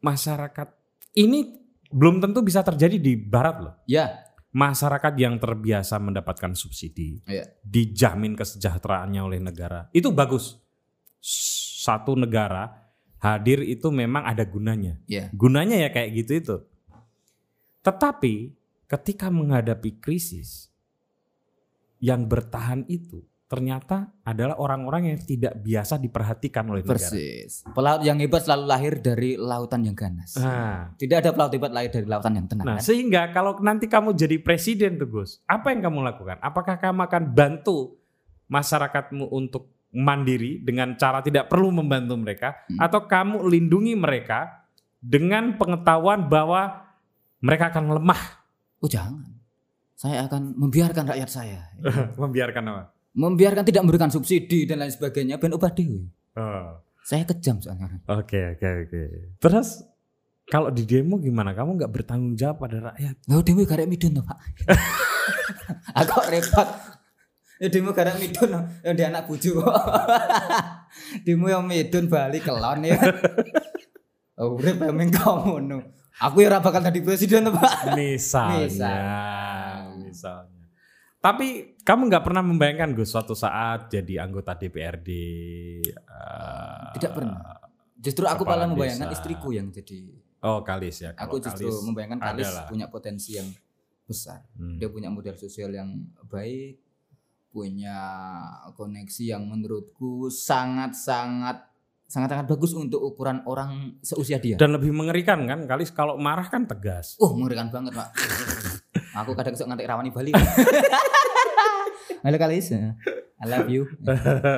masyarakat 0.00 0.68
ini 1.14 1.60
belum 1.88 2.20
tentu 2.20 2.40
bisa 2.40 2.64
terjadi 2.64 2.96
di 2.96 3.14
Barat 3.18 3.56
loh. 3.60 3.74
Ya. 3.84 4.24
Masyarakat 4.48 5.12
yang 5.20 5.36
terbiasa 5.36 6.00
mendapatkan 6.00 6.56
subsidi, 6.56 7.20
Iya. 7.28 7.52
dijamin 7.60 8.32
kesejahteraannya 8.32 9.20
oleh 9.20 9.38
negara, 9.44 9.92
itu 9.92 10.08
bagus. 10.08 10.56
Satu 11.78 12.16
negara 12.16 12.88
hadir 13.20 13.60
itu 13.60 13.92
memang 13.92 14.24
ada 14.24 14.46
gunanya. 14.48 14.96
Ya. 15.04 15.28
Gunanya 15.36 15.76
ya 15.76 15.92
kayak 15.92 16.10
gitu 16.16 16.32
itu. 16.32 16.56
Tetapi 17.88 18.34
ketika 18.84 19.32
menghadapi 19.32 19.96
krisis 19.96 20.68
yang 21.98 22.28
bertahan 22.28 22.84
itu 22.86 23.24
ternyata 23.48 24.12
adalah 24.28 24.60
orang-orang 24.60 25.08
yang 25.08 25.18
tidak 25.24 25.56
biasa 25.56 25.96
diperhatikan 25.96 26.68
oleh 26.68 26.84
negara. 26.84 27.00
Persis. 27.00 27.64
Pelaut 27.64 28.04
yang 28.04 28.20
hebat 28.20 28.44
selalu 28.44 28.64
lahir 28.68 28.92
dari 29.00 29.40
lautan 29.40 29.88
yang 29.88 29.96
ganas. 29.96 30.36
Nah, 30.36 30.92
Tidak 30.92 31.16
ada 31.16 31.32
pelaut 31.32 31.48
hebat 31.48 31.72
lahir 31.72 31.88
dari 31.88 32.04
lautan 32.04 32.36
yang 32.36 32.44
tenang. 32.44 32.66
nah 32.68 32.76
kan? 32.76 32.84
sehingga 32.84 33.32
kalau 33.32 33.56
nanti 33.64 33.88
kamu 33.88 34.12
jadi 34.12 34.36
presiden 34.44 35.00
tuh 35.00 35.08
Gus, 35.08 35.40
apa 35.48 35.72
yang 35.72 35.80
kamu 35.80 36.04
lakukan? 36.04 36.36
Apakah 36.44 36.76
kamu 36.76 37.08
akan 37.08 37.22
bantu 37.32 37.96
masyarakatmu 38.52 39.32
untuk 39.32 39.72
mandiri 39.88 40.60
dengan 40.60 40.92
cara 41.00 41.24
tidak 41.24 41.48
perlu 41.48 41.72
membantu 41.72 42.20
mereka 42.20 42.52
Hmm. 42.68 42.84
atau 42.84 43.08
kamu 43.08 43.48
lindungi 43.48 43.96
mereka 43.96 44.68
dengan 45.00 45.56
pengetahuan 45.56 46.28
bahwa 46.28 46.87
mereka 47.38 47.70
akan 47.70 47.98
lemah. 47.98 48.22
Oh 48.82 48.90
jangan. 48.90 49.38
Saya 49.98 50.30
akan 50.30 50.54
membiarkan 50.54 51.10
rakyat 51.10 51.30
saya. 51.30 51.60
Membiarkan 52.22 52.62
apa? 52.70 52.82
Membiarkan 53.18 53.66
tidak 53.66 53.82
memberikan 53.82 54.14
subsidi 54.14 54.62
dan 54.62 54.78
lain 54.78 54.94
sebagainya. 54.94 55.42
Ben 55.42 55.50
ubah 55.50 55.74
dewe. 55.74 56.06
Oh. 56.38 56.78
Saya 57.02 57.26
kejam 57.26 57.58
soalnya. 57.58 57.98
Oke 58.06 58.54
oke 58.54 58.68
oke. 58.86 59.02
Terus 59.42 59.82
kalau 60.46 60.70
di 60.70 60.86
demo 60.86 61.18
gimana? 61.18 61.50
Kamu 61.50 61.74
nggak 61.74 61.90
bertanggung 61.90 62.38
jawab 62.38 62.62
pada 62.62 62.94
rakyat? 62.94 63.14
Lah 63.26 63.42
dewe 63.42 63.66
garek 63.66 63.90
midun 63.90 64.22
Pak. 64.22 64.38
Aku 66.06 66.14
repot. 66.30 66.68
Ya 67.58 67.66
demo 67.66 67.90
garek 67.90 68.22
midun 68.22 68.54
yang 68.86 68.94
di 68.94 69.02
anak 69.02 69.26
bojo. 69.26 69.66
demo 71.26 71.50
yang 71.50 71.66
midun 71.66 72.06
balik 72.06 72.46
kelon 72.46 72.86
ya. 72.86 73.02
Oh, 74.38 74.54
urip 74.54 74.78
pemeng 74.78 75.10
kamu 75.10 75.54
no. 75.66 75.97
Aku 76.18 76.42
ya 76.42 76.58
bakal 76.58 76.82
jadi 76.82 76.98
presiden 76.98 77.46
Pak. 77.48 77.94
Misalnya, 77.94 78.66
Misal. 78.66 79.82
misalnya. 80.02 80.62
Tapi 81.18 81.78
kamu 81.82 82.10
nggak 82.10 82.24
pernah 82.26 82.42
membayangkan 82.42 82.94
Gus 82.94 83.10
suatu 83.10 83.34
saat 83.34 83.90
jadi 83.90 84.22
anggota 84.22 84.54
DPRD? 84.54 85.08
eh, 85.82 86.90
Tidak 86.98 87.10
pernah. 87.10 87.58
Justru 87.98 88.26
aku 88.26 88.46
malah 88.46 88.70
membayangkan 88.70 89.10
desa. 89.10 89.16
istriku 89.18 89.50
yang 89.50 89.70
jadi. 89.70 90.14
Oh 90.38 90.62
kalis 90.62 91.02
ya. 91.02 91.10
Aku 91.18 91.42
justru 91.42 91.66
Kalis 91.66 91.82
membayangkan 91.82 92.18
Kalis 92.22 92.46
adalah. 92.46 92.66
punya 92.70 92.86
potensi 92.86 93.34
yang 93.34 93.50
besar. 94.06 94.46
Hmm. 94.54 94.78
Dia 94.78 94.86
punya 94.86 95.10
modal 95.10 95.34
sosial 95.34 95.74
yang 95.74 95.90
baik, 96.30 96.78
punya 97.50 97.98
koneksi 98.72 99.34
yang 99.34 99.42
menurutku 99.44 100.30
sangat-sangat 100.30 101.66
sangat-sangat 102.08 102.48
bagus 102.48 102.72
untuk 102.72 103.04
ukuran 103.04 103.44
orang 103.44 104.00
seusia 104.00 104.40
dia. 104.40 104.56
Dan 104.56 104.72
lebih 104.72 104.90
mengerikan 104.90 105.44
kan, 105.44 105.62
Kalis 105.62 105.92
kalau 105.92 106.16
marah 106.16 106.48
kan 106.48 106.64
tegas. 106.64 107.14
Oh, 107.16 107.36
mengerikan 107.36 107.68
banget, 107.68 107.92
Pak. 107.92 108.08
Aku 109.20 109.32
kadang 109.34 109.52
suka 109.52 109.68
ngantek 109.68 109.86
rawani 109.86 110.08
Bali. 110.08 110.32
Halo 112.24 112.36
Kalis. 112.36 112.72
I 112.72 113.44
love 113.44 113.68
you. 113.68 113.84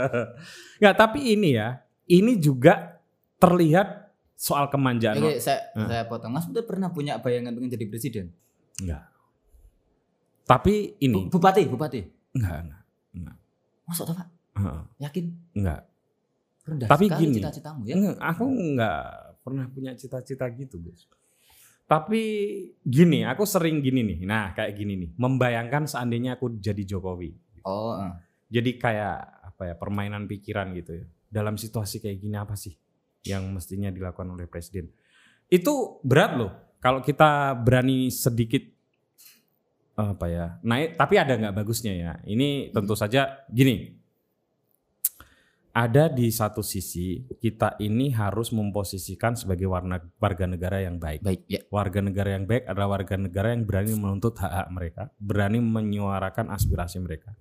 Nggak, 0.80 0.94
tapi 0.96 1.34
ini 1.34 1.52
ya, 1.52 1.82
ini 2.06 2.38
juga 2.38 3.02
terlihat 3.36 4.08
soal 4.32 4.68
kemanjaan. 4.68 5.18
Oke, 5.18 5.36
saya 5.36 5.68
Hmm. 5.74 5.84
saya 5.84 6.06
potong. 6.06 6.30
Mas 6.30 6.46
betul 6.46 6.64
pernah 6.64 6.88
punya 6.88 7.18
bayangan 7.18 7.52
pengen 7.52 7.68
jadi 7.68 7.84
presiden? 7.86 8.26
Enggak. 8.78 9.04
Tapi 10.44 10.96
ini 10.98 11.26
Bu- 11.26 11.36
Bupati, 11.36 11.62
bupati. 11.66 12.00
enggak, 12.32 12.58
enggak, 12.64 12.82
enggak. 13.12 13.36
Masuk 13.84 14.04
toh, 14.04 14.14
Pak? 14.14 14.28
Heeh, 14.56 14.80
Yakin? 14.98 15.24
enggak. 15.54 15.80
Rendah 16.70 16.86
Tapi 16.86 17.06
sekali 17.10 17.22
gini. 17.26 17.36
cita-citamu 17.42 17.80
ya. 17.90 17.94
Enggak, 17.98 18.16
aku 18.22 18.44
enggak 18.46 19.00
pernah 19.42 19.66
punya 19.66 19.92
cita-cita 19.98 20.46
gitu, 20.54 20.78
Gus. 20.78 21.10
Tapi 21.90 22.22
gini, 22.86 23.26
aku 23.26 23.42
sering 23.42 23.82
gini 23.82 24.06
nih. 24.06 24.18
Nah, 24.22 24.54
kayak 24.54 24.78
gini 24.78 24.94
nih, 24.94 25.10
membayangkan 25.18 25.90
seandainya 25.90 26.38
aku 26.38 26.54
jadi 26.62 26.86
Jokowi. 26.86 27.34
Oh, 27.66 27.98
eh. 27.98 28.14
Jadi 28.46 28.78
kayak 28.78 29.18
apa 29.50 29.62
ya, 29.66 29.74
permainan 29.74 30.30
pikiran 30.30 30.70
gitu 30.78 31.02
ya. 31.02 31.04
Dalam 31.30 31.58
situasi 31.58 31.98
kayak 31.98 32.18
gini 32.22 32.38
apa 32.38 32.54
sih 32.54 32.78
yang 33.26 33.50
mestinya 33.50 33.90
dilakukan 33.90 34.30
oleh 34.30 34.46
presiden? 34.46 34.86
Itu 35.50 35.98
berat 36.06 36.38
loh. 36.38 36.52
Kalau 36.78 37.02
kita 37.02 37.58
berani 37.58 38.08
sedikit 38.08 38.62
apa 39.98 40.26
ya, 40.30 40.46
naik 40.64 40.96
tapi 40.96 41.20
ada 41.20 41.34
nggak 41.36 41.54
bagusnya 41.58 41.92
ya. 41.92 42.12
Ini 42.22 42.70
tentu 42.70 42.94
saja 42.94 43.44
gini. 43.50 43.99
Ada 45.70 46.10
di 46.10 46.26
satu 46.34 46.66
sisi 46.66 47.22
kita 47.38 47.78
ini 47.78 48.10
harus 48.10 48.50
memposisikan 48.50 49.38
sebagai 49.38 49.70
warna 49.70 50.02
warga 50.18 50.42
negara 50.50 50.82
yang 50.82 50.98
baik. 50.98 51.22
baik 51.22 51.42
ya. 51.46 51.62
Warga 51.70 52.02
negara 52.02 52.34
yang 52.34 52.44
baik 52.50 52.66
adalah 52.66 52.98
warga 52.98 53.14
negara 53.14 53.54
yang 53.54 53.62
berani 53.62 53.94
menuntut 53.94 54.34
hak-hak 54.34 54.68
mereka, 54.74 55.02
berani 55.22 55.62
menyuarakan 55.62 56.50
aspirasi 56.50 56.98
mereka. 56.98 57.38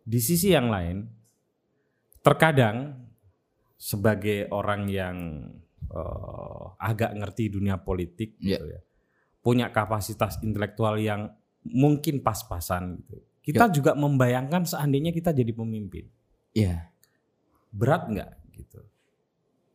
Di 0.00 0.16
sisi 0.16 0.48
yang 0.56 0.72
lain, 0.72 1.04
terkadang 2.24 3.04
sebagai 3.76 4.48
orang 4.48 4.88
yang 4.88 5.16
eh, 5.92 6.64
agak 6.80 7.14
ngerti 7.20 7.52
dunia 7.52 7.76
politik, 7.84 8.40
Iya. 8.40 8.58
gitu 8.58 8.66
ya, 8.74 8.80
punya 9.44 9.66
kapasitas 9.70 10.40
intelektual 10.40 10.96
yang 10.98 11.30
mungkin 11.68 12.24
pas-pasan, 12.24 12.96
gitu. 13.06 13.22
kita 13.44 13.70
juga 13.70 13.92
membayangkan 13.94 14.66
seandainya 14.66 15.12
kita 15.14 15.30
jadi 15.36 15.52
pemimpin, 15.54 16.08
Iya. 16.56 16.90
Berat 17.76 18.08
nggak 18.08 18.30
gitu? 18.56 18.80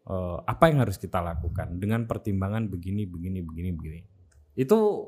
Eh, 0.09 0.37
apa 0.41 0.63
yang 0.73 0.81
harus 0.81 0.97
kita 0.97 1.21
lakukan 1.21 1.77
dengan 1.77 2.09
pertimbangan 2.09 2.65
begini, 2.65 3.05
begini, 3.05 3.45
begini, 3.45 3.69
begini? 3.69 3.99
Itu 4.57 5.05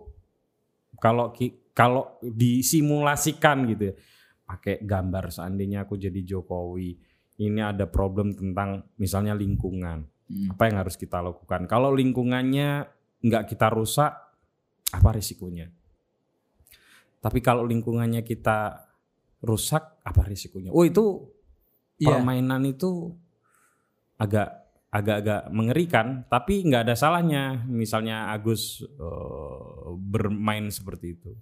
kalau 1.01 1.33
kalau 1.73 2.21
disimulasikan 2.21 3.65
gitu 3.65 3.89
ya, 3.89 3.95
pakai 4.45 4.85
gambar 4.85 5.33
seandainya 5.33 5.89
aku 5.89 5.97
jadi 5.97 6.21
Jokowi, 6.21 6.93
ini 7.41 7.61
ada 7.65 7.89
problem 7.89 8.37
tentang 8.37 8.85
misalnya 9.01 9.33
lingkungan, 9.33 10.05
Hmm. 10.23 10.55
apa 10.55 10.71
yang 10.71 10.77
harus 10.79 10.95
kita 10.95 11.19
lakukan? 11.19 11.67
Kalau 11.67 11.91
lingkungannya 11.91 12.87
nggak 13.21 13.43
kita 13.49 13.67
rusak, 13.69 14.13
apa 14.93 15.09
risikonya? 15.11 15.67
Tapi 17.19 17.39
kalau 17.39 17.63
lingkungannya 17.67 18.23
kita 18.23 18.87
rusak, 19.43 19.99
apa 20.03 20.21
risikonya? 20.27 20.71
Oh 20.71 20.83
itu 20.87 21.27
Iya. 22.01 22.09
permainan 22.09 22.65
itu 22.65 23.13
agak 24.17 24.63
agak-agak 24.93 25.49
mengerikan, 25.49 26.21
tapi 26.29 26.61
nggak 26.69 26.85
ada 26.85 26.95
salahnya. 26.97 27.65
Misalnya 27.65 28.29
Agus 28.29 28.85
eh, 28.85 29.89
bermain 29.97 30.69
seperti 30.69 31.17
itu. 31.17 31.33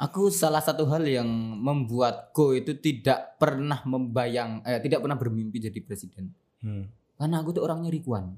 Aku 0.00 0.32
salah 0.32 0.64
satu 0.64 0.88
hal 0.88 1.04
yang 1.04 1.28
membuatku 1.60 2.56
itu 2.56 2.76
tidak 2.80 3.36
pernah 3.36 3.80
membayang, 3.84 4.64
eh, 4.64 4.80
tidak 4.80 5.04
pernah 5.04 5.16
bermimpi 5.16 5.60
jadi 5.60 5.80
presiden. 5.84 6.32
Hmm. 6.64 6.88
Karena 7.20 7.40
aku 7.44 7.52
tuh 7.56 7.64
orangnya 7.68 7.92
rikuan, 7.92 8.36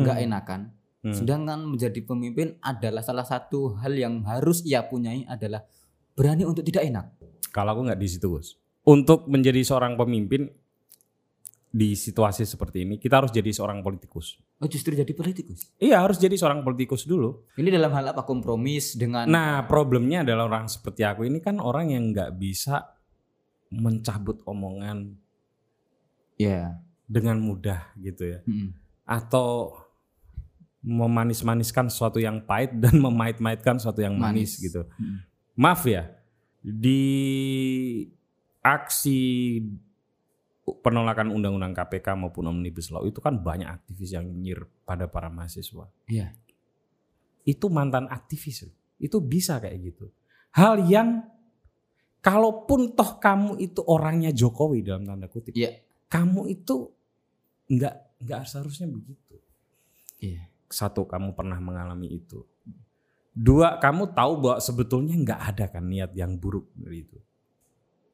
nggak 0.00 0.16
Hmm. 0.16 0.26
enakan. 0.28 0.60
Hmm. 1.04 1.12
Sedangkan 1.16 1.60
menjadi 1.68 2.00
pemimpin 2.04 2.56
adalah 2.60 3.04
salah 3.04 3.24
satu 3.24 3.76
hal 3.80 3.92
yang 3.92 4.24
harus 4.24 4.64
ia 4.64 4.84
punyai 4.84 5.24
adalah 5.28 5.64
berani 6.16 6.44
untuk 6.44 6.64
tidak 6.64 6.84
enak. 6.84 7.06
Kalau 7.52 7.76
aku 7.76 7.80
nggak 7.88 8.00
di 8.00 8.08
situ, 8.08 8.28
Gus. 8.28 8.56
Untuk 8.88 9.28
menjadi 9.28 9.60
seorang 9.60 10.00
pemimpin 10.00 10.48
di 11.68 11.92
situasi 11.92 12.48
seperti 12.48 12.88
ini, 12.88 12.96
kita 12.96 13.20
harus 13.20 13.28
jadi 13.28 13.52
seorang 13.52 13.84
politikus. 13.84 14.40
Oh 14.56 14.64
justru 14.64 14.96
jadi 14.96 15.12
politikus. 15.12 15.68
Iya, 15.76 16.00
harus 16.00 16.16
jadi 16.16 16.32
seorang 16.32 16.64
politikus 16.64 17.04
dulu. 17.04 17.44
Ini 17.60 17.68
dalam 17.68 17.92
hal 17.92 18.16
apa 18.16 18.24
kompromis 18.24 18.96
dengan 18.96 19.28
Nah, 19.28 19.68
problemnya 19.68 20.24
adalah 20.24 20.48
orang 20.48 20.66
seperti 20.72 21.04
aku 21.04 21.28
ini 21.28 21.44
kan 21.44 21.60
orang 21.60 21.92
yang 21.92 22.16
nggak 22.16 22.40
bisa 22.40 22.96
mencabut 23.68 24.40
omongan 24.48 25.12
ya. 26.40 26.80
dengan 27.04 27.36
mudah 27.36 27.92
gitu 28.00 28.24
ya. 28.24 28.40
mm. 28.48 28.72
Atau 29.04 29.76
memanis-maniskan 30.80 31.92
sesuatu 31.92 32.16
yang 32.16 32.40
pahit 32.40 32.72
dan 32.72 32.96
memahit-mahitkan 33.04 33.76
sesuatu 33.76 34.00
yang 34.00 34.16
manis, 34.16 34.56
Manis. 34.56 34.64
gitu. 34.64 34.82
Mm. 34.96 35.16
Maaf 35.58 35.84
ya, 35.84 36.08
di 36.64 37.02
aksi 38.68 39.18
penolakan 40.84 41.32
undang-undang 41.32 41.72
KPK 41.72 42.12
maupun 42.18 42.52
Omnibus 42.52 42.92
Law 42.92 43.08
itu 43.08 43.24
kan 43.24 43.40
banyak 43.40 43.68
aktivis 43.68 44.12
yang 44.12 44.28
nyir 44.28 44.68
pada 44.84 45.08
para 45.08 45.32
mahasiswa. 45.32 45.88
Iya. 46.04 46.36
Itu 47.48 47.72
mantan 47.72 48.04
aktivis. 48.12 48.68
loh. 48.68 48.76
Itu 49.00 49.24
bisa 49.24 49.56
kayak 49.62 49.78
gitu. 49.80 50.12
Hal 50.52 50.84
yang 50.84 51.24
kalaupun 52.20 52.92
toh 52.92 53.16
kamu 53.16 53.56
itu 53.62 53.80
orangnya 53.86 54.34
Jokowi 54.34 54.84
dalam 54.84 55.06
tanda 55.08 55.30
kutip, 55.30 55.54
Iya. 55.56 55.80
kamu 56.12 56.50
itu 56.52 56.92
nggak 57.72 57.94
nggak 58.26 58.40
seharusnya 58.44 58.90
begitu. 58.90 59.38
Iya. 60.20 60.50
Satu, 60.68 61.08
kamu 61.08 61.32
pernah 61.32 61.56
mengalami 61.62 62.12
itu. 62.12 62.44
Dua, 63.32 63.78
kamu 63.80 64.12
tahu 64.12 64.32
bahwa 64.44 64.58
sebetulnya 64.60 65.14
nggak 65.16 65.40
ada 65.54 65.64
kan 65.72 65.86
niat 65.88 66.12
yang 66.12 66.36
buruk 66.36 66.68
dari 66.76 67.06
itu. 67.06 67.16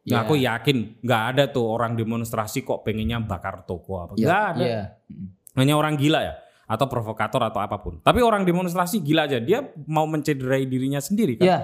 Nah, 0.05 0.21
Iya. 0.21 0.25
aku 0.29 0.35
yakin 0.37 0.77
nggak 1.01 1.23
ada 1.33 1.45
tuh 1.49 1.65
orang 1.65 1.97
demonstrasi 1.97 2.61
kok 2.61 2.85
pengennya 2.85 3.25
bakar 3.25 3.65
toko 3.65 4.05
apa. 4.05 4.13
Iya. 4.21 4.27
Nggak 4.29 4.43
ada. 4.53 4.65
Iya. 4.65 4.83
Mm. 5.09 5.29
Hanya 5.57 5.75
orang 5.81 5.95
gila 5.97 6.21
ya 6.21 6.35
atau 6.65 6.87
provokator 6.89 7.41
atau 7.41 7.61
apa 7.61 7.81
pun. 7.81 8.01
Tapi 8.05 8.21
orang 8.21 8.45
demonstrasi 8.45 9.01
gila 9.01 9.25
aja 9.25 9.41
dia 9.41 9.65
mau 9.89 10.05
mencederai 10.05 10.69
dirinya 10.69 11.01
sendiri 11.01 11.41
kan. 11.41 11.45
Iya. 11.49 11.59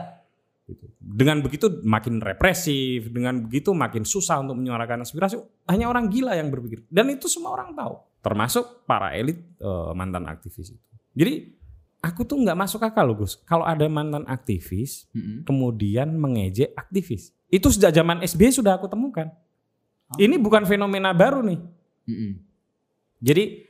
Gitu. 0.64 0.86
Dengan 0.96 1.42
begitu 1.44 1.66
makin 1.84 2.22
represif, 2.22 3.12
dengan 3.12 3.44
begitu 3.44 3.76
makin 3.76 4.08
susah 4.08 4.40
untuk 4.40 4.56
menyuarakan 4.56 5.04
aspirasi. 5.04 5.36
Hanya 5.68 5.92
orang 5.92 6.08
gila 6.08 6.32
yang 6.32 6.48
berpikir 6.48 6.86
dan 6.88 7.12
itu 7.12 7.28
semua 7.28 7.60
orang 7.60 7.76
tahu, 7.76 8.00
termasuk 8.24 8.88
para 8.88 9.12
elit 9.18 9.36
eh, 9.60 9.90
mantan 9.92 10.24
aktivis 10.30 10.72
itu. 10.72 10.84
Jadi 11.12 11.59
aku 12.00 12.24
tuh 12.24 12.36
nggak 12.36 12.56
masuk 12.56 12.80
akal 12.80 13.04
loh 13.06 13.20
Gus. 13.20 13.36
Kalau 13.44 13.62
ada 13.62 13.84
mantan 13.86 14.24
aktivis 14.24 15.06
Mm-mm. 15.12 15.44
kemudian 15.44 16.12
mengejek 16.12 16.72
aktivis. 16.72 17.32
Itu 17.46 17.68
sejak 17.68 17.92
zaman 17.92 18.20
SBY 18.20 18.50
sudah 18.52 18.76
aku 18.76 18.88
temukan. 18.88 19.28
Oh. 20.10 20.18
Ini 20.18 20.36
bukan 20.36 20.64
fenomena 20.64 21.12
baru 21.12 21.44
nih. 21.44 21.60
Mm-mm. 22.08 22.32
Jadi 23.20 23.68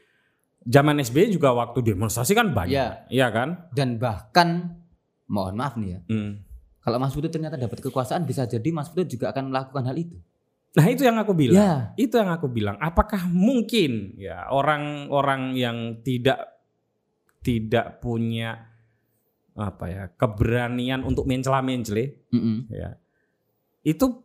zaman 0.62 1.01
SBY 1.01 1.33
juga 1.33 1.51
waktu 1.51 1.83
demonstrasi 1.83 2.33
kan 2.33 2.53
banyak, 2.53 2.70
Iya. 2.70 2.89
iya 3.11 3.26
kan? 3.33 3.66
Dan 3.74 3.99
bahkan 3.99 4.78
mohon 5.26 5.57
maaf 5.57 5.74
nih 5.74 5.95
ya, 5.95 6.01
Hmm. 6.07 6.43
kalau 6.81 6.99
Mas 6.99 7.14
Putut 7.14 7.31
ternyata 7.31 7.55
dapat 7.55 7.78
kekuasaan 7.81 8.22
bisa 8.24 8.45
jadi 8.45 8.68
Mas 8.70 8.91
Putut 8.91 9.09
juga 9.09 9.31
akan 9.31 9.51
melakukan 9.51 9.85
hal 9.85 9.97
itu. 9.97 10.18
Nah 10.70 10.87
itu 10.87 11.03
yang 11.03 11.18
aku 11.18 11.35
bilang. 11.35 11.59
Ya, 11.59 11.74
Itu 11.97 12.14
yang 12.14 12.31
aku 12.31 12.47
bilang. 12.47 12.78
Apakah 12.78 13.26
mungkin 13.26 14.14
ya 14.14 14.47
orang-orang 14.51 15.59
yang 15.59 15.99
tidak 16.01 16.59
tidak 17.41 18.01
punya 18.01 18.68
apa 19.57 19.84
ya 19.91 20.05
keberanian 20.14 21.05
untuk 21.05 21.26
mencela-mencele 21.28 22.30
Mm-mm. 22.32 22.70
ya 22.70 22.97
itu 23.84 24.24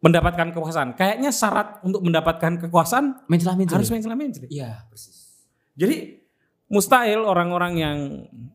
mendapatkan 0.00 0.54
kekuasaan. 0.54 0.94
Kayaknya 0.94 1.30
syarat 1.34 1.82
untuk 1.82 2.04
mendapatkan 2.04 2.68
kekuasaan 2.68 3.26
mencela-mencela. 3.26 3.76
harus 3.80 3.90
mencela-mencele. 3.90 4.46
Iya, 4.52 4.86
persis. 4.86 5.42
Jadi 5.74 6.22
mustahil 6.70 7.20
orang-orang 7.26 7.72
yang 7.74 7.98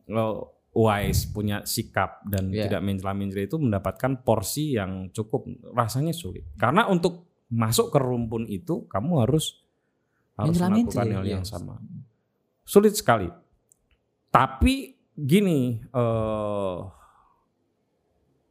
lo, 0.08 0.56
wise 0.72 1.28
punya 1.28 1.60
sikap 1.68 2.24
dan 2.24 2.48
Iya. 2.48 2.70
tidak 2.70 2.80
mencela-mencela 2.80 3.44
itu 3.44 3.58
mendapatkan 3.60 4.24
porsi 4.24 4.80
yang 4.80 5.12
cukup 5.12 5.44
rasanya 5.76 6.16
sulit. 6.16 6.48
Karena 6.56 6.88
untuk 6.88 7.28
masuk 7.52 7.92
ke 7.92 7.98
rumpun 8.00 8.48
itu 8.48 8.88
kamu 8.88 9.28
harus 9.28 9.60
harus 10.40 10.56
Mencela-mencela, 10.56 11.04
melakukan 11.04 11.08
hal 11.20 11.24
yang 11.28 11.44
yes. 11.44 11.52
sama. 11.52 11.76
Sulit 12.64 12.96
sekali. 12.96 13.28
Tapi 14.32 14.96
gini, 15.12 15.76
eh 15.76 16.78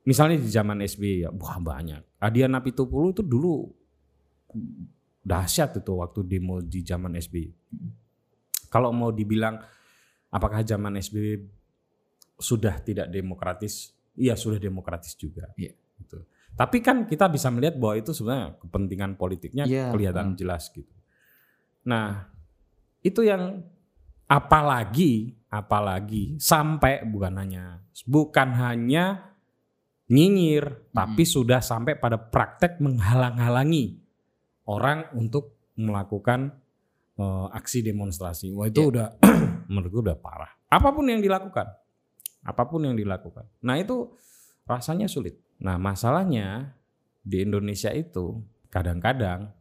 misalnya 0.05 0.37
di 0.37 0.49
zaman 0.49 0.81
SBY 0.85 1.25
ya, 1.25 1.29
wah 1.33 1.57
banyak. 1.57 2.21
Adiana 2.21 2.61
Pitupulu 2.61 3.09
itu 3.13 3.25
dulu 3.25 3.65
dahsyat 5.21 5.77
itu 5.81 5.91
waktu 5.97 6.21
demo 6.25 6.61
di 6.61 6.85
zaman 6.85 7.17
SBY. 7.17 7.49
Kalau 8.69 8.93
mau 8.93 9.09
dibilang 9.09 9.57
apakah 10.29 10.61
zaman 10.61 11.01
SBY 11.01 11.41
sudah 12.37 12.77
tidak 12.81 13.09
demokratis? 13.09 13.93
Iya 14.17 14.37
sudah 14.37 14.61
demokratis 14.61 15.17
juga. 15.17 15.49
Iya. 15.57 15.73
Gitu. 16.01 16.21
Tapi 16.51 16.77
kan 16.83 17.07
kita 17.07 17.31
bisa 17.31 17.47
melihat 17.47 17.79
bahwa 17.79 17.95
itu 17.95 18.11
sebenarnya 18.11 18.59
kepentingan 18.59 19.11
politiknya 19.15 19.63
Iya, 19.65 19.89
kelihatan 19.93 20.33
hmm. 20.33 20.37
jelas 20.37 20.67
gitu. 20.69 20.93
Nah 21.87 22.27
itu 23.01 23.25
yang 23.25 23.65
apalagi 24.29 25.40
apalagi 25.51 26.39
sampai 26.39 27.03
bukan 27.03 27.35
hanya 27.35 27.83
bukan 28.07 28.49
hanya 28.55 29.35
nyinyir 30.07 30.91
tapi 30.95 31.27
sudah 31.27 31.59
sampai 31.59 31.99
pada 31.99 32.15
praktek 32.15 32.79
menghalang-halangi 32.79 33.99
orang 34.67 35.11
untuk 35.11 35.59
melakukan 35.75 36.55
eh, 37.19 37.47
aksi 37.51 37.83
demonstrasi. 37.83 38.55
Wah 38.55 38.71
itu 38.71 38.79
Iya. 38.79 38.89
udah 38.91 39.07
menurut 39.71 39.89
gue 39.91 40.03
udah 40.11 40.19
parah. 40.19 40.51
Apa 40.71 40.95
pun 40.95 41.03
yang 41.07 41.19
dilakukan, 41.19 41.67
apa 42.47 42.63
pun 42.63 42.87
yang 42.87 42.95
dilakukan. 42.95 43.43
Nah 43.67 43.75
itu 43.75 44.15
rasanya 44.63 45.11
sulit. 45.11 45.35
Nah 45.59 45.75
masalahnya 45.75 46.75
di 47.21 47.43
Indonesia 47.43 47.91
itu 47.91 48.39
kadang-kadang 48.71 49.51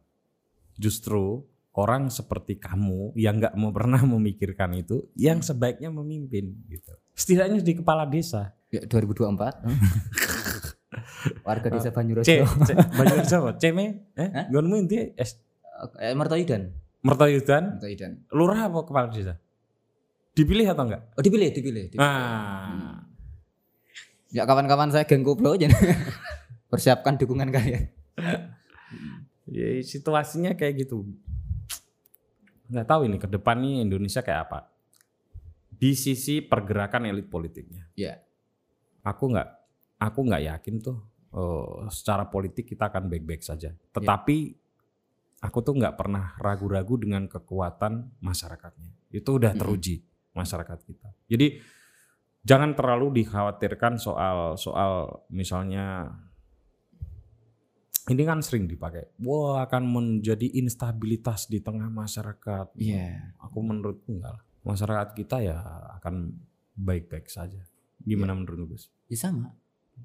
justru 0.79 1.43
orang 1.73 2.07
seperti 2.07 2.57
kamu 2.57 3.15
yang 3.15 3.39
nggak 3.39 3.55
mau 3.55 3.71
pernah 3.71 4.01
memikirkan 4.01 4.75
itu 4.75 5.07
yang 5.15 5.39
sebaiknya 5.39 5.87
memimpin 5.87 6.51
gitu. 6.67 6.91
Setidaknya 7.15 7.59
di 7.59 7.73
kepala 7.73 8.03
desa. 8.03 8.51
Ya 8.67 8.83
2024. 8.83 9.67
Warga 11.47 11.67
desa 11.69 11.89
Banyuroso. 11.89 12.27
C, 12.27 12.41
C 12.41 12.69
baju 12.75 13.15
siapa? 13.23 13.49
C 13.55 13.71
me? 13.71 14.11
Eh, 14.15 14.29
gonmu 14.49 14.75
inti 14.81 15.15
S 15.15 15.39
Eh, 15.97 16.13
Mertoidan. 16.13 16.69
Mertoyudan, 17.01 17.81
Mertoidan. 17.81 18.11
lurah 18.29 18.69
apa 18.69 18.85
kepala 18.85 19.09
desa? 19.09 19.33
Dipilih 20.31 20.69
atau 20.69 20.85
enggak? 20.85 21.09
Oh 21.17 21.23
dipilih, 21.25 21.49
dipilih. 21.49 21.89
dipilih. 21.89 21.97
Ah, 21.97 23.01
Ya 24.29 24.45
kawan-kawan 24.45 24.93
saya 24.93 25.03
geng 25.03 25.25
koplo 25.25 25.57
jadi 25.57 25.73
persiapkan 26.71 27.17
dukungan 27.17 27.49
kalian. 27.49 27.89
ya, 29.49 29.67
situasinya 29.81 30.53
kayak 30.53 30.85
gitu. 30.85 31.03
Nggak 32.71 32.87
tahu 32.87 33.01
ini 33.11 33.17
ke 33.19 33.27
depan 33.27 33.59
nih 33.59 33.83
Indonesia 33.83 34.23
kayak 34.23 34.41
apa. 34.47 34.59
Di 35.67 35.91
sisi 35.93 36.39
pergerakan 36.39 37.11
elit 37.11 37.27
politiknya. 37.27 37.91
Ya. 37.99 38.23
Aku 39.03 39.27
nggak, 39.27 39.49
aku 39.99 40.19
nggak 40.23 40.43
yakin 40.55 40.75
tuh 40.79 40.97
eh, 41.35 41.91
secara 41.91 42.31
politik 42.31 42.71
kita 42.71 42.87
akan 42.87 43.11
baik-baik 43.11 43.43
saja. 43.43 43.75
Tetapi 43.75 44.37
aku 45.43 45.57
tuh 45.59 45.73
nggak 45.75 45.97
pernah 45.99 46.37
ragu-ragu 46.39 46.95
dengan 46.95 47.27
kekuatan 47.27 48.23
masyarakatnya. 48.23 49.11
Itu 49.11 49.35
udah 49.35 49.51
teruji 49.51 50.05
masyarakat 50.31 50.79
kita. 50.85 51.09
Jadi 51.27 51.59
jangan 52.45 52.73
terlalu 52.73 53.21
dikhawatirkan 53.21 53.99
soal 53.99 54.55
soal 54.55 55.25
misalnya 55.29 56.15
ini 58.11 58.21
kan 58.21 58.43
sering 58.43 58.67
dipakai. 58.67 59.07
Wah 59.23 59.63
akan 59.63 59.83
menjadi 59.87 60.45
instabilitas 60.59 61.47
di 61.47 61.57
tengah 61.57 61.87
masyarakat. 61.87 62.75
Iya. 62.75 63.33
Aku 63.39 63.63
menurutku 63.63 64.11
enggak 64.11 64.35
lah. 64.35 64.43
Masyarakat 64.61 65.15
kita 65.15 65.39
ya 65.39 65.57
akan 65.97 66.35
baik-baik 66.75 67.25
saja. 67.25 67.63
Gimana 67.97 68.35
menurut 68.35 68.75
Gus? 68.75 68.91
Ya 69.07 69.17
sama. 69.17 69.55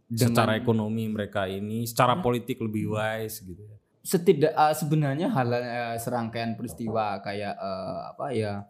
Secara 0.09 0.54
Dengan- 0.54 0.62
ekonomi 0.62 1.09
mereka 1.09 1.48
ini, 1.48 1.84
secara 1.84 2.16
Ya. 2.16 2.22
politik 2.22 2.61
lebih 2.61 2.92
wise 2.92 3.42
gitu 3.42 3.61
ya. 3.61 3.76
setidak 4.07 4.54
eh, 4.54 4.70
sebenarnya 4.70 5.26
hal 5.26 5.50
eh, 5.50 5.98
serangkaian 5.98 6.54
peristiwa 6.54 7.18
kayak 7.18 7.59
eh, 7.59 8.00
apa 8.07 8.26
ya 8.30 8.62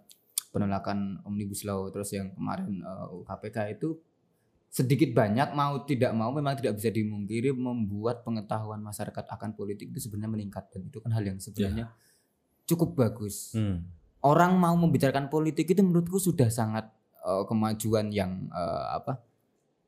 penolakan 0.49 1.21
omnibus 1.23 1.61
law 1.61 1.93
terus 1.93 2.09
yang 2.09 2.33
kemarin 2.33 2.81
eh, 2.81 3.07
KPK 3.21 3.77
itu 3.77 4.01
sedikit 4.77 5.17
banyak 5.17 5.57
mau 5.57 5.89
tidak 5.89 6.13
mau 6.13 6.29
memang 6.29 6.61
tidak 6.61 6.77
bisa 6.77 6.93
dimungkiri 6.93 7.57
membuat 7.57 8.21
pengetahuan 8.29 8.85
masyarakat 8.85 9.25
akan 9.25 9.57
politik 9.57 9.89
itu 9.89 10.05
sebenarnya 10.05 10.37
meningkat 10.37 10.69
dan 10.69 10.85
itu 10.85 11.01
kan 11.01 11.17
hal 11.17 11.25
yang 11.25 11.41
sebenarnya 11.41 11.89
cukup 12.69 12.93
bagus. 12.93 13.57
Hmm. 13.57 13.89
Orang 14.21 14.61
mau 14.61 14.77
membicarakan 14.77 15.33
politik 15.33 15.73
itu 15.73 15.81
menurutku 15.81 16.21
sudah 16.21 16.53
sangat 16.53 16.93
eh, 17.25 17.45
kemajuan 17.49 18.13
yang 18.13 18.53
eh, 18.53 18.87
apa 19.01 19.17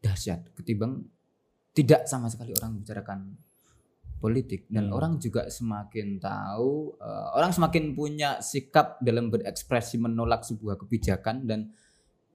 dahsyat 0.01 0.57
ketimbang 0.57 1.05
tidak 1.77 2.09
sama 2.09 2.33
sekali 2.33 2.57
orang 2.57 2.81
membicarakan 2.81 3.37
politik 4.25 4.73
dan 4.73 4.89
Hmm. 4.89 4.97
orang 4.97 5.13
juga 5.21 5.53
semakin 5.53 6.17
tahu 6.17 6.97
eh, 6.97 7.29
orang 7.37 7.53
semakin 7.53 7.93
punya 7.93 8.41
sikap 8.41 8.97
dalam 9.05 9.29
berekspresi 9.29 10.01
menolak 10.01 10.49
sebuah 10.49 10.81
kebijakan 10.81 11.45
dan 11.45 11.77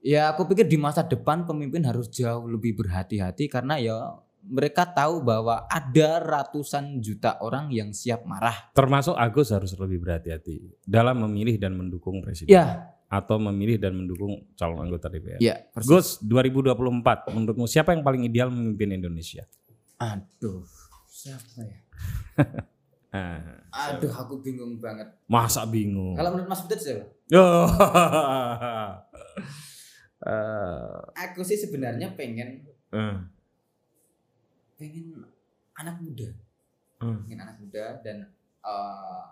ya 0.04 0.28
aku 0.28 0.44
pikir 0.44 0.64
di 0.64 0.76
masa 0.76 1.00
depan 1.00 1.42
pemimpin 1.42 1.80
harus 1.82 2.06
jauh 2.06 2.44
lebih 2.44 2.76
berhati-hati 2.76 3.48
karena 3.48 3.80
ya 3.80 3.96
mereka 4.44 4.84
tahu 4.84 5.24
bahwa 5.24 5.64
ada 5.64 6.20
ratusan 6.20 7.00
juta 7.00 7.40
orang 7.40 7.72
yang 7.72 7.90
siap 7.90 8.28
marah. 8.28 8.68
Termasuk 8.70 9.16
Agus 9.16 9.48
harus 9.48 9.72
lebih 9.72 9.98
berhati-hati 9.98 10.84
dalam 10.84 11.24
memilih 11.24 11.56
dan 11.56 11.72
mendukung 11.72 12.20
presiden 12.20 12.52
Ya, 12.52 12.92
atau 13.08 13.40
memilih 13.40 13.80
dan 13.80 13.96
mendukung 13.96 14.44
calon 14.52 14.84
anggota 14.84 15.08
DPR. 15.08 15.40
ya. 15.40 15.64
persis. 15.72 15.88
Gus 15.88 16.08
2024 16.20 17.32
menurutmu 17.32 17.64
siapa 17.64 17.96
yang 17.96 18.04
paling 18.04 18.28
ideal 18.28 18.52
memimpin 18.52 18.92
Indonesia? 18.92 19.48
Aduh, 19.96 20.62
siapa 21.08 21.64
ya? 21.64 21.78
Ah, 23.14 23.94
Aduh, 23.94 24.10
aku 24.10 24.42
bingung 24.42 24.74
banget. 24.76 25.06
masa 25.30 25.62
bingung? 25.62 26.18
Kalau 26.18 26.34
menurut 26.34 26.50
Mas 26.50 26.66
Butet 26.66 26.82
siapa? 26.82 27.06
Aku 31.14 31.40
sih 31.40 31.54
sebenarnya 31.54 32.12
pengen 32.12 32.64
eh, 32.90 33.16
pengen 34.74 35.24
anak 35.74 35.96
muda, 35.98 36.28
eh. 36.98 37.16
pengen 37.20 37.40
anak 37.40 37.56
muda 37.58 37.84
dan 38.00 38.16
eh 38.60 39.22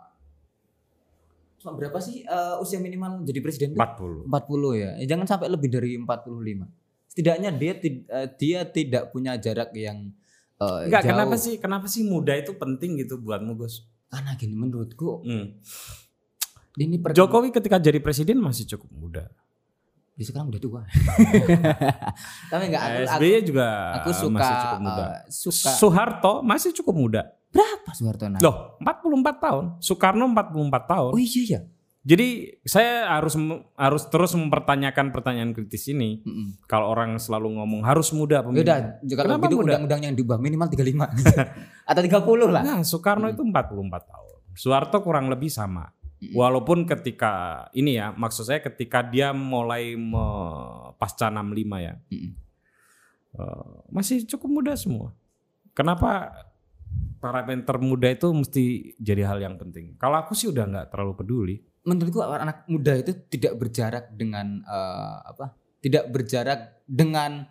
cuma 1.57 1.73
berapa 1.73 1.95
sih 1.97 2.23
eh, 2.23 2.57
usia 2.59 2.77
minimal 2.77 3.23
jadi 3.23 3.39
presiden? 3.39 3.69
tuh? 3.71 3.79
40. 3.79 4.27
40 4.27 4.29
ya. 4.77 4.91
Eh, 4.97 5.07
Jangan 5.07 5.27
sampai 5.27 5.47
lebih 5.47 5.69
dari 5.69 5.95
45. 5.95 6.67
Setidaknya 7.07 7.51
dia 7.53 7.73
tid- 7.75 8.07
dia 8.35 8.61
tidak 8.65 9.09
punya 9.09 9.37
jarak 9.37 9.71
yang 9.73 10.11
eh, 10.57 10.81
Enggak, 10.87 11.03
jauh. 11.03 11.11
kenapa 11.13 11.35
sih? 11.37 11.55
Kenapa 11.57 11.87
sih 11.87 12.03
muda 12.03 12.35
itu 12.35 12.53
penting 12.53 12.99
gitu 12.99 13.17
buatmu, 13.17 13.55
Gus? 13.55 13.87
Karena 14.07 14.35
gini 14.35 14.53
menurutku 14.53 15.23
Hmm. 15.23 15.57
ini 16.75 16.97
per- 16.97 17.13
Jokowi 17.13 17.49
ketika 17.49 17.77
jadi 17.77 17.97
presiden 17.99 18.37
masih 18.39 18.67
cukup 18.67 18.91
muda. 18.91 19.25
Dia 20.13 20.25
sekarang 20.25 20.49
udah 20.49 20.61
tua. 20.61 20.81
Tapi 22.51 22.63
enggak 22.69 22.83
aku, 22.83 22.97
aku, 22.99 23.13
SBY 23.19 23.39
juga 23.43 23.69
aku 23.95 24.09
suka 24.13 24.31
masih 24.35 24.55
cukup 24.59 24.81
muda. 24.81 25.03
eh, 25.03 25.21
suka 25.29 25.71
Soeharto 25.73 26.33
masih 26.43 26.71
cukup 26.75 26.95
muda. 26.97 27.23
berapa 27.49 27.91
Soeharto 27.93 28.25
nah? 28.27 28.41
Loh, 28.41 28.57
44 28.79 29.05
tahun. 29.39 29.65
Soekarno 29.79 30.25
44 30.27 30.53
tahun. 30.87 31.11
Oh 31.13 31.21
iya 31.21 31.43
ya. 31.47 31.61
Jadi 32.03 32.29
saya 32.65 33.15
harus 33.15 33.39
harus 33.73 34.03
terus 34.09 34.35
mempertanyakan 34.35 35.15
pertanyaan 35.15 35.53
kritis 35.53 35.87
ini. 35.87 36.19
Mm-mm. 36.21 36.59
Kalau 36.67 36.91
orang 36.91 37.15
selalu 37.17 37.57
ngomong 37.57 37.87
harus 37.87 38.11
muda 38.11 38.41
Ya 38.41 38.43
pemimpin. 38.43 38.65
udah, 38.65 38.79
kalau 39.15 39.29
Kenapa 39.31 39.45
gitu 39.47 39.55
muda? 39.55 39.65
undang-undang 39.71 40.01
yang 40.03 40.15
diubah 40.15 40.35
minimal 40.37 40.67
35 40.67 40.99
atau 41.91 42.01
30 42.03 42.51
lah. 42.51 42.63
Nah, 42.63 42.81
Soekarno 42.83 43.31
Hmm. 43.31 43.35
itu 43.35 43.43
44 43.45 43.71
tahun. 44.03 44.29
Soeharto 44.53 44.99
kurang 44.99 45.31
lebih 45.31 45.47
sama. 45.47 45.95
Walaupun 46.31 46.87
ketika 46.87 47.33
ini 47.73 47.99
ya, 47.99 48.15
maksud 48.15 48.47
saya 48.47 48.63
ketika 48.63 49.03
dia 49.03 49.35
mulai 49.35 49.99
me- 49.99 50.95
pasca 50.95 51.27
65 51.27 51.43
ya, 51.79 51.99
Mm-mm. 52.09 52.31
eh, 53.35 53.75
masih 53.91 54.23
cukup 54.27 54.63
muda 54.63 54.73
semua. 54.75 55.11
Kenapa 55.75 56.31
parameter 57.19 57.75
muda 57.79 58.07
itu 58.07 58.31
mesti 58.31 58.65
jadi 58.97 59.27
hal 59.27 59.39
yang 59.41 59.59
penting? 59.59 59.99
Kalau 59.99 60.15
aku 60.17 60.33
sih 60.33 60.47
udah 60.47 60.63
nggak 60.63 60.87
terlalu 60.89 61.15
peduli. 61.17 61.57
menurutku 61.83 62.23
anak 62.23 62.63
muda 62.71 62.95
itu 62.95 63.11
tidak 63.27 63.59
berjarak 63.59 64.15
dengan 64.15 64.63
eh, 64.63 65.17
apa? 65.27 65.59
Tidak 65.83 66.07
berjarak 66.09 66.87
dengan 66.87 67.43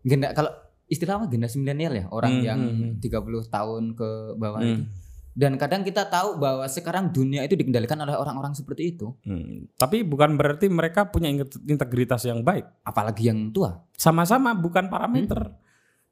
genda 0.00 0.32
kalau 0.32 0.48
istilah 0.88 1.20
apa 1.20 1.28
generasi 1.28 1.60
milenial 1.60 1.92
ya, 1.92 2.08
orang 2.08 2.40
Hmm, 2.40 2.46
yang 2.48 2.60
hmm, 2.64 2.96
hmm. 2.96 3.44
30 3.44 3.52
tahun 3.52 3.82
ke 3.92 4.08
bawah 4.34 4.60
Hmm. 4.64 4.72
itu. 4.72 4.84
Dan 5.32 5.54
kadang 5.54 5.82
kita 5.82 6.04
tahu 6.04 6.36
bahwa 6.36 6.66
sekarang 6.66 7.08
dunia 7.08 7.42
itu 7.42 7.54
dikendalikan 7.54 7.94
oleh 7.96 8.12
orang-orang 8.12 8.52
seperti 8.52 8.92
itu, 8.92 9.14
Hmm, 9.22 9.70
Tapi 9.74 10.02
bukan 10.02 10.34
berarti 10.34 10.66
mereka 10.66 11.06
punya 11.06 11.30
integritas 11.64 12.22
yang 12.22 12.42
baik. 12.42 12.66
apalagi 12.82 13.28
yang 13.28 13.50
tua. 13.50 13.78
Sama-sama 13.94 14.50
bukan 14.52 14.88
parameter, 14.88 15.54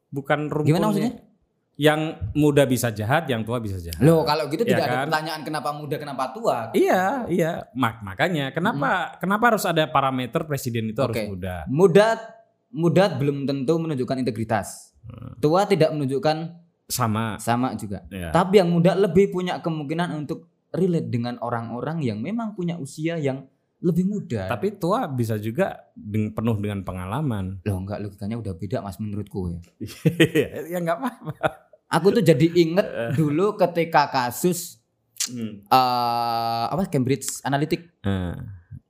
bukan 0.09 0.47
rumputnya. 0.47 0.71
Gimana 0.73 0.87
maksudnya? 0.89 1.15
Yang 1.77 2.01
muda 2.33 2.65
bisa 2.65 2.89
jahat, 2.89 3.29
yang 3.29 3.45
tua 3.45 3.61
bisa 3.61 3.77
jahat. 3.77 4.01
Loh, 4.01 4.25
kalau 4.25 4.49
gitu 4.49 4.65
Iya 4.65 4.71
tidak 4.73 4.85
ada 4.85 4.97
kan? 4.97 5.05
pertanyaan 5.13 5.43
kenapa 5.45 5.71
muda, 5.77 5.97
kenapa 6.01 6.25
tua. 6.33 6.57
Iya, 6.73 7.29
iya. 7.29 7.53
Mak 7.77 8.01
makanya 8.01 8.49
kenapa 8.49 9.19
kenapa 9.19 9.45
harus 9.53 9.69
ada 9.69 9.85
parameter 9.85 10.41
presiden 10.49 10.89
itu 10.89 10.97
harus 11.05 11.13
Oke. 11.13 11.29
muda? 11.29 11.69
Muda 11.69 12.07
muda 12.73 13.05
belum 13.13 13.45
tentu 13.45 13.77
menunjukkan 13.77 14.17
integritas. 14.23 14.97
Hmm. 15.05 15.37
Tua 15.37 15.69
tidak 15.69 15.93
menunjukkan 15.93 16.37
Sama. 16.87 17.35
sama 17.37 17.75
juga. 17.75 18.07
Ya. 18.09 18.31
Tapi 18.31 18.59
yang 18.59 18.71
muda 18.71 18.95
lebih 18.95 19.29
punya 19.29 19.59
kemungkinan 19.59 20.15
untuk 20.15 20.47
relate 20.71 21.07
dengan 21.07 21.35
orang-orang 21.39 21.99
yang 22.01 22.19
memang 22.19 22.53
punya 22.53 22.77
usia 22.77 23.17
yang 23.17 23.47
lebih 23.79 24.05
muda. 24.05 24.47
Tapi 24.47 24.75
tua 24.75 25.05
bisa 25.05 25.37
juga 25.37 25.77
deng- 25.93 26.31
penuh 26.31 26.57
dengan 26.57 26.81
pengalaman. 26.81 27.61
Loh 27.63 27.79
enggak 27.79 28.01
logikanya 28.01 28.37
udah 28.37 28.53
beda 28.53 28.79
Mas 28.81 28.97
menurutku 28.97 29.51
ya. 29.51 29.61
ya 30.73 30.79
nggak 30.79 30.97
apa-apa. 30.97 31.33
Aku 31.89 32.11
tuh 32.11 32.21
jadi 32.21 32.47
inget 32.53 32.87
dulu 33.19 33.55
ketika 33.57 34.07
kasus 34.09 34.79
Hmm. 35.27 35.59
eh 35.67 36.65
apa 36.71 36.87
Cambridge 36.87 37.43
Analytic 37.43 37.99
Eh, 38.01 38.35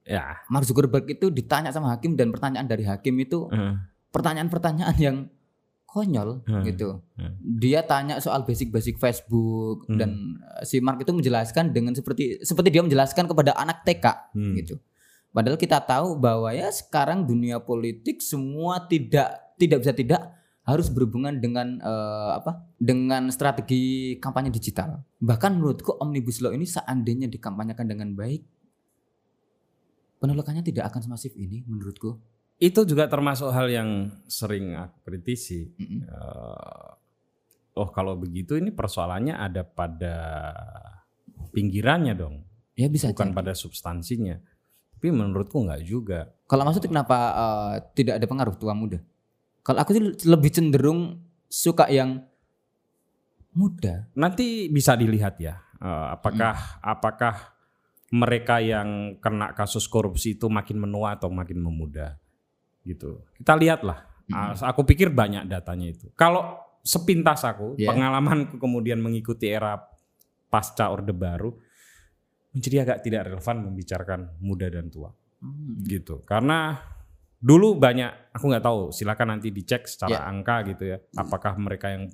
ya. 0.04 0.36
Mark 0.46 0.68
Zuckerberg 0.68 1.08
itu 1.08 1.32
ditanya 1.32 1.72
sama 1.72 1.88
hakim 1.88 2.12
dan 2.12 2.28
pertanyaan 2.28 2.68
dari 2.68 2.84
hakim 2.84 3.16
itu 3.16 3.48
eh, 3.48 3.72
pertanyaan-pertanyaan 4.12 4.96
yang 4.98 5.16
konyol 5.96 6.44
Hmm. 6.44 6.60
gitu. 6.68 7.00
Hmm. 7.16 7.32
Dia 7.40 7.80
tanya 7.88 8.20
soal 8.20 8.44
basic-basic 8.44 9.00
Facebook 9.00 9.88
Hmm. 9.88 9.96
dan 9.96 10.10
eh, 10.60 10.68
si 10.68 10.84
Mark 10.84 11.00
itu 11.00 11.16
menjelaskan 11.16 11.72
dengan 11.72 11.96
seperti 11.96 12.44
seperti 12.44 12.68
dia 12.68 12.84
menjelaskan 12.84 13.24
kepada 13.24 13.56
anak 13.56 13.80
TK 13.88 14.36
hmm. 14.36 14.54
gitu. 14.60 14.76
Padahal 15.32 15.56
kita 15.56 15.80
tahu 15.80 16.20
bahwa 16.20 16.52
ya 16.52 16.68
sekarang 16.68 17.24
dunia 17.24 17.56
politik 17.64 18.20
semua 18.20 18.84
tidak 18.84 19.56
tidak 19.56 19.80
bisa 19.80 19.92
tidak 19.96 20.20
harus 20.68 20.92
berhubungan 20.92 21.40
dengan 21.40 21.80
eh, 21.80 22.30
apa? 22.36 22.68
Dengan 22.76 23.32
strategi 23.32 24.16
kampanye 24.20 24.52
digital. 24.52 25.00
Bahkan 25.24 25.56
menurutku 25.56 25.96
omnibus 25.96 26.44
law 26.44 26.52
ini 26.52 26.68
seandainya 26.68 27.32
dikampanyekan 27.32 27.88
dengan 27.88 28.12
baik 28.12 28.44
penolakannya 30.20 30.64
tidak 30.64 30.88
akan 30.92 31.00
semasif 31.06 31.36
ini 31.36 31.62
menurutku. 31.68 32.16
Itu 32.56 32.88
juga 32.88 33.04
termasuk 33.04 33.52
hal 33.52 33.68
yang 33.68 33.90
sering 34.24 34.72
aku 34.72 34.96
kritisi. 35.04 35.68
Mm-mm. 35.76 36.00
Eh, 36.08 36.88
oh 37.76 37.88
kalau 37.92 38.16
begitu 38.16 38.56
ini 38.56 38.72
persoalannya 38.72 39.36
ada 39.36 39.60
pada 39.60 40.16
pinggirannya 41.52 42.16
dong, 42.16 42.44
Ya 42.72 42.88
bisa 42.88 43.08
bukan 43.12 43.32
jadi. 43.32 43.36
pada 43.36 43.52
substansinya. 43.52 44.36
Tapi 44.96 45.12
menurutku 45.12 45.60
nggak 45.60 45.82
juga. 45.84 46.32
Kalau 46.48 46.64
maksudnya 46.64 46.88
kenapa 46.88 47.16
eh, 47.36 47.74
tidak 47.92 48.20
ada 48.20 48.26
pengaruh 48.26 48.56
tua 48.56 48.72
muda? 48.72 49.00
Kalau 49.60 49.82
aku 49.82 49.90
sih 49.92 50.04
lebih 50.24 50.48
cenderung 50.48 51.20
suka 51.48 51.88
yang 51.92 52.24
muda. 53.52 54.08
Nanti 54.16 54.68
bisa 54.68 54.96
dilihat 54.96 55.36
ya, 55.40 55.60
eh, 55.76 56.06
apakah 56.12 56.54
Hmm. 56.56 56.92
apakah 56.96 57.34
mereka 58.08 58.62
yang 58.62 59.18
kena 59.18 59.50
kasus 59.52 59.84
korupsi 59.84 60.38
itu 60.38 60.46
makin 60.46 60.78
menua 60.78 61.18
atau 61.18 61.26
makin 61.26 61.58
memuda, 61.58 62.14
gitu. 62.86 63.26
Kita 63.34 63.58
lihatlah. 63.58 64.06
Hmm. 64.26 64.54
Aku 64.54 64.82
pikir 64.82 65.10
banyak 65.10 65.46
datanya 65.46 65.90
itu. 65.90 66.10
Kalau 66.14 66.58
sepintas 66.82 67.42
aku, 67.42 67.74
Ya. 67.74 67.90
pengalamanku 67.90 68.62
kemudian 68.62 69.02
mengikuti 69.02 69.50
era 69.50 69.78
pasca 70.46 70.90
Orde 70.90 71.10
Baru, 71.10 71.58
menjadi 72.54 72.86
agak 72.86 72.98
tidak 73.02 73.26
relevan 73.28 73.56
membicarakan 73.68 74.20
muda 74.40 74.70
dan 74.70 74.86
tua, 74.88 75.10
Hmm. 75.42 75.82
gitu. 75.84 76.22
Karena 76.24 76.78
dulu 77.36 77.76
banyak, 77.76 78.32
aku 78.32 78.44
nggak 78.48 78.64
tahu. 78.64 78.80
Silakan 78.94 79.36
nanti 79.36 79.50
dicek 79.52 79.84
secara 79.84 80.22
Ya. 80.22 80.30
angka 80.30 80.62
gitu 80.64 80.88
ya. 80.88 80.98
Apakah 81.18 81.58
mereka 81.60 81.92
yang 81.92 82.08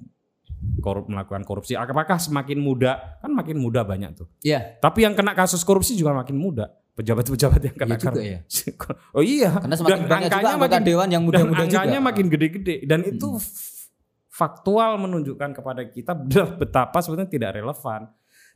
korup 0.83 1.07
melakukan 1.09 1.43
korupsi, 1.43 1.75
apakah 1.75 2.19
semakin 2.19 2.59
muda? 2.59 3.19
Kan 3.23 3.33
makin 3.35 3.59
muda 3.59 3.83
banyak 3.83 4.15
tuh. 4.15 4.29
Ya, 4.43 4.79
Tapi 4.79 5.07
yang 5.07 5.15
kena 5.15 5.33
kasus 5.35 5.63
korupsi 5.63 5.95
juga 5.95 6.13
makin 6.13 6.37
muda. 6.39 6.71
Pejabat-pejabat 6.93 7.61
yang 7.63 7.73
kena 7.75 7.89
Iya 7.89 7.97
juga 7.97 8.11
korupsi. 8.13 8.29
ya. 8.29 8.41
oh 9.11 9.23
iya. 9.23 9.51
Karena 9.55 9.75
semakin 9.75 9.93
Dan 9.95 10.03
banyak 10.03 10.13
juga 10.23 10.29
angkanya 10.29 10.53
anggota 10.53 10.69
makin- 10.71 10.87
dewan 10.87 11.09
yang 11.09 11.23
dan 11.23 11.27
muda-muda 11.27 11.57
juga. 11.57 11.65
angkanya 11.65 11.99
makin 12.01 12.27
gede-gede 12.29 12.77
dan 12.85 13.01
itu 13.03 13.29
f- 13.35 13.89
faktual 14.29 14.91
menunjukkan 14.99 15.51
kepada 15.55 15.83
kita 15.87 16.13
betapa 16.55 16.99
sebenarnya 16.99 17.31
tidak 17.31 17.51
relevan. 17.55 18.01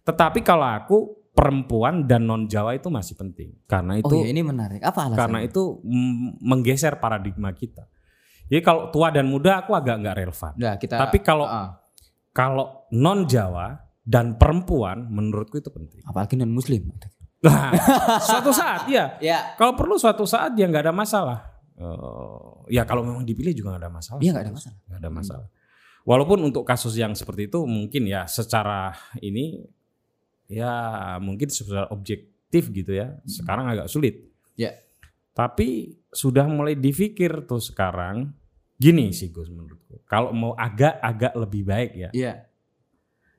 Tetapi 0.02 0.40
kalau 0.40 0.68
aku 0.68 0.96
perempuan 1.30 2.04
dan 2.04 2.24
non 2.24 2.44
Jawa 2.44 2.72
itu 2.72 2.88
masih 2.88 3.12
penting 3.14 3.56
karena 3.64 3.98
itu 3.98 4.08
Oh 4.10 4.16
ya 4.18 4.26
ini 4.26 4.40
menarik. 4.40 4.80
Apa 4.80 5.04
alasannya? 5.04 5.16
karena 5.18 5.38
itu 5.42 5.62
menggeser 6.38 6.96
paradigma 6.96 7.52
kita. 7.52 7.84
Jadi 8.46 8.60
kalau 8.60 8.88
tua 8.88 9.10
dan 9.10 9.26
muda 9.26 9.58
aku 9.58 9.72
agak 9.72 9.96
nggak 9.98 10.16
relevan. 10.18 10.52
Nah, 10.54 10.74
kita 10.76 10.94
Tapi 10.98 11.18
kalau 11.18 11.44
Ah, 11.44 11.76
kalau 12.30 12.84
non 12.90 13.24
Jawa 13.24 13.74
dan 13.98 14.36
perempuan 14.36 15.08
menurutku 15.08 15.56
itu 15.56 15.68
penting. 15.68 16.00
apalagi 16.04 16.36
non 16.36 16.48
muslim. 16.48 16.84
Nah, 17.46 17.70
suatu 18.26 18.50
saat 18.50 18.90
ya 18.90 19.14
Ya, 19.22 19.54
kalau 19.54 19.78
perlu 19.78 19.94
suatu 19.96 20.26
saat 20.26 20.52
ya 20.58 20.66
nggak 20.66 20.90
ada 20.90 20.94
masalah. 20.94 21.38
Eh, 21.78 22.74
ya 22.74 22.82
kalau 22.82 23.06
memang 23.06 23.22
dipilih 23.22 23.54
juga 23.54 23.76
nggak 23.76 23.82
ada 23.86 23.92
masalah. 23.92 24.20
Iya, 24.20 24.30
nggak 24.34 24.44
ada 24.48 24.54
masalah. 24.54 24.76
Nggak 24.88 25.00
ada 25.00 25.10
masalah. 25.12 25.46
Walaupun 26.06 26.38
untuk 26.46 26.62
kasus 26.62 26.94
yang 26.94 27.12
seperti 27.18 27.50
itu 27.50 27.66
mungkin 27.66 28.06
ya 28.06 28.24
secara 28.30 28.94
ini 29.18 29.58
ya 30.46 30.72
mungkin 31.18 31.50
secara 31.50 31.90
objektif 31.90 32.70
gitu 32.70 32.94
ya. 32.94 33.18
Sekarang 33.26 33.66
agak 33.70 33.90
sulit. 33.90 34.22
Ya. 34.54 34.72
Tapi 35.36 35.98
sudah 36.08 36.48
mulai 36.48 36.78
dipikir 36.78 37.44
tuh 37.44 37.60
sekarang 37.60 38.32
gini 38.80 39.12
sih 39.12 39.28
Gus 39.28 39.52
menurutku. 39.52 40.00
Kalau 40.08 40.32
mau 40.32 40.56
agak-agak 40.56 41.32
lebih 41.36 41.62
baik 41.66 41.90
ya, 41.92 42.10
Iya. 42.14 42.32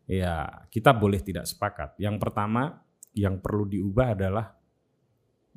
ya 0.05 0.34
kita 0.70 0.93
boleh 0.93 1.24
tidak 1.26 1.49
sepakat. 1.49 1.97
Yang 1.97 2.22
pertama 2.22 2.86
yang 3.18 3.41
perlu 3.41 3.65
diubah 3.65 4.13
adalah 4.13 4.45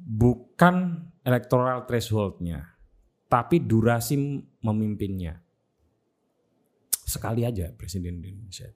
bukan 0.01 1.05
electoral 1.21 1.85
thresholdnya, 1.85 2.65
tapi 3.29 3.61
durasi 3.61 4.41
memimpinnya. 4.65 5.37
Sekali 7.05 7.45
aja 7.45 7.69
presiden 7.77 8.25
di 8.25 8.33
Indonesia. 8.33 8.71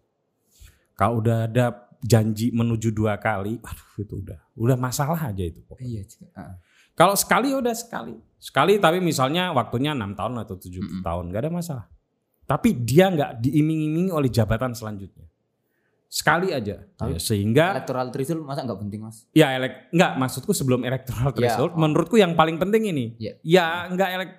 Kalau 0.95 1.25
udah 1.25 1.49
ada 1.49 1.91
janji 2.05 2.53
menuju 2.53 2.93
dua 2.93 3.17
kali, 3.17 3.57
aduh 3.59 3.91
itu 3.99 4.15
udah, 4.21 4.39
udah 4.55 4.77
masalah 4.77 5.33
aja 5.33 5.43
itu. 5.43 5.65
pokoknya. 5.65 6.05
Iya. 6.05 6.29
Ah. 6.37 6.55
Kalau 6.95 7.19
sekali 7.19 7.51
ya 7.51 7.59
udah 7.59 7.75
sekali, 7.75 8.15
sekali 8.39 8.79
tapi 8.79 9.03
misalnya 9.03 9.51
waktunya 9.51 9.97
enam 9.97 10.15
tahun 10.15 10.39
atau 10.47 10.55
tujuh 10.55 10.83
Mm-mm. 10.85 11.03
tahun, 11.03 11.33
nggak 11.33 11.43
ada 11.43 11.51
masalah. 11.51 11.87
Tapi 12.45 12.77
dia 12.77 13.11
nggak 13.11 13.41
diiming-imingi 13.43 14.13
oleh 14.15 14.31
jabatan 14.31 14.77
selanjutnya. 14.77 15.27
Sekali 16.15 16.55
aja, 16.55 16.79
Ya, 17.11 17.19
sehingga 17.19 17.75
Electoral 17.75 18.15
threshold 18.15 18.47
masa 18.47 18.63
nggak 18.63 18.79
penting 18.87 19.03
mas? 19.03 19.27
Ya 19.35 19.51
elek 19.51 19.91
enggak 19.91 20.15
maksudku 20.15 20.55
sebelum 20.55 20.87
electoral 20.87 21.35
Ya, 21.35 21.35
threshold 21.35 21.75
oh. 21.75 21.79
menurutku 21.83 22.15
yang 22.15 22.39
paling 22.39 22.55
penting 22.55 22.87
ini. 22.87 23.19
Ya. 23.19 23.35
Ya 23.43 23.67
enggak 23.91 24.15
elek 24.15 24.31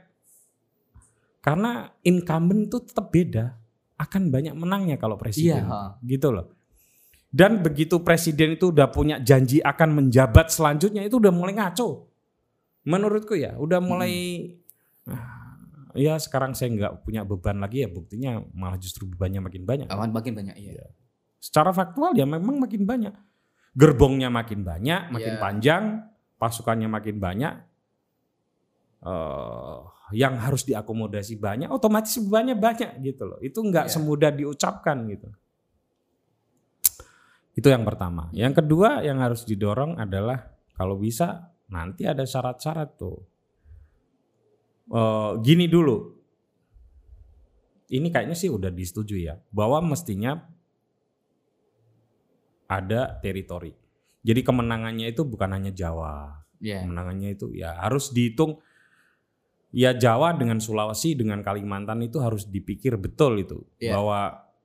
karena 1.44 1.92
incumbent 2.08 2.72
itu 2.72 2.80
tetap 2.80 3.12
beda. 3.12 3.60
Akan 4.00 4.32
banyak 4.32 4.56
menangnya 4.56 4.96
kalau 4.96 5.20
presiden. 5.20 5.68
ha. 5.68 6.00
Gitu 6.00 6.32
loh. 6.32 6.56
Dan 7.28 7.60
begitu 7.60 8.00
presiden 8.00 8.56
itu 8.56 8.72
udah 8.72 8.88
punya 8.88 9.20
janji 9.20 9.60
akan 9.60 10.00
menjabat 10.00 10.56
selanjutnya 10.56 11.04
itu 11.04 11.20
udah 11.20 11.36
mulai 11.36 11.60
ngaco. 11.60 12.08
Menurutku 12.88 13.36
ya, 13.36 13.60
udah 13.60 13.84
mulai 13.84 14.48
ah, 15.12 15.60
ya 15.92 16.16
sekarang 16.16 16.56
saya 16.56 16.72
nggak 16.72 17.04
punya 17.04 17.28
beban 17.28 17.60
lagi 17.60 17.84
ya 17.84 17.92
buktinya 17.92 18.40
malah 18.56 18.80
justru 18.80 19.12
bebannya 19.12 19.44
makin 19.44 19.68
banyak. 19.68 19.88
Awan 19.92 20.16
makin 20.16 20.40
banyak 20.40 20.56
iya. 20.56 20.88
Secara 21.46 21.70
faktual 21.70 22.18
ya 22.18 22.26
memang 22.26 22.58
makin 22.58 22.90
banyak. 22.90 23.14
Gerbongnya 23.78 24.34
makin 24.34 24.66
banyak, 24.66 25.14
makin 25.14 25.34
Ya. 25.38 25.42
panjang, 25.42 25.84
pasukannya 26.42 26.90
makin 26.90 27.22
banyak. 27.22 27.56
eh 29.06 29.80
yang 30.18 30.34
harus 30.42 30.66
diakomodasi 30.66 31.38
banyak, 31.38 31.70
otomatis 31.70 32.18
bebannya 32.18 32.58
banyak 32.58 33.06
gitu 33.06 33.30
loh. 33.30 33.38
Itu 33.38 33.62
nggak 33.62 33.86
Ya. 33.86 33.92
semudah 33.94 34.34
diucapkan 34.34 35.06
gitu. 35.06 35.30
Itu 37.54 37.70
yang 37.70 37.86
pertama. 37.86 38.34
Yang 38.34 38.66
kedua 38.66 39.06
yang 39.06 39.22
harus 39.22 39.46
didorong 39.46 40.02
adalah 40.02 40.58
kalau 40.74 40.98
bisa 40.98 41.54
nanti 41.70 42.10
ada 42.10 42.26
syarat-syarat 42.26 42.98
tuh. 42.98 43.22
Eh, 44.90 45.32
gini 45.46 45.70
dulu. 45.70 46.10
Ini 47.94 48.10
kayaknya 48.10 48.34
sih 48.34 48.50
udah 48.50 48.74
disetujui 48.74 49.30
ya 49.30 49.38
bahwa 49.54 49.86
mestinya 49.86 50.50
ada 52.66 53.18
teritori. 53.18 53.72
Jadi 54.22 54.42
kemenangannya 54.42 55.08
itu 55.08 55.22
bukan 55.22 55.50
hanya 55.52 55.70
Jawa. 55.70 56.42
Iya. 56.58 56.82
Kemenangannya 56.82 57.30
itu 57.32 57.54
ya 57.54 57.78
harus 57.78 58.10
dihitung 58.10 58.58
ya 59.70 59.92
Jawa 59.92 60.34
dengan 60.34 60.58
Sulawesi 60.58 61.14
dengan 61.14 61.44
Kalimantan 61.44 62.02
itu 62.02 62.18
harus 62.18 62.48
dipikir 62.48 62.96
betul 62.96 63.38
itu 63.38 63.60
Iya. 63.78 63.94
bahwa 63.94 64.20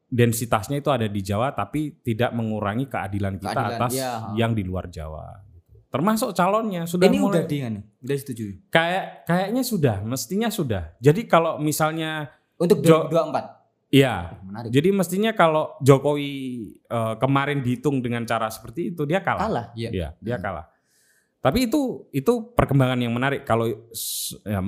densitasnya 0.06 0.78
itu 0.78 0.88
ada 0.88 1.06
di 1.06 1.20
Jawa 1.20 1.50
tapi 1.50 1.98
tidak 2.00 2.30
mengurangi 2.30 2.86
keadilan 2.86 3.36
kita 3.36 3.52
Keadilan, 3.52 3.78
atas 3.78 3.92
iya. 3.94 4.12
yang 4.34 4.54
di 4.54 4.62
luar 4.62 4.86
Jawa. 4.86 5.42
gitu. 5.50 5.76
Termasuk 5.86 6.30
calonnya 6.32 6.86
sudah 6.86 7.06
Ini 7.06 7.18
mulai 7.18 7.30
udah 7.30 7.44
di 7.44 7.58
kan? 7.60 7.74
Udah 8.00 8.14
disetujui. 8.16 8.54
kayak 8.70 9.04
kayaknya 9.24 9.62
sudah, 9.62 9.96
mestinya 10.00 10.48
sudah. 10.48 10.94
Jadi 10.98 11.26
kalau 11.26 11.58
misalnya 11.58 12.30
Untuk 12.56 12.80
Jo- 12.80 13.06
2024. 13.06 13.59
Ya 13.90 14.38
Menarik. 14.46 14.70
jadi 14.70 14.88
mestinya 14.94 15.34
kalau 15.34 15.74
Jokowi 15.82 16.32
eh, 16.86 17.14
kemarin 17.18 17.58
dihitung 17.60 17.98
dengan 17.98 18.22
cara 18.24 18.46
seperti 18.48 18.94
itu 18.94 19.02
dia 19.04 19.20
kalah. 19.20 19.50
Kalah. 19.50 19.66
Iya. 19.74 19.90
Iya, 19.90 20.08
dia 20.22 20.36
kalah. 20.38 20.70
Tapi 21.42 21.66
itu 21.66 22.06
itu 22.14 22.54
perkembangan 22.54 23.00
yang 23.02 23.10
menarik 23.10 23.42
kalau 23.42 23.66
ya, 24.46 24.60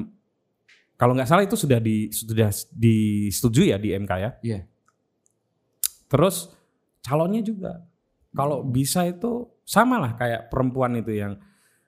kalau 0.99 1.13
nggak 1.15 1.29
salah 1.29 1.45
itu 1.47 1.55
sudah 1.55 1.79
di 1.79 2.11
sudah 2.11 2.51
disetujui 2.75 3.71
ya 3.71 3.79
di 3.79 3.95
MK 3.95 4.13
ya. 4.19 4.31
Iya. 4.43 4.61
Terus 6.11 6.51
calonnya 7.05 7.41
juga 7.45 7.85
kalau 8.33 8.65
bisa 8.65 9.05
itu 9.05 9.49
sama 9.63 10.01
lah 10.01 10.17
kayak 10.17 10.49
perempuan 10.49 10.97
itu 10.97 11.13
yang 11.13 11.37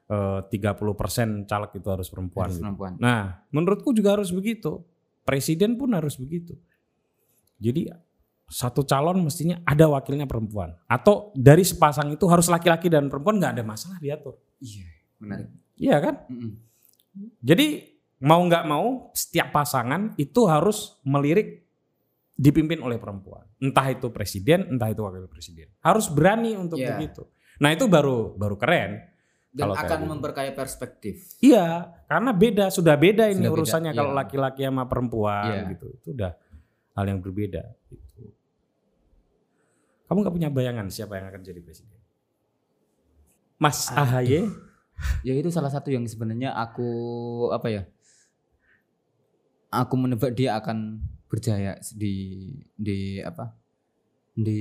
eh, 0.06 0.40
30% 0.44 1.48
caleg 1.48 1.70
itu 1.72 1.88
harus 1.88 2.08
perempuan. 2.12 2.46
Harus 2.52 2.60
gitu. 2.60 2.64
perempuan. 2.68 2.92
Nah, 3.00 3.42
menurutku 3.48 3.96
juga 3.96 4.20
harus 4.20 4.30
begitu. 4.30 4.84
Presiden 5.24 5.80
pun 5.80 5.96
harus 5.96 6.20
begitu. 6.20 6.60
Jadi 7.64 7.88
satu 8.44 8.84
calon 8.84 9.24
mestinya 9.24 9.64
ada 9.64 9.88
wakilnya 9.88 10.28
perempuan 10.28 10.76
atau 10.84 11.32
dari 11.32 11.64
sepasang 11.64 12.12
itu 12.12 12.28
harus 12.28 12.44
laki-laki 12.52 12.92
dan 12.92 13.08
perempuan 13.08 13.40
nggak 13.40 13.56
ada 13.56 13.64
masalah 13.64 13.96
diatur. 13.96 14.36
Iya. 14.60 14.84
Menarik. 15.24 15.48
Iya 15.80 15.96
kan? 15.98 16.14
Mm-mm. 16.28 16.52
Jadi 17.40 17.66
mau 18.20 18.44
nggak 18.44 18.64
mau 18.68 19.08
setiap 19.16 19.48
pasangan 19.50 20.12
itu 20.20 20.44
harus 20.44 21.00
melirik 21.02 21.64
dipimpin 22.34 22.82
oleh 22.82 22.98
perempuan. 22.98 23.46
Entah 23.62 23.86
itu 23.88 24.10
presiden, 24.10 24.66
entah 24.68 24.90
itu 24.90 25.00
wakil 25.00 25.24
presiden. 25.30 25.70
Harus 25.80 26.10
berani 26.10 26.58
untuk 26.58 26.76
Iya. 26.76 26.98
begitu. 26.98 27.24
Nah 27.62 27.70
itu 27.72 27.86
baru 27.86 28.34
baru 28.34 28.58
keren. 28.58 29.14
Dan 29.54 29.70
Kalau 29.70 29.74
akan 29.78 29.98
gitu. 30.02 30.10
memperkaya 30.10 30.50
perspektif. 30.50 31.14
Iya, 31.38 31.86
karena 32.10 32.34
beda 32.34 32.74
sudah 32.74 32.98
beda 32.98 33.30
ini 33.30 33.38
Sudah 33.38 33.46
beda, 33.46 33.54
urusannya 33.62 33.92
kalau 33.94 34.10
iya. 34.10 34.18
laki-laki 34.18 34.60
sama 34.66 34.84
perempuan 34.90 35.46
Iya. 35.46 35.70
gitu. 35.78 35.86
Itu 35.94 36.08
udah 36.10 36.32
hal 36.94 37.04
yang 37.10 37.20
berbeda. 37.20 37.62
Gitu. 37.90 38.30
Kamu 40.06 40.22
nggak 40.22 40.34
punya 40.34 40.50
bayangan 40.50 40.86
siapa 40.88 41.18
yang 41.18 41.26
akan 41.28 41.42
jadi 41.42 41.60
presiden? 41.60 41.98
Mas 43.58 43.90
Aduh. 43.90 44.02
Ahaye? 44.02 44.40
Ya 45.26 45.34
itu 45.34 45.50
salah 45.50 45.74
satu 45.74 45.90
yang 45.90 46.06
sebenarnya 46.06 46.54
aku 46.54 46.88
apa 47.50 47.66
ya? 47.70 47.82
Aku 49.74 49.98
menebak 49.98 50.38
dia 50.38 50.54
akan 50.54 51.02
berjaya 51.26 51.82
di 51.98 52.46
di 52.78 53.18
apa? 53.18 53.50
Di 54.38 54.60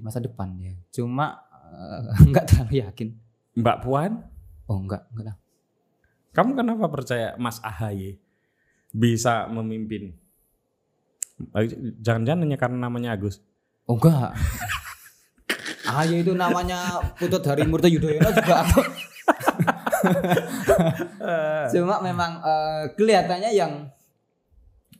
masa 0.00 0.24
depan 0.24 0.56
ya. 0.56 0.72
Cuma 0.88 1.36
eh, 1.68 2.00
nggak 2.32 2.46
terlalu 2.48 2.74
yakin. 2.80 3.08
Mbak 3.60 3.78
Puan? 3.84 4.12
Oh 4.64 4.80
enggak, 4.80 5.04
enggak 5.12 5.24
lah. 5.34 5.36
Kamu 6.34 6.56
kenapa 6.56 6.88
percaya 6.90 7.36
Mas 7.36 7.60
Ahaye 7.62 8.18
bisa 8.90 9.46
memimpin? 9.52 10.16
Jangan-jangan 12.00 12.46
hanya 12.46 12.58
karena 12.58 12.78
namanya 12.78 13.18
Agus. 13.18 13.42
Oh 13.84 13.98
enggak. 13.98 14.32
Ah 15.84 16.00
ya 16.08 16.24
itu 16.24 16.32
namanya 16.32 17.04
Putut 17.20 17.44
Harimurti 17.44 17.92
Yudhoyono 17.92 18.30
juga 18.32 18.64
aku. 18.64 18.80
Cuma 21.74 22.00
memang 22.00 22.40
eh, 22.40 22.82
kelihatannya 22.96 23.50
yang 23.52 23.72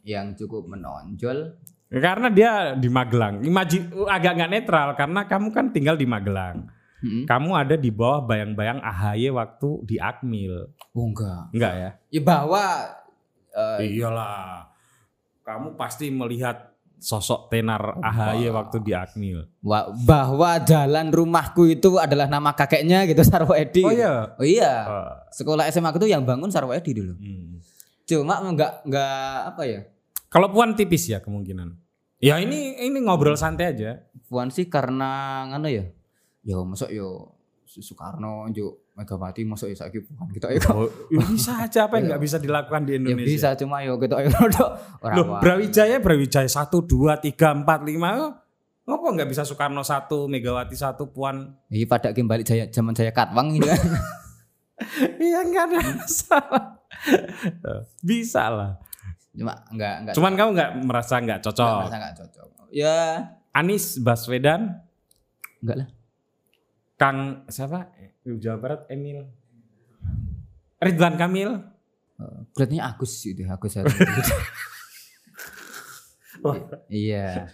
yang 0.05 0.37
cukup 0.37 0.68
menonjol. 0.68 1.57
Karena 1.89 2.28
dia 2.28 2.53
di 2.76 2.91
Magelang. 2.91 3.41
Imaji 3.41 3.89
agak 4.11 4.32
nggak 4.37 4.53
netral 4.53 4.89
karena 4.99 5.20
kamu 5.24 5.49
kan 5.55 5.66
tinggal 5.72 5.97
di 5.97 6.05
Magelang. 6.05 6.68
Mm-mm. 7.05 7.24
Kamu 7.28 7.51
ada 7.53 7.76
di 7.76 7.93
bawah 7.93 8.24
bayang-bayang 8.24 8.80
AHY 8.80 9.28
waktu 9.32 9.68
di 9.85 9.97
Akmil. 10.01 10.72
Oh 10.97 11.07
enggak. 11.09 11.53
Enggak 11.53 11.72
ya? 11.76 11.91
Ya 12.09 12.20
bahwa 12.24 12.64
eh, 13.53 14.01
Iyalah. 14.01 14.72
Kamu 15.45 15.76
pasti 15.76 16.09
melihat 16.09 16.72
sosok 16.97 17.53
tenar 17.53 18.01
AHY 18.01 18.49
waktu 18.49 18.80
di 18.80 18.97
Akmil. 18.97 19.45
wa- 19.61 19.92
bahwa 20.03 20.57
jalan 20.59 21.12
rumahku 21.12 21.68
itu 21.68 22.01
adalah 22.01 22.24
nama 22.24 22.51
kakeknya 22.51 23.05
gitu 23.05 23.20
Sarwo 23.28 23.53
Edi. 23.53 23.84
Oh 23.84 23.92
iya. 23.92 24.32
Oh 24.34 24.47
iya. 24.47 24.72
Eh, 24.82 25.12
Sekolah 25.30 25.68
SMA 25.68 25.86
aku 25.86 26.01
tuh 26.01 26.09
yang 26.09 26.24
bangun 26.24 26.49
Sarwo 26.49 26.72
Edi 26.72 26.97
dulu. 26.97 27.12
hmm. 27.12 27.61
Cuma 28.05 28.40
enggak 28.40 28.80
enggak 28.82 29.36
apa 29.53 29.62
ya? 29.64 29.80
Kalau 30.28 30.49
Puan 30.49 30.72
tipis 30.72 31.05
ya 31.07 31.20
kemungkinan. 31.20 31.76
Ya 32.18 32.40
ini 32.40 32.80
ini 32.80 32.99
ngobrol 32.99 33.36
santai 33.36 33.76
aja. 33.76 34.01
Puan 34.24 34.49
sih 34.49 34.64
karena 34.64 35.45
ngono 35.47 35.68
ya. 35.68 35.84
Yo 36.40 36.64
masuk 36.64 36.88
yo 36.88 37.36
Soekarno 37.68 38.49
yo 38.51 38.80
Megawati 38.95 39.42
masuk 39.42 39.74
ya 39.74 39.76
saiki 39.76 40.07
Puan 40.07 40.30
gitu 40.30 40.47
ya. 40.47 40.62
Oh, 40.70 40.86
bisa 41.11 41.59
aja 41.59 41.90
apa 41.90 41.99
yang 41.99 42.14
nggak 42.14 42.22
bisa 42.22 42.38
dilakukan 42.38 42.86
di 42.86 42.95
Ya 42.95 42.99
Indonesia. 43.03 43.26
bisa 43.26 43.49
cuma 43.59 43.82
yo 43.82 43.99
ya 43.99 44.30
rodok 44.30 44.70
ora 45.03 45.14
Loh. 45.18 45.26
Brawijaya, 45.42 45.99
Brawijaya 45.99 46.47
1, 46.47 46.70
2, 46.70 47.34
3, 47.34 47.34
4, 47.34 47.90
5. 47.90 48.86
Ngopo 48.86 49.07
nggak 49.11 49.26
bisa 49.26 49.42
Soekarno 49.42 49.82
1, 49.82 50.30
Megawati 50.30 50.76
1, 50.78 50.95
Puan? 51.11 51.59
Iya 51.66 51.90
pada 51.90 52.14
kembali 52.14 52.47
jaya 52.47 52.70
zaman 52.70 52.95
jaya 52.95 53.11
Katwang 53.11 53.59
gitu 53.59 53.66
kan. 53.66 53.82
Iya 55.18 55.38
nggak 55.42 55.64
ada 55.70 55.78
masalah. 55.97 56.64
bisa 58.01 58.42
lah. 58.51 58.70
Cuma 59.30 59.55
enggak 59.70 59.95
enggak 60.03 60.14
Cuman 60.14 60.32
kamu 60.34 60.51
nggak 60.53 60.70
merasa 60.82 61.14
nggak 61.18 61.38
enggak 61.40 61.51
cocok. 61.51 61.78
merasa 61.82 61.97
enggak 61.99 62.16
cocok. 62.18 62.47
Ya 62.70 62.99
Anies 63.51 63.99
Baswedan, 63.99 64.82
enggak 65.62 65.76
lah. 65.82 65.88
Kang 67.05 67.44
siapa? 67.52 67.92
Jawa 68.24 68.57
Barat 68.57 68.80
Emil. 68.88 69.28
Ridwan 70.80 71.20
Kamil. 71.20 71.61
Eh, 72.16 72.40
Kelihatannya 72.57 72.80
Agus 72.80 73.12
gitu, 73.20 73.44
Agus 73.44 73.76
iya. 76.88 77.52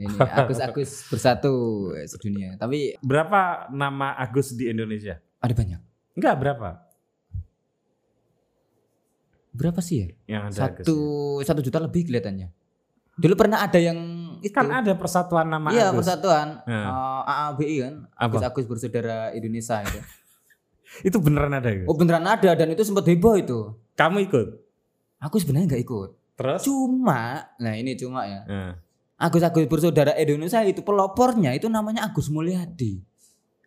Ini 0.00 0.16
Agus 0.16 0.60
Agus 0.64 0.90
bersatu 1.12 1.88
sedunia. 2.08 2.56
Tapi 2.56 2.96
Berapa 3.04 3.68
nama 3.68 4.16
Agus 4.16 4.56
di 4.56 4.72
Indonesia? 4.72 5.20
ada 5.38 5.52
banyak. 5.52 5.80
Enggak 6.16 6.34
berapa? 6.40 6.70
Berapa 9.52 9.84
sih 9.84 9.96
ya? 10.00 10.08
Yang 10.24 10.42
ada 10.48 10.72
Agus 10.72 10.84
Satu 10.88 10.96
satu 11.44 11.60
juta 11.60 11.76
lebih 11.76 12.08
kelihatannya. 12.08 12.48
Dulu 13.20 13.34
pernah 13.36 13.68
ada 13.68 13.76
yang 13.76 14.00
ya? 14.38 14.46
itu. 14.46 14.54
Kan 14.54 14.70
ada 14.70 14.92
persatuan 14.94 15.46
nama 15.50 15.68
Iya 15.74 15.90
Agus. 15.90 16.06
persatuan 16.06 16.62
Nah. 16.64 16.84
eh, 16.86 17.22
AABI 17.26 17.76
kan 17.82 17.94
Agus 18.14 18.40
Apa? 18.42 18.48
Agus 18.54 18.64
bersaudara 18.70 19.34
Indonesia 19.34 19.82
itu. 19.82 20.00
Itu 21.08 21.20
beneran 21.20 21.52
ada 21.52 21.68
Gus? 21.68 21.84
Oh 21.84 21.94
beneran 21.94 22.24
ada 22.24 22.50
dan 22.56 22.68
itu 22.72 22.80
sempat 22.80 23.04
heboh 23.04 23.36
itu. 23.36 23.76
Kamu 23.92 24.24
ikut? 24.24 24.46
Aku 25.20 25.36
sebenarnya 25.36 25.76
nggak 25.76 25.82
ikut. 25.84 26.10
Terus? 26.38 26.60
Cuma, 26.64 27.44
nah 27.58 27.74
ini 27.76 27.92
cuma 27.98 28.24
ya. 28.24 28.40
Nah. 28.48 28.72
Agus 29.18 29.42
Agus 29.42 29.66
bersaudara 29.66 30.14
Indonesia 30.14 30.62
itu 30.62 30.80
pelopornya 30.86 31.50
itu 31.52 31.66
namanya 31.66 32.06
Agus 32.06 32.30
Mulyadi. 32.30 33.02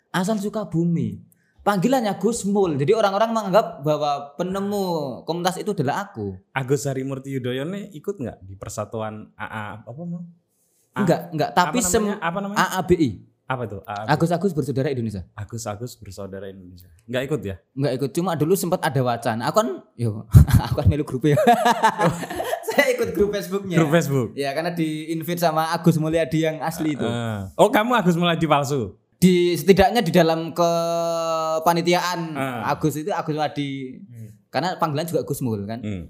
Asal 0.10 0.40
Sukabumi. 0.40 1.20
Panggilannya 1.62 2.18
Gus 2.18 2.42
Mul. 2.50 2.74
Jadi 2.74 2.90
orang-orang 2.98 3.38
menganggap 3.38 3.86
bahwa 3.86 4.34
penemu 4.34 4.86
komunitas 5.30 5.62
itu 5.62 5.78
adalah 5.78 6.10
aku. 6.10 6.34
Agus 6.58 6.90
Harimurti 6.90 7.38
Yudhoyono 7.38 7.78
ikut 7.94 8.16
nggak 8.18 8.38
di 8.42 8.58
persatuan 8.58 9.30
AA 9.38 9.86
apa 9.86 10.02
mau? 10.02 10.26
A- 10.92 11.00
Enggak, 11.02 11.20
enggak, 11.30 11.50
tapi 11.52 11.78
apa 11.78 11.88
sem 11.88 12.02
namanya? 12.02 12.18
apa 12.20 12.38
namanya? 12.40 12.60
AABI. 12.74 13.10
apa 13.46 13.64
tuh? 13.66 13.82
AA. 13.84 14.04
Agus 14.08 14.32
Agus 14.32 14.52
bersaudara 14.52 14.88
Indonesia. 14.90 15.28
Agus 15.34 15.64
Agus 15.66 15.92
bersaudara 15.94 16.48
Indonesia. 16.48 16.88
Nggak 17.04 17.24
ikut 17.26 17.42
ya? 17.42 17.56
Enggak 17.70 17.94
ikut, 17.98 18.10
cuma 18.14 18.32
dulu 18.34 18.54
sempat 18.54 18.80
ada 18.80 19.02
wacana. 19.02 19.44
Aku 19.46 19.56
kan 19.58 19.68
yo, 19.94 20.24
aku 20.64 20.74
kan 20.74 20.86
melu 20.86 21.04
grup 21.04 21.24
ya. 21.26 21.36
Saya 22.68 22.92
ikut 22.92 23.12
grup 23.12 23.30
Facebooknya. 23.30 23.76
Grup 23.76 23.92
Facebook. 23.92 24.30
Ya, 24.34 24.52
karena 24.52 24.72
di 24.72 25.12
invite 25.12 25.36
sama 25.38 25.68
Agus 25.70 25.96
Mulyadi 25.96 26.40
yang 26.42 26.60
asli 26.60 26.94
itu. 26.94 27.04
Eh. 27.04 27.40
Oh 27.54 27.68
kamu 27.68 27.92
Agus 27.94 28.16
Muladi 28.16 28.46
palsu? 28.46 28.96
di 29.18 29.54
setidaknya 29.54 30.02
di 30.02 30.10
dalam 30.10 30.50
kepanitiaan 30.50 32.20
Ah. 32.34 32.72
Agus 32.72 32.96
itu 32.96 33.12
Agus 33.12 33.36
Wadi 33.36 34.02
karena 34.48 34.76
panggilan 34.76 35.06
juga 35.06 35.22
Gus 35.22 35.40
Mul 35.40 35.64
kan 35.64 35.80
Hmm. 35.80 36.10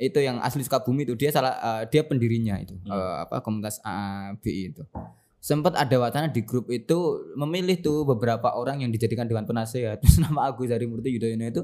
Itu 0.00 0.16
yang 0.16 0.40
asli 0.40 0.64
Sukabumi 0.64 1.04
itu 1.04 1.12
dia 1.12 1.28
salah 1.28 1.60
eh, 1.60 1.82
dia 1.92 2.00
pendirinya 2.00 2.56
itu 2.56 2.72
Hmm. 2.80 2.96
Eh, 2.96 3.16
apa 3.28 3.44
komunitas 3.44 3.84
ABI 3.84 4.72
itu 4.72 4.82
sempat 5.40 5.76
ada 5.76 5.96
wacana 6.00 6.28
di 6.28 6.44
grup 6.44 6.68
itu 6.72 6.96
memilih 7.36 7.80
tuh 7.80 8.04
beberapa 8.08 8.52
orang 8.56 8.84
yang 8.84 8.92
dijadikan 8.92 9.28
dewan 9.28 9.44
penasehat. 9.44 10.00
Terus 10.04 10.20
nama 10.20 10.48
Agus 10.48 10.72
Harimurti 10.72 11.12
Yudhoyono 11.12 11.44
itu 11.44 11.62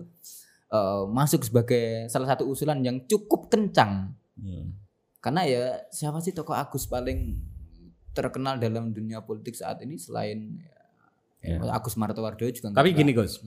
eh, 0.69 1.03
masuk 1.09 1.49
sebagai 1.49 2.13
salah 2.13 2.29
satu 2.37 2.45
usulan 2.45 2.85
yang 2.85 3.01
cukup 3.09 3.49
kencang. 3.49 4.13
Hmm. 4.37 4.77
Karena 5.25 5.43
ya 5.49 5.65
siapa 5.89 6.21
sih 6.21 6.37
tokoh 6.37 6.53
Agus 6.53 6.85
paling 6.85 7.41
terkenal 8.17 8.57
dalam 8.57 8.97
dunia 8.97 9.21
politik 9.21 9.53
saat 9.53 9.81
ini 9.85 10.01
selain 10.01 10.57
ya, 10.57 10.76
Ya. 11.47 11.63
Agus 11.71 11.95
Martowardoyo 11.95 12.51
juga 12.51 12.75
Tapi 12.75 12.91
gini 12.91 13.15
Gus, 13.15 13.39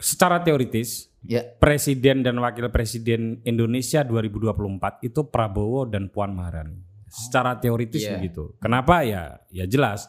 secara 0.00 0.40
teoritis 0.40 1.12
Ya, 1.26 1.42
presiden 1.58 2.22
dan 2.22 2.38
wakil 2.38 2.70
presiden 2.70 3.42
Indonesia 3.42 4.06
2024 4.06 5.02
itu 5.02 5.26
Prabowo 5.26 5.82
dan 5.84 6.06
Puan 6.06 6.30
Maharani. 6.30 6.78
Secara 7.10 7.58
teoritis 7.58 8.06
Iya. 8.06 8.14
begitu. 8.16 8.54
Kenapa 8.62 9.02
ya? 9.02 9.42
Ya 9.50 9.66
jelas 9.66 10.06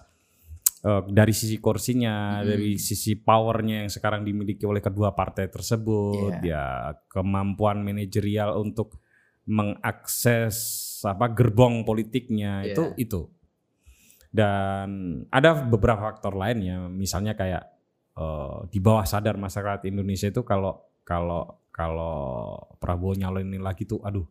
eh, 0.85 1.01
dari 1.09 1.33
sisi 1.33 1.57
kursinya, 1.57 2.39
Hmm. 2.39 2.53
dari 2.53 2.77
sisi 2.77 3.17
powernya 3.17 3.83
yang 3.83 3.91
sekarang 3.91 4.21
dimiliki 4.21 4.61
oleh 4.61 4.77
kedua 4.77 5.09
partai 5.17 5.49
tersebut, 5.49 6.37
Iya. 6.45 6.53
ya 6.53 6.63
kemampuan 7.09 7.81
manajerial 7.81 8.61
untuk 8.61 9.01
mengakses 9.49 10.55
apa 11.01 11.33
gerbong 11.33 11.81
politiknya 11.81 12.61
Iya. 12.61 12.71
itu 12.73 12.83
itu. 12.97 13.21
Dan 14.37 14.89
ada 15.33 15.65
beberapa 15.65 15.97
faktor 16.13 16.37
lainnya, 16.37 16.85
misalnya 16.85 17.33
kayak 17.33 17.63
eh, 18.13 18.57
di 18.69 18.77
bawah 18.77 19.01
sadar 19.01 19.33
masyarakat 19.41 19.89
Indonesia 19.89 20.29
itu 20.29 20.45
kalau 20.45 20.77
kalau 21.01 21.65
kalau 21.73 22.57
Prabowo 22.77 23.17
nyalonin 23.17 23.61
lagi 23.61 23.89
tuh, 23.89 23.97
aduh, 24.05 24.25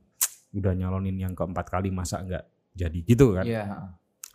udah 0.55 0.73
nyalonin 0.79 1.19
yang 1.19 1.35
keempat 1.35 1.67
kali 1.67 1.91
masa 1.91 2.23
nggak 2.23 2.45
jadi 2.77 2.99
gitu 3.03 3.35
kan? 3.35 3.43
iya. 3.43 3.67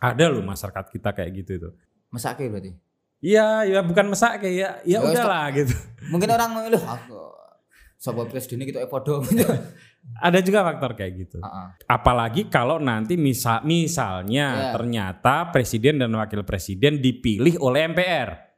Ada 0.02 0.34
loh 0.34 0.42
masyarakat 0.42 0.90
kita 0.90 1.14
kayak 1.14 1.30
gitu 1.40 1.50
itu. 1.56 1.70
Mesake 2.10 2.50
berarti. 2.50 2.74
Iya, 3.22 3.62
ya 3.70 3.80
bukan 3.86 4.10
mesak 4.10 4.42
kayak 4.42 4.50
ya, 4.58 4.70
ya 4.82 4.98
Ya, 4.98 4.98
udahlah 4.98 5.46
gitu. 5.54 5.70
Mungkin 6.10 6.26
orang 6.26 6.50
memilih 6.58 6.82
aku 6.82 7.22
sobat 8.02 8.26
presiden 8.26 8.66
gitu 8.66 8.82
podo 8.90 9.22
gitu. 9.22 9.46
Ada 10.18 10.42
juga 10.42 10.66
faktor 10.66 10.98
kayak 10.98 11.12
gitu. 11.14 11.38
Heeh. 11.38 11.66
Apalagi 11.86 12.50
kalau 12.50 12.82
nanti 12.82 13.14
misal 13.14 13.62
misalnya 13.62 14.46
Ya. 14.50 14.70
ternyata 14.74 15.54
presiden 15.54 16.02
dan 16.02 16.10
wakil 16.10 16.42
presiden 16.42 16.98
dipilih 16.98 17.62
oleh 17.62 17.86
MPR. 17.86 18.50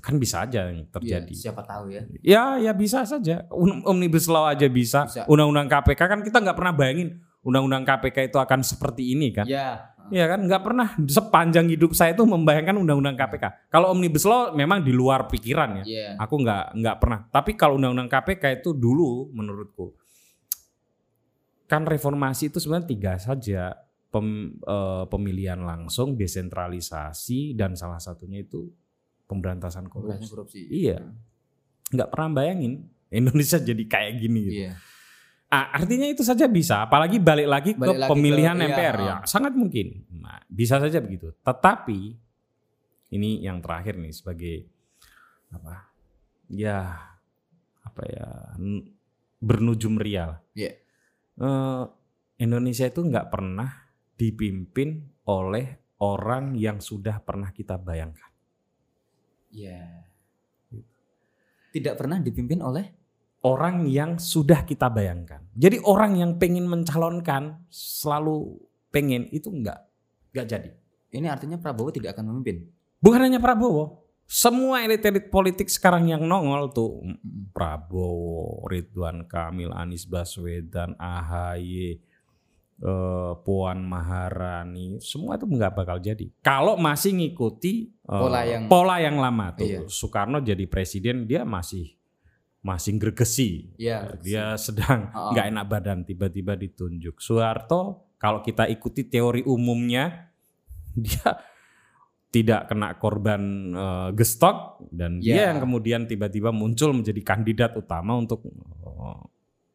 Kan 0.00 0.16
bisa 0.16 0.48
aja 0.48 0.72
yang 0.72 0.84
Iya, 0.84 0.88
terjadi. 0.88 1.32
siapa 1.36 1.60
tahu 1.60 1.92
ya. 1.92 2.02
Ya, 2.24 2.44
ya 2.56 2.72
bisa 2.72 3.04
saja. 3.04 3.44
Omnibus 3.84 4.24
Law 4.24 4.48
aja 4.48 4.64
bisa. 4.68 5.04
Bisa. 5.04 5.28
Undang-undang 5.28 5.68
KPK 5.68 6.00
kan 6.08 6.20
kita 6.24 6.40
nggak 6.40 6.56
pernah 6.56 6.72
bayangin 6.72 7.20
undang-undang 7.44 7.84
KPK 7.84 8.32
itu 8.32 8.40
akan 8.40 8.60
seperti 8.64 9.12
ini 9.12 9.28
kan? 9.32 9.44
Ya. 9.44 9.92
Iya 10.10 10.26
kan? 10.28 10.40
Nggak 10.44 10.62
pernah 10.64 10.88
sepanjang 10.96 11.66
hidup 11.68 11.92
saya 11.92 12.12
itu 12.16 12.24
membayangkan 12.24 12.76
undang-undang 12.76 13.16
KPK. 13.16 13.68
Kalau 13.68 13.92
Omnibus 13.92 14.24
Law 14.24 14.52
memang 14.52 14.80
di 14.80 14.92
luar 14.92 15.28
pikiran 15.28 15.80
ya. 15.80 15.84
Iya. 15.84 16.08
Aku 16.18 16.40
nggak 16.40 16.64
nggak 16.76 16.96
pernah. 17.00 17.20
Tapi 17.28 17.54
kalau 17.54 17.76
undang-undang 17.76 18.08
KPK 18.08 18.60
itu 18.60 18.72
dulu 18.72 19.28
menurutku 19.30 19.94
kan 21.68 21.84
reformasi 21.84 22.48
itu 22.48 22.58
sebenarnya 22.58 22.88
tiga 22.88 23.12
saja 23.20 23.76
Pem- 24.08 24.56
eh, 24.64 25.04
pemilihan 25.04 25.60
langsung, 25.60 26.16
desentralisasi 26.16 27.52
dan 27.52 27.76
salah 27.76 28.00
satunya 28.00 28.40
itu 28.40 28.72
pemberantasan 29.28 29.84
Pemberantasan 29.84 30.24
korupsi. 30.24 30.32
korupsi. 30.32 30.60
Iya. 30.72 31.04
Nggak 31.92 32.08
pernah 32.08 32.28
bayangin 32.32 32.88
Indonesia 33.12 33.60
jadi 33.68 33.84
kayak 33.84 34.12
gini 34.16 34.40
gitu. 34.48 34.60
Iya. 34.64 34.72
Ah, 35.48 35.80
artinya 35.80 36.04
itu 36.04 36.20
saja 36.20 36.44
bisa, 36.44 36.84
apalagi 36.84 37.16
balik 37.16 37.48
lagi 37.48 37.72
ke 37.72 37.80
Balik 37.80 38.04
lagi 38.04 38.10
pemilihan 38.12 38.52
ke- 38.52 38.60
iya, 38.60 38.68
MPR 38.68 38.96
ya, 39.00 39.08
ah. 39.08 39.20
sangat 39.24 39.56
mungkin. 39.56 40.04
Nah, 40.20 40.44
bisa 40.44 40.76
saja 40.76 41.00
begitu. 41.00 41.32
Tetapi 41.40 42.00
ini 43.08 43.40
yang 43.40 43.64
terakhir 43.64 43.96
nih 43.96 44.12
sebagai 44.12 44.68
apa? 45.48 45.88
Ya 46.52 47.00
apa 47.80 48.02
ya? 48.04 48.28
n- 48.60 48.92
Bernujum 49.40 49.96
real. 49.96 50.36
Iya. 50.52 50.76
Eh, 51.38 51.84
Indonesia 52.38 52.84
itu 52.84 53.00
nggak 53.00 53.30
pernah 53.30 53.70
dipimpin 54.18 54.98
oleh 55.24 55.78
orang 56.02 56.58
yang 56.58 56.82
sudah 56.82 57.22
pernah 57.22 57.54
kita 57.54 57.78
bayangkan. 57.78 58.28
Iya. 59.48 60.04
Tidak 61.70 61.94
pernah 61.94 62.18
dipimpin 62.18 62.60
oleh 62.60 62.97
orang 63.40 63.86
yang 63.86 64.16
sudah 64.16 64.62
kita 64.62 64.88
bayangkan. 64.88 65.44
Jadi 65.52 65.78
orang 65.82 66.16
yang 66.16 66.30
pengen 66.36 66.66
mencalonkan 66.66 67.62
selalu 67.68 68.58
pengen 68.88 69.28
itu 69.30 69.48
enggak 69.48 69.84
enggak 70.30 70.46
jadi. 70.48 70.70
ini 71.10 71.24
artinya 71.24 71.56
Prabowo 71.56 71.88
tidak 71.88 72.12
akan 72.12 72.30
memimpin. 72.30 72.68
Bukan 73.00 73.24
hanya 73.24 73.40
Prabowo, 73.40 74.04
semua 74.24 74.84
elit-elit 74.84 75.32
politik 75.32 75.66
sekarang 75.66 76.04
yang 76.04 76.20
nongol 76.20 76.68
tuh 76.68 77.00
Mm-mm. 77.00 77.48
Prabowo, 77.48 78.68
Ridwan 78.68 79.24
Kamil, 79.24 79.72
Anies 79.72 80.04
Baswedan, 80.04 80.92
AHY, 80.94 81.96
eh, 82.78 83.32
Puan 83.40 83.82
Maharani, 83.82 85.00
semua 85.00 85.34
itu 85.34 85.44
nggak 85.44 85.74
bakal 85.74 85.96
jadi. 85.96 86.28
Kalau 86.38 86.76
masih 86.76 87.16
ngikuti 87.16 87.88
eh, 87.88 88.12
Pola 88.20 88.40
yang- 88.44 88.68
pola 88.68 88.96
yang 89.00 89.16
lama 89.16 89.56
tuh, 89.56 89.64
Iya. 89.64 89.80
Soekarno 89.88 90.38
jadi 90.38 90.64
presiden 90.64 91.24
dia 91.24 91.42
masih 91.42 91.97
masih 92.68 93.00
gregesi. 93.00 93.72
Iya. 93.80 94.12
dia 94.20 94.44
sedang 94.60 95.08
nggak 95.08 95.46
enak 95.48 95.64
badan 95.64 95.98
tiba-tiba 96.04 96.52
ditunjuk. 96.54 97.16
Soeharto 97.16 98.12
kalau 98.20 98.40
kita 98.40 98.68
ikuti 98.68 99.08
teori 99.08 99.40
umumnya 99.42 100.28
dia 100.94 101.38
tidak 102.28 102.68
kena 102.68 102.92
korban 103.00 103.40
eh, 103.72 104.08
gestok 104.12 104.84
dan 104.92 105.16
dia 105.16 105.32
Ya. 105.32 105.44
yang 105.48 105.64
kemudian 105.64 106.04
tiba-tiba 106.04 106.52
muncul 106.52 106.92
menjadi 106.92 107.24
kandidat 107.24 107.72
utama 107.72 108.12
untuk 108.14 108.44
eh, 108.44 109.20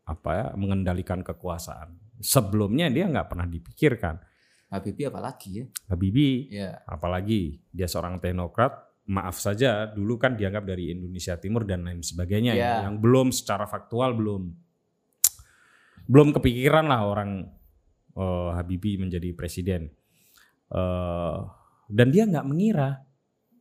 apa 0.05 0.29
ya 0.31 0.45
mengendalikan 0.53 1.25
kekuasaan. 1.25 1.97
Sebelumnya 2.21 2.87
dia 2.87 3.09
nggak 3.09 3.27
pernah 3.27 3.49
dipikirkan. 3.49 4.21
Habibie 4.69 5.05
apalagi 5.05 5.49
ya? 5.53 5.65
Habibie 5.87 6.35
Iya. 6.49 6.81
apalagi 6.85 7.61
dia 7.69 7.85
seorang 7.85 8.17
teknokrat 8.17 8.73
maaf 9.03 9.35
saja 9.35 9.91
dulu 9.91 10.15
kan 10.15 10.33
dianggap 10.33 10.63
dari 10.63 10.95
Indonesia 10.95 11.35
Timur 11.35 11.67
dan 11.67 11.83
lain 11.83 11.99
sebagainya 11.99 12.55
ya, 12.55 12.59
Ya. 12.59 12.75
yang 12.87 13.03
belum 13.03 13.35
secara 13.35 13.67
faktual 13.67 14.15
belum 14.15 14.47
belum 16.05 16.35
kepikiran 16.35 16.87
lah 16.87 17.03
orang 17.03 17.47
eh, 18.15 18.49
Habibie 18.53 18.99
menjadi 18.99 19.31
presiden 19.33 19.91
Eh, 20.73 21.37
dan 21.85 22.07
dia 22.09 22.25
nggak 22.25 22.49
mengira 22.49 23.05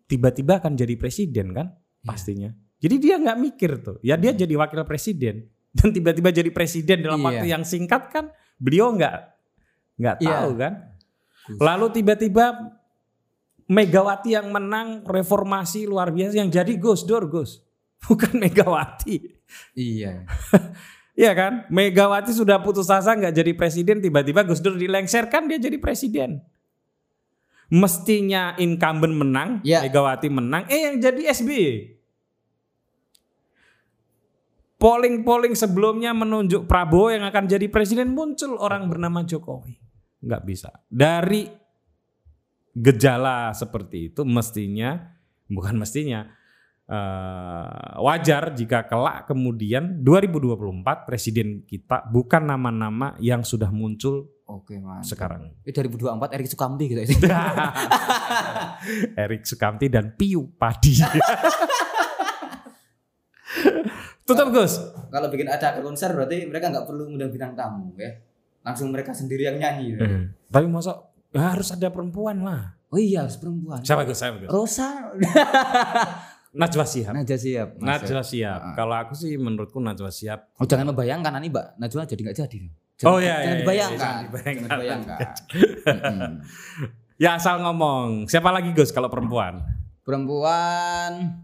tiba-tiba 0.09 0.64
akan 0.64 0.72
jadi 0.72 0.97
presiden 0.97 1.53
kan 1.53 1.68
Iya. 1.76 2.09
pastinya 2.09 2.51
jadi 2.80 2.97
dia 2.97 3.14
nggak 3.20 3.36
mikir 3.36 3.70
tuh 3.84 3.97
ya 4.01 4.16
dia 4.16 4.32
jadi 4.32 4.55
wakil 4.57 4.80
presiden 4.88 5.45
dan 5.76 5.93
tiba-tiba 5.93 6.32
jadi 6.32 6.49
presiden 6.49 7.05
dalam 7.05 7.20
Iya. 7.20 7.26
waktu 7.28 7.47
yang 7.53 7.64
singkat 7.68 8.09
kan 8.09 8.32
beliau 8.57 8.97
nggak 8.97 9.16
nggak 10.01 10.16
Iya. 10.24 10.30
tahu 10.32 10.51
kan 10.57 10.74
Lalu 11.59 11.86
tiba-tiba 11.90 12.45
Megawati 13.72 14.36
yang 14.36 14.52
menang 14.52 15.00
reformasi 15.08 15.88
luar 15.88 16.12
biasa 16.12 16.44
yang 16.44 16.52
jadi 16.52 16.76
Gus 16.76 17.08
Dur 17.08 17.24
Gus. 17.32 17.64
Bukan 18.04 18.36
Megawati. 18.36 19.16
Iya. 19.72 20.28
Iya 21.12 21.36
kan? 21.36 21.68
Megawati 21.68 22.32
sudah 22.32 22.64
putus 22.64 22.88
asa 22.88 23.12
nggak 23.12 23.36
jadi 23.36 23.52
presiden 23.52 24.00
tiba-tiba 24.00 24.48
Gus 24.48 24.64
Dur 24.64 24.80
dilengserkan 24.80 25.44
dia 25.44 25.60
jadi 25.60 25.76
presiden. 25.76 26.40
Mestinya 27.68 28.56
incumbent 28.56 29.12
menang, 29.20 29.60
Ya. 29.60 29.84
Megawati 29.84 30.32
menang, 30.32 30.64
eh 30.72 30.88
yang 30.88 31.04
jadi 31.04 31.28
SBY. 31.36 32.00
Polling-polling 34.80 35.52
sebelumnya 35.52 36.16
menunjuk 36.16 36.64
Prabowo 36.64 37.12
yang 37.12 37.28
akan 37.28 37.44
jadi 37.44 37.68
presiden 37.68 38.16
muncul 38.16 38.56
orang 38.56 38.88
bernama 38.88 39.20
Jokowi. 39.20 39.76
Nggak 40.24 40.42
bisa. 40.48 40.72
Dari 40.88 41.61
gejala 42.72 43.52
seperti 43.52 44.12
itu 44.12 44.24
mestinya, 44.24 45.12
bukan 45.48 45.76
mestinya, 45.76 46.24
eh, 46.88 47.92
wajar 48.00 48.56
jika 48.56 48.88
kelak 48.88 49.28
kemudian 49.28 50.00
2024 50.00 51.04
presiden 51.04 51.68
kita 51.68 52.08
bukan 52.08 52.48
nama-nama 52.48 53.12
yang 53.20 53.44
sudah 53.44 53.68
muncul 53.68 54.32
Oke, 54.52 54.76
Mas. 54.76 55.08
sekarang. 55.08 55.48
Ini 55.64 55.72
2024 55.72 56.36
Erik 56.36 56.48
Sukamti 56.52 56.84
gitu. 56.92 57.00
Erik 59.24 59.48
Sukamti 59.48 59.88
dan 59.88 60.12
Piu 60.12 60.44
Padi. 60.60 61.00
Tutup 64.28 64.52
Gus. 64.52 64.76
Kalau 65.08 65.32
bikin 65.32 65.48
acara 65.48 65.80
konser 65.80 66.12
berarti 66.12 66.44
mereka 66.46 66.68
nggak 66.68 66.84
perlu 66.84 67.08
ngundang 67.10 67.32
bintang 67.32 67.56
tamu 67.56 67.96
ya. 67.96 68.12
Langsung 68.62 68.94
mereka 68.94 69.10
sendiri 69.16 69.48
yang 69.48 69.56
nyanyi. 69.58 69.98
ya. 69.98 70.06
Tapi 70.52 70.68
masa 70.68 71.00
harus 71.33 71.68
ada 71.70 71.89
perempuan 71.89 72.41
lah. 72.41 72.76
Oh 72.93 73.01
iya 73.01 73.24
harus 73.24 73.41
perempuan. 73.41 73.80
Siapa? 73.80 74.05
Siapa 74.05 74.37
Gus? 74.37 74.49
Rosa. 74.49 75.16
Najwa 76.53 76.85
Shihab. 76.93 77.12
Najwa 77.16 77.39
siap. 77.39 77.68
Najwa 77.80 78.22
Shihab. 78.22 78.61
Ah. 78.61 78.74
Kalau 78.76 78.95
aku 78.95 79.12
sih 79.16 79.37
menurutku 79.37 79.80
Najwa 79.80 80.12
Shihab. 80.12 80.53
Oh 80.61 80.68
jangan 80.68 80.93
membayangkan 80.93 81.33
nanti 81.33 81.49
Mbak 81.49 81.66
Najwa 81.80 82.03
jadi 82.05 82.20
nggak 82.20 82.37
jadi. 82.45 82.59
Oh, 83.03 83.18
Jangan- 83.18 83.18
iya, 83.18 83.35
jangan 83.35 83.43
iya, 83.43 83.61
dibayangkan. 83.64 83.91
iya, 83.91 83.99
jangan 83.99 84.22
dibayangkan. 84.22 84.68
Jangan 84.68 84.78
dibayangkan. 84.78 86.30
Ya 87.22 87.39
asal 87.39 87.62
ngomong. 87.62 88.26
Siapa 88.26 88.51
lagi 88.51 88.74
Gus 88.74 88.91
kalau 88.91 89.07
perempuan? 89.07 89.62
Perempuan 90.03 91.39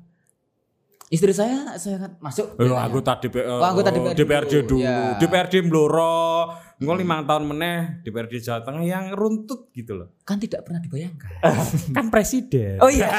istri 1.09 1.31
saya 1.31 1.79
saya 1.79 2.03
kan 2.03 2.11
masuk. 2.19 2.59
Oh, 2.59 2.67
ya, 2.67 2.83
anggota 2.83 3.15
DPR. 3.17 3.47
Oh, 3.47 3.63
anggota 3.63 3.89
DPRD 3.89 4.17
DPRD 4.19 4.53
dulu. 4.67 4.69
dulu. 4.75 4.83
Ya. 4.83 5.15
DPRD 5.17 5.55
Bloro. 5.65 6.51
Engko 6.79 6.95
lima 6.95 7.21
tahun 7.23 7.43
meneh 7.45 7.77
DPRD 8.01 8.39
Jawa 8.39 8.63
Tengah 8.63 8.81
yang 8.81 9.11
runtut 9.11 9.67
gitu 9.73 9.99
loh. 9.99 10.15
Kan 10.23 10.39
tidak 10.39 10.63
pernah 10.63 10.79
dibayangkan. 10.79 11.31
kan 11.97 12.07
presiden. 12.09 12.79
Oh 12.79 12.87
iya. 12.87 13.11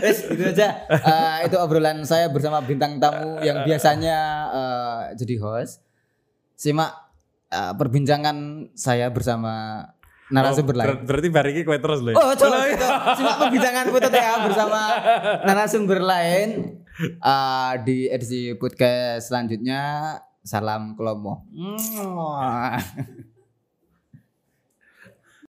Wes, 0.00 0.24
itu 0.26 0.42
aja. 0.42 0.68
Eh, 0.86 1.36
itu 1.44 1.56
obrolan 1.56 2.00
saya 2.02 2.28
bersama 2.28 2.60
bintang 2.60 2.96
tamu 2.96 3.40
yang 3.40 3.64
biasanya 3.64 4.18
eh, 4.48 5.00
jadi 5.14 5.34
host. 5.38 5.80
Simak 6.54 6.92
eh, 7.48 7.72
perbincangan 7.74 8.36
saya 8.72 9.08
bersama 9.08 9.84
narasumber 10.28 10.72
Oh, 10.72 10.78
lain. 10.78 10.88
ber- 10.94 11.04
berarti 11.04 11.28
bar 11.28 11.46
iki 11.48 11.62
kowe 11.64 11.76
terus 11.76 12.00
lho. 12.00 12.12
ya? 12.12 12.16
Oh, 12.16 12.32
coba 12.32 12.56
gitu. 12.66 12.86
Simak 13.16 13.36
perbincangan 13.40 13.84
Putut 13.88 14.12
ya 14.12 14.32
bersama 14.40 14.80
narasumber 15.42 15.98
lain 16.00 16.48
eh, 17.00 17.72
di 17.82 18.08
edisi 18.08 18.52
podcast 18.54 19.28
selanjutnya. 19.28 20.16
Salam 20.44 20.96
Kelomo. 20.96 21.44
Mwah. 21.52 22.80